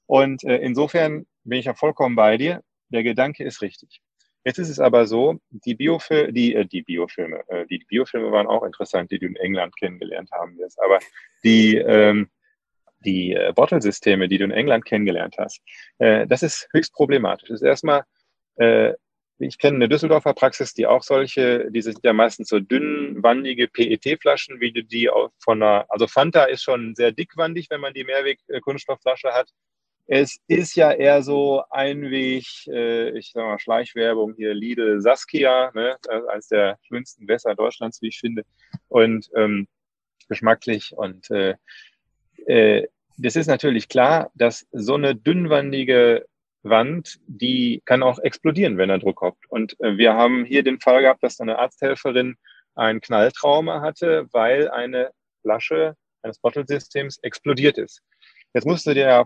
Und 0.07 0.43
äh, 0.45 0.57
insofern 0.57 1.27
bin 1.45 1.59
ich 1.59 1.67
ja 1.67 1.75
vollkommen 1.75 2.17
bei 2.17 2.37
dir. 2.37 2.63
Der 2.89 3.03
Gedanke 3.03 3.45
ist 3.45 3.63
richtig. 3.63 4.01
Jetzt 4.45 4.59
ist 4.59 4.71
es 4.71 4.79
aber 4.79 5.07
so, 5.07 5.39
die, 5.51 5.75
Biofil 5.75 6.33
die, 6.33 6.55
äh, 6.55 6.65
die 6.65 6.83
Biofilme, 6.83 7.43
äh, 7.49 7.67
die 7.67 7.79
Biofilme 7.79 8.33
waren 8.33 8.47
auch 8.47 8.63
interessant, 8.63 9.11
die 9.11 9.19
du 9.19 9.27
in 9.27 9.37
England 9.37 9.77
kennengelernt 9.77 10.31
haben 10.33 10.57
wirst, 10.57 10.81
aber 10.81 10.99
die, 11.45 11.77
ähm, 11.77 12.31
die 13.01 13.33
äh, 13.35 13.53
Bottle-Systeme, 13.55 14.29
die 14.29 14.39
du 14.39 14.45
in 14.45 14.51
England 14.51 14.85
kennengelernt 14.85 15.37
hast, 15.39 15.61
äh, 15.99 16.27
das 16.27 16.43
ist 16.43 16.69
höchst 16.73 16.95
problematisch. 16.95 17.49
Das 17.49 17.61
ist 17.61 17.67
erstmal, 17.67 18.05
äh, 18.57 18.95
ich 19.39 19.59
kenne 19.59 19.77
eine 19.77 19.89
Düsseldorfer 19.89 20.35
Praxis, 20.35 20.75
die 20.75 20.87
auch 20.87 21.03
solche, 21.03 21.71
die 21.71 21.81
sind 21.83 22.01
ja 22.03 22.13
meistens 22.13 22.49
so 22.49 22.61
dünnwandige 22.61 23.69
PET-Flaschen, 23.69 24.61
wie 24.61 24.73
du 24.73 24.85
die 24.85 25.11
von 25.39 25.63
einer, 25.63 25.87
also 25.89 26.07
Fanta 26.07 26.45
ist 26.45 26.63
schon 26.63 26.95
sehr 26.95 27.13
dickwandig, 27.13 27.69
wenn 27.71 27.81
man 27.81 27.95
die 27.95 28.05
Mehrweg-Kunststoffflasche 28.05 29.33
hat. 29.33 29.51
Es 30.13 30.41
ist 30.49 30.75
ja 30.75 30.91
eher 30.91 31.23
so 31.23 31.63
Einweg, 31.71 32.45
äh, 32.67 33.17
ich 33.17 33.31
sag 33.31 33.45
mal 33.45 33.61
Schleichwerbung 33.61 34.35
hier, 34.35 34.55
Lidl, 34.55 35.01
Saskia, 35.01 35.71
ne? 35.73 35.97
eines 36.29 36.49
der 36.49 36.79
schönsten 36.83 37.29
Wässer 37.29 37.55
Deutschlands, 37.55 38.03
wie 38.03 38.09
ich 38.09 38.19
finde. 38.19 38.43
Und 38.89 39.31
ähm, 39.37 39.69
geschmacklich. 40.29 40.95
Und 40.97 41.31
äh, 41.31 41.55
äh, 42.47 42.89
das 43.19 43.37
ist 43.37 43.47
natürlich 43.47 43.89
klar, 43.89 44.33
dass 44.35 44.67
so 44.73 44.97
eine 44.97 45.15
dünnwandige 45.15 46.27
Wand, 46.65 47.21
die 47.29 47.81
kann 47.85 48.03
auch 48.03 48.19
explodieren, 48.19 48.79
wenn 48.79 48.91
er 48.91 48.99
Druck 48.99 49.19
kommt. 49.19 49.49
Und 49.49 49.79
äh, 49.79 49.97
wir 49.97 50.15
haben 50.15 50.45
hier 50.45 50.65
den 50.65 50.81
Fall 50.81 51.03
gehabt, 51.03 51.23
dass 51.23 51.39
eine 51.39 51.61
Arzthelferin 51.61 52.35
ein 52.75 53.01
Knalltrauma 53.01 53.81
hatte, 53.81 54.27
weil 54.33 54.69
eine 54.71 55.13
Flasche 55.43 55.95
eines 56.23 56.41
Bottle-Systems 56.41 57.19
explodiert 57.23 57.79
ist. 57.79 58.03
Jetzt 58.55 58.67
musst 58.67 58.89
du 58.89 58.93
dir 58.93 59.07
ja 59.07 59.25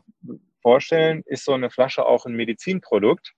vorstellen, 0.64 1.22
ist 1.27 1.44
so 1.44 1.53
eine 1.53 1.68
Flasche 1.68 2.07
auch 2.07 2.24
ein 2.24 2.35
Medizinprodukt. 2.35 3.35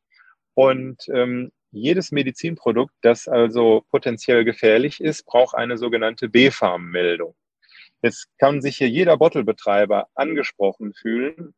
Und 0.55 1.03
ähm, 1.13 1.51
jedes 1.73 2.13
Medizinprodukt, 2.13 2.95
das 3.03 3.27
also 3.27 3.85
potenziell 3.91 4.45
gefährlich 4.45 5.01
ist, 5.01 5.27
braucht 5.27 5.57
eine 5.57 5.77
sogenannte 5.77 6.29
B-Farm-Meldung. 6.29 7.35
Jetzt 8.01 8.29
kann 8.39 8.63
sich 8.63 8.77
hier 8.77 8.89
jeder 8.89 9.17
Bottlebetreiber 9.17 10.07
angesprochen 10.15 10.95
fühlen. 10.95 11.53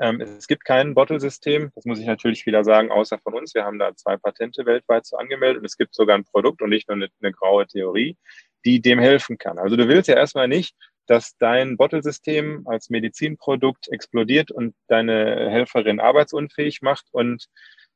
Ähm, 0.00 0.20
es 0.20 0.48
gibt 0.48 0.64
kein 0.64 0.94
Bottlesystem, 0.94 1.70
das 1.76 1.84
muss 1.84 2.00
ich 2.00 2.06
natürlich 2.06 2.44
wieder 2.44 2.64
sagen, 2.64 2.90
außer 2.90 3.18
von 3.20 3.34
uns. 3.34 3.54
Wir 3.54 3.64
haben 3.64 3.78
da 3.78 3.94
zwei 3.94 4.16
Patente 4.16 4.66
weltweit 4.66 5.06
so 5.06 5.16
angemeldet 5.16 5.60
und 5.60 5.64
es 5.64 5.76
gibt 5.76 5.94
sogar 5.94 6.18
ein 6.18 6.24
Produkt 6.24 6.60
und 6.60 6.70
nicht 6.70 6.88
nur 6.88 6.96
eine, 6.96 7.08
eine 7.22 7.32
graue 7.32 7.66
Theorie, 7.66 8.18
die 8.64 8.82
dem 8.82 8.98
helfen 8.98 9.38
kann. 9.38 9.58
Also 9.58 9.76
du 9.76 9.86
willst 9.86 10.08
ja 10.08 10.16
erstmal 10.16 10.48
nicht, 10.48 10.74
dass 11.06 11.36
dein 11.38 11.76
Bottlesystem 11.76 12.66
als 12.66 12.90
Medizinprodukt 12.90 13.88
explodiert 13.88 14.50
und 14.50 14.74
deine 14.88 15.50
Helferin 15.50 16.00
arbeitsunfähig 16.00 16.82
macht 16.82 17.06
und 17.12 17.46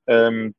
ähm, 0.06 0.54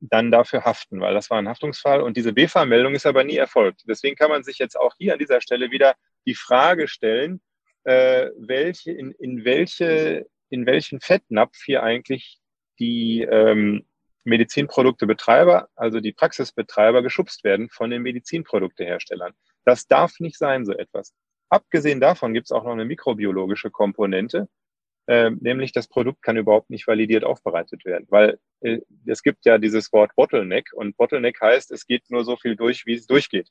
dann 0.00 0.32
dafür 0.32 0.64
haften, 0.64 1.00
weil 1.00 1.14
das 1.14 1.30
war 1.30 1.38
ein 1.38 1.48
Haftungsfall 1.48 2.00
und 2.02 2.16
diese 2.16 2.32
BFA-Meldung 2.32 2.94
ist 2.94 3.06
aber 3.06 3.22
nie 3.22 3.36
erfolgt. 3.36 3.82
Deswegen 3.86 4.16
kann 4.16 4.30
man 4.30 4.42
sich 4.42 4.58
jetzt 4.58 4.78
auch 4.78 4.94
hier 4.98 5.12
an 5.12 5.18
dieser 5.18 5.40
Stelle 5.40 5.70
wieder 5.70 5.94
die 6.26 6.34
Frage 6.34 6.88
stellen, 6.88 7.40
äh, 7.84 8.30
welche, 8.36 8.92
in, 8.92 9.12
in, 9.12 9.44
welche, 9.44 10.26
in 10.50 10.66
welchen 10.66 11.00
Fettnapf 11.00 11.56
hier 11.64 11.82
eigentlich 11.82 12.40
die 12.80 13.22
ähm, 13.22 13.86
Medizinproduktebetreiber, 14.24 15.68
also 15.76 16.00
die 16.00 16.12
Praxisbetreiber, 16.12 17.02
geschubst 17.02 17.44
werden 17.44 17.68
von 17.70 17.90
den 17.90 18.02
Medizinprodukteherstellern. 18.02 19.32
Das 19.64 19.86
darf 19.86 20.18
nicht 20.18 20.38
sein, 20.38 20.64
so 20.64 20.72
etwas. 20.72 21.12
Abgesehen 21.52 22.00
davon 22.00 22.32
gibt 22.32 22.46
es 22.46 22.50
auch 22.50 22.64
noch 22.64 22.72
eine 22.72 22.86
mikrobiologische 22.86 23.70
Komponente, 23.70 24.48
äh, 25.06 25.28
nämlich 25.28 25.72
das 25.72 25.86
Produkt 25.86 26.22
kann 26.22 26.38
überhaupt 26.38 26.70
nicht 26.70 26.86
validiert 26.86 27.24
aufbereitet 27.24 27.84
werden, 27.84 28.06
weil 28.08 28.38
äh, 28.62 28.78
es 29.04 29.22
gibt 29.22 29.44
ja 29.44 29.58
dieses 29.58 29.92
Wort 29.92 30.12
Bottleneck 30.16 30.72
und 30.72 30.96
Bottleneck 30.96 31.38
heißt, 31.42 31.70
es 31.70 31.86
geht 31.86 32.08
nur 32.08 32.24
so 32.24 32.38
viel 32.38 32.56
durch, 32.56 32.86
wie 32.86 32.94
es 32.94 33.06
durchgeht. 33.06 33.50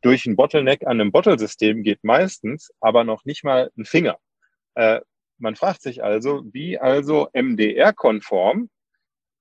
Durch 0.00 0.26
ein 0.26 0.36
Bottleneck 0.36 0.82
an 0.86 1.00
einem 1.00 1.10
Bottlesystem 1.10 1.82
geht 1.82 2.04
meistens 2.04 2.70
aber 2.78 3.02
noch 3.02 3.24
nicht 3.24 3.42
mal 3.42 3.72
ein 3.76 3.84
Finger. 3.84 4.18
Äh, 4.76 5.00
man 5.38 5.56
fragt 5.56 5.82
sich 5.82 6.04
also, 6.04 6.44
wie 6.52 6.78
also 6.78 7.30
MDR-konform 7.32 8.70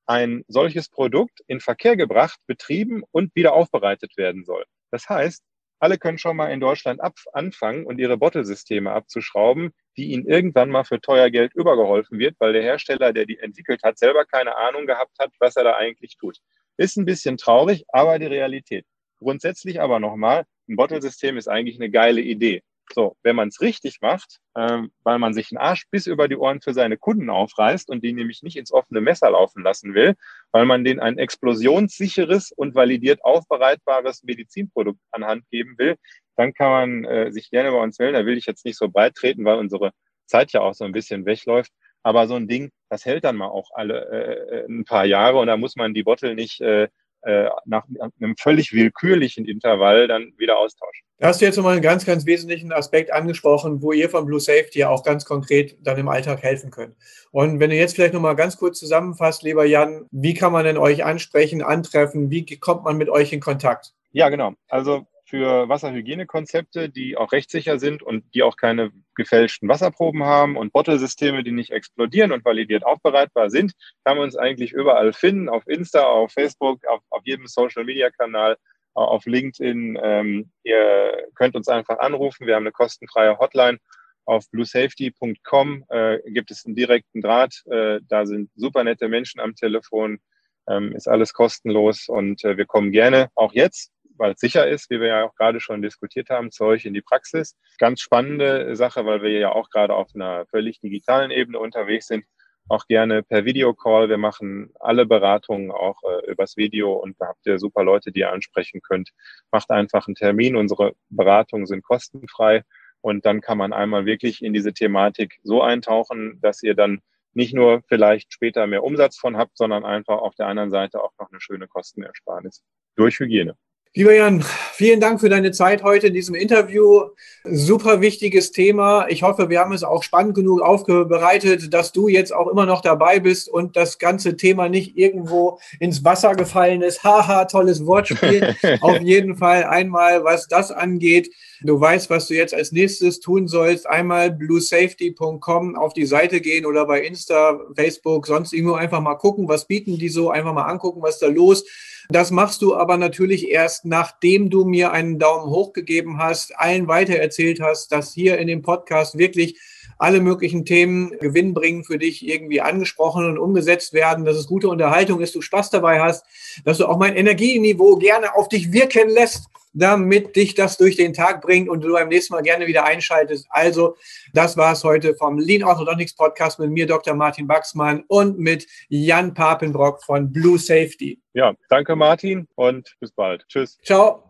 ein 0.08 0.44
solches 0.48 0.90
Produkt 0.90 1.42
in 1.46 1.60
Verkehr 1.60 1.96
gebracht, 1.96 2.40
betrieben 2.48 3.04
und 3.12 3.36
wieder 3.36 3.54
aufbereitet 3.54 4.18
werden 4.18 4.46
soll. 4.46 4.66
Das 4.90 5.08
heißt, 5.08 5.44
alle 5.80 5.98
können 5.98 6.18
schon 6.18 6.38
mal 6.38 6.52
in 6.52 6.60
Deutschland 6.60 7.02
ab, 7.02 7.16
anfangen 7.34 7.86
und 7.86 8.00
ihre 8.00 8.18
Bottlesysteme 8.18 8.92
abzuschrauben, 8.92 9.72
die 9.98 10.12
ihnen 10.12 10.26
irgendwann 10.26 10.70
mal 10.70 10.84
für 10.84 11.02
teuer 11.02 11.30
Geld 11.30 11.54
übergeholfen 11.56 12.20
wird, 12.20 12.36
weil 12.40 12.54
der 12.54 12.62
Hersteller, 12.62 13.14
der 13.14 13.26
die 13.26 13.40
entwickelt 13.40 13.84
hat, 13.84 13.98
selber 13.98 14.26
keine 14.26 14.56
Ahnung 14.58 14.86
gehabt 14.86 15.18
hat, 15.20 15.32
was 15.40 15.56
er 15.56 15.64
da 15.64 15.76
eigentlich 15.76 16.18
tut. 16.18 16.40
Ist 16.78 16.98
ein 16.98 17.06
bisschen 17.06 17.38
traurig, 17.38 17.86
aber 17.90 18.20
die 18.20 18.28
Realität. 18.28 18.86
Grundsätzlich 19.20 19.82
aber 19.82 20.00
nochmal, 20.00 20.46
ein 20.68 20.76
Bottlesystem 20.76 21.38
ist 21.38 21.48
eigentlich 21.48 21.78
eine 21.78 21.90
geile 21.90 22.22
Idee. 22.22 22.62
So, 22.94 23.16
wenn 23.24 23.36
man 23.36 23.50
es 23.50 23.62
richtig 23.62 24.02
macht, 24.02 24.40
ähm, 24.56 24.92
weil 25.04 25.20
man 25.20 25.34
sich 25.34 25.50
den 25.50 25.58
Arsch 25.58 25.84
bis 25.92 26.08
über 26.08 26.28
die 26.28 26.36
Ohren 26.36 26.62
für 26.62 26.74
seine 26.74 26.98
Kunden 26.98 27.30
aufreißt 27.30 27.90
und 27.90 28.04
die 28.04 28.14
nämlich 28.14 28.42
nicht 28.42 28.58
ins 28.58 28.72
offene 28.72 29.02
Messer 29.02 29.30
laufen 29.30 29.64
lassen 29.64 29.94
will, 29.94 30.16
weil 30.52 30.66
man 30.66 30.84
denen 30.84 31.00
ein 31.00 31.18
explosionssicheres 31.18 32.52
und 32.52 32.76
validiert 32.76 33.24
aufbereitbares 33.24 34.24
Medizinprodukt 34.24 35.00
anhand 35.12 35.48
geben 35.50 35.76
will, 35.78 35.98
dann 36.36 36.54
kann 36.54 36.72
man 36.72 37.06
äh, 37.06 37.32
sich 37.32 37.52
gerne 37.52 37.72
bei 37.72 37.82
uns 37.82 38.00
melden. 38.00 38.16
Da 38.16 38.26
will 38.26 38.38
ich 38.38 38.46
jetzt 38.46 38.66
nicht 38.66 38.78
so 38.78 38.90
beitreten, 38.90 39.46
weil 39.46 39.58
unsere 39.58 39.92
Zeit 40.26 40.52
ja 40.54 40.62
auch 40.62 40.74
so 40.74 40.86
ein 40.86 40.94
bisschen 40.94 41.26
wegläuft. 41.26 41.72
Aber 42.02 42.28
so 42.28 42.36
ein 42.36 42.48
Ding, 42.48 42.72
das 42.90 43.06
hält 43.06 43.26
dann 43.26 43.36
mal 43.36 43.50
auch 43.50 43.72
alle 43.74 44.10
äh, 44.10 44.62
äh 44.62 44.66
ein 44.68 44.86
paar 44.86 45.06
Jahre 45.06 45.38
und 45.38 45.48
da 45.48 45.58
muss 45.58 45.76
man 45.76 45.94
die 45.94 46.04
Bottle 46.04 46.34
nicht 46.34 46.62
äh, 46.62 46.88
äh, 47.22 47.50
nach 47.66 47.86
einem 48.22 48.36
völlig 48.38 48.72
willkürlichen 48.74 49.46
Intervall 49.46 50.08
dann 50.08 50.34
wieder 50.38 50.58
austauschen. 50.58 51.06
Da 51.18 51.28
hast 51.28 51.42
du 51.42 51.46
jetzt 51.46 51.58
nochmal 51.58 51.74
einen 51.74 51.82
ganz, 51.82 52.06
ganz 52.06 52.26
wesentlichen 52.26 52.72
Aspekt 52.72 53.12
angesprochen, 53.12 53.82
wo 53.82 53.92
ihr 53.92 54.10
von 54.10 54.26
Blue 54.26 54.40
Safety 54.40 54.86
auch 54.86 55.04
ganz 55.04 55.26
konkret 55.26 55.78
dann 55.82 55.98
im 55.98 56.08
Alltag 56.08 56.42
helfen 56.44 56.72
könnt. 56.72 56.96
Und 57.32 57.60
wenn 57.60 57.72
du 57.72 57.76
jetzt 57.76 57.96
vielleicht 57.96 58.14
nochmal 58.14 58.38
ganz 58.38 58.56
kurz 58.56 58.80
zusammenfasst, 58.80 59.44
lieber 59.44 59.66
Jan, 59.66 60.06
wie 60.12 60.34
kann 60.34 60.54
man 60.54 60.64
denn 60.64 60.78
euch 60.78 61.04
ansprechen, 61.04 61.62
antreffen? 61.62 62.30
Wie 62.32 62.46
kommt 62.58 62.86
man 62.86 62.96
mit 62.96 63.10
euch 63.10 63.34
in 63.34 63.42
Kontakt? 63.42 63.94
Ja, 64.12 64.30
genau. 64.30 64.54
Also 64.70 65.06
für 65.30 65.70
Wasserhygienekonzepte, 65.70 66.90
die 66.90 67.16
auch 67.16 67.32
rechtssicher 67.32 67.78
sind 67.78 68.02
und 68.02 68.24
die 68.34 68.42
auch 68.42 68.58
keine 68.58 68.92
gefälschten 69.16 69.70
Wasserproben 69.70 70.24
haben 70.24 70.58
und 70.58 70.74
Bottlesysteme, 70.74 71.44
die 71.44 71.52
nicht 71.52 71.72
explodieren 71.72 72.32
und 72.32 72.44
validiert 72.44 72.84
aufbereitbar 72.84 73.50
sind, 73.50 73.74
kann 74.04 74.18
man 74.18 74.26
uns 74.26 74.36
eigentlich 74.36 74.72
überall 74.72 75.14
finden, 75.14 75.48
auf 75.48 75.68
Insta, 75.68 76.04
auf 76.04 76.32
Facebook, 76.32 76.86
auf, 76.88 77.02
auf 77.12 77.22
jedem 77.26 77.46
Social-Media-Kanal, 77.46 78.58
auf 78.96 79.26
LinkedIn. 79.26 80.00
Ähm, 80.02 80.52
ihr 80.64 81.28
könnt 81.36 81.56
uns 81.56 81.68
einfach 81.68 82.00
anrufen. 82.00 82.48
Wir 82.48 82.56
haben 82.56 82.64
eine 82.64 82.72
kostenfreie 82.72 83.38
Hotline. 83.38 83.78
Auf 84.26 84.50
bluesafety.com 84.52 85.86
äh, 85.90 86.20
gibt 86.32 86.52
es 86.52 86.66
einen 86.66 86.76
direkten 86.76 87.22
Draht. 87.22 87.64
Äh, 87.68 88.00
da 88.08 88.26
sind 88.26 88.50
super 88.56 88.84
nette 88.84 89.08
Menschen 89.08 89.40
am 89.40 89.56
Telefon. 89.56 90.20
Ähm, 90.68 90.96
ist 90.96 91.08
alles 91.08 91.34
kostenlos 91.34 92.08
und 92.10 92.44
äh, 92.44 92.58
wir 92.58 92.66
kommen 92.66 92.92
gerne 92.92 93.30
auch 93.34 93.54
jetzt 93.54 93.92
weil 94.20 94.34
es 94.34 94.40
sicher 94.40 94.68
ist, 94.68 94.90
wie 94.90 95.00
wir 95.00 95.08
ja 95.08 95.24
auch 95.26 95.36
gerade 95.36 95.60
schon 95.60 95.82
diskutiert 95.82 96.30
haben, 96.30 96.52
zu 96.52 96.66
euch 96.66 96.86
in 96.86 96.94
die 96.94 97.02
Praxis. 97.02 97.58
Ganz 97.78 98.02
spannende 98.02 98.76
Sache, 98.76 99.06
weil 99.06 99.22
wir 99.22 99.32
ja 99.32 99.52
auch 99.52 99.70
gerade 99.70 99.96
auf 99.96 100.10
einer 100.14 100.46
völlig 100.48 100.80
digitalen 100.80 101.32
Ebene 101.32 101.60
unterwegs 101.60 102.08
sind. 102.08 102.26
Auch 102.68 102.86
gerne 102.86 103.24
per 103.24 103.46
Videocall. 103.46 104.10
Wir 104.10 104.18
machen 104.20 104.72
alle 104.80 105.08
Beratungen 105.08 105.72
auch 105.72 106.04
äh, 106.04 106.32
übers 106.32 106.56
Video 106.56 106.94
und 106.94 107.20
da 107.20 107.28
habt 107.30 107.46
ihr 107.48 107.58
super 107.58 107.84
Leute, 107.84 108.12
die 108.12 108.20
ihr 108.20 108.32
ansprechen 108.32 108.82
könnt. 108.82 109.10
Macht 109.52 109.72
einfach 109.72 110.08
einen 110.08 110.16
Termin. 110.16 110.56
Unsere 110.56 110.94
Beratungen 111.10 111.66
sind 111.66 111.82
kostenfrei 111.82 112.64
und 113.02 113.26
dann 113.26 113.42
kann 113.42 113.58
man 113.58 113.74
einmal 113.74 114.06
wirklich 114.06 114.44
in 114.44 114.54
diese 114.54 114.74
Thematik 114.74 115.40
so 115.42 115.64
eintauchen, 115.64 116.40
dass 116.42 116.62
ihr 116.62 116.76
dann 116.76 117.02
nicht 117.34 117.54
nur 117.54 117.82
vielleicht 117.88 118.34
später 118.34 118.68
mehr 118.68 118.84
Umsatz 118.84 119.18
von 119.18 119.38
habt, 119.38 119.58
sondern 119.58 119.86
einfach 119.86 120.18
auf 120.20 120.36
der 120.36 120.48
anderen 120.48 120.72
Seite 120.72 121.02
auch 121.02 121.14
noch 121.20 121.32
eine 121.32 121.42
schöne 121.42 121.68
Kostenersparnis 121.68 122.64
durch 122.96 123.20
Hygiene. 123.20 123.56
Lieber 123.96 124.14
Jan, 124.14 124.46
vielen 124.74 125.00
Dank 125.00 125.20
für 125.20 125.30
deine 125.30 125.52
Zeit 125.52 125.82
heute 125.82 126.08
in 126.08 126.14
diesem 126.14 126.36
Interview. 126.36 127.06
Super 127.44 128.02
wichtiges 128.02 128.52
Thema. 128.52 129.08
Ich 129.10 129.24
hoffe, 129.24 129.50
wir 129.50 129.60
haben 129.60 129.74
es 129.74 129.84
auch 129.84 130.04
spannend 130.04 130.36
genug 130.36 130.62
aufbereitet, 130.62 131.74
dass 131.74 131.92
du 131.92 132.08
jetzt 132.08 132.32
auch 132.32 132.48
immer 132.50 132.68
noch 132.68 132.82
dabei 132.82 133.20
bist 133.20 133.50
und 133.50 133.76
das 133.76 133.98
ganze 133.98 134.38
Thema 134.38 134.70
nicht 134.70 134.96
irgendwo 134.96 135.60
ins 135.80 136.06
Wasser 136.06 136.36
gefallen 136.36 136.84
ist. 136.84 137.04
Haha, 137.04 137.46
tolles 137.46 137.84
Wortspiel. 137.88 138.56
Auf 138.82 139.02
jeden 139.02 139.38
Fall 139.38 139.64
einmal, 139.64 140.24
was 140.24 140.48
das 140.48 140.70
angeht. 140.70 141.34
Du 141.62 141.82
weißt, 141.82 142.12
was 142.12 142.28
du 142.28 142.36
jetzt 142.36 142.54
als 142.54 142.72
nächstes 142.72 143.20
tun 143.20 143.48
sollst. 143.48 143.90
Einmal 143.90 144.30
bluesafety.com 144.30 145.76
auf 145.76 145.94
die 145.94 146.06
Seite 146.06 146.42
gehen 146.42 146.68
oder 146.68 146.86
bei 146.86 147.02
Insta, 147.02 147.60
Facebook, 147.76 148.28
sonst 148.28 148.54
irgendwo 148.54 148.76
einfach 148.76 149.02
mal 149.02 149.16
gucken, 149.16 149.48
was 149.50 149.66
bieten 149.66 149.98
die 149.98 150.10
so, 150.10 150.30
einfach 150.30 150.54
mal 150.54 150.68
angucken, 150.68 151.02
was 151.02 151.18
da 151.18 151.26
los 151.26 151.66
das 152.12 152.32
machst 152.32 152.64
du 152.64 152.76
aber 152.76 152.98
natürlich 152.98 153.50
erst, 153.50 153.86
nachdem 153.86 154.50
du 154.50 154.66
mir 154.66 154.92
einen 154.92 155.20
Daumen 155.20 155.50
hoch 155.52 155.74
gegeben 155.74 156.18
hast, 156.18 156.58
allen 156.58 156.88
weitererzählt 156.88 157.62
hast, 157.62 157.92
dass 157.92 158.14
hier 158.14 158.40
in 158.40 158.48
dem 158.48 158.64
Podcast 158.64 159.18
wirklich 159.18 159.60
alle 160.00 160.22
möglichen 160.22 160.66
Themen 160.66 161.12
Gewinn 161.20 161.54
bringen 161.54 161.84
für 161.84 162.00
dich 162.00 162.28
irgendwie 162.28 162.62
angesprochen 162.62 163.26
und 163.26 163.38
umgesetzt 163.38 163.94
werden, 163.94 164.26
dass 164.26 164.38
es 164.38 164.48
gute 164.48 164.70
Unterhaltung 164.70 165.22
ist, 165.22 165.36
du 165.36 165.42
Spaß 165.42 165.70
dabei 165.70 166.02
hast, 166.02 166.26
dass 166.66 166.80
du 166.80 166.88
auch 166.88 166.98
mein 166.98 167.16
Energieniveau 167.16 167.98
gerne 167.98 168.36
auf 168.36 168.50
dich 168.50 168.72
wirken 168.72 169.10
lässt 169.10 169.50
damit 169.74 170.36
dich 170.36 170.56
das 170.56 170.78
durch 170.78 170.96
den 170.96 171.14
Tag 171.14 171.42
bringt 171.42 171.70
und 171.70 171.82
du 171.82 171.94
beim 171.94 172.10
nächsten 172.10 172.34
Mal 172.34 172.42
gerne 172.42 172.68
wieder 172.68 172.86
einschaltest. 172.86 173.48
Also, 173.50 173.96
das 174.34 174.58
war 174.58 174.74
es 174.74 174.84
heute 174.84 175.16
vom 175.16 175.38
Lean 175.38 175.64
Orthodontics 175.64 176.16
Podcast 176.16 176.60
mit 176.60 176.72
mir, 176.72 176.88
Dr. 176.88 177.14
Martin 177.14 177.48
Baxmann 177.48 178.04
und 178.08 178.40
mit 178.40 178.68
Jan 178.90 179.34
Papenbrock 179.34 180.04
von 180.04 180.32
Blue 180.32 180.58
Safety. 180.58 181.20
Ja, 181.34 181.54
danke 181.70 181.96
Martin 181.96 182.48
und 182.56 182.96
bis 183.00 183.12
bald. 183.12 183.46
Tschüss. 183.48 183.78
Ciao. 183.84 184.30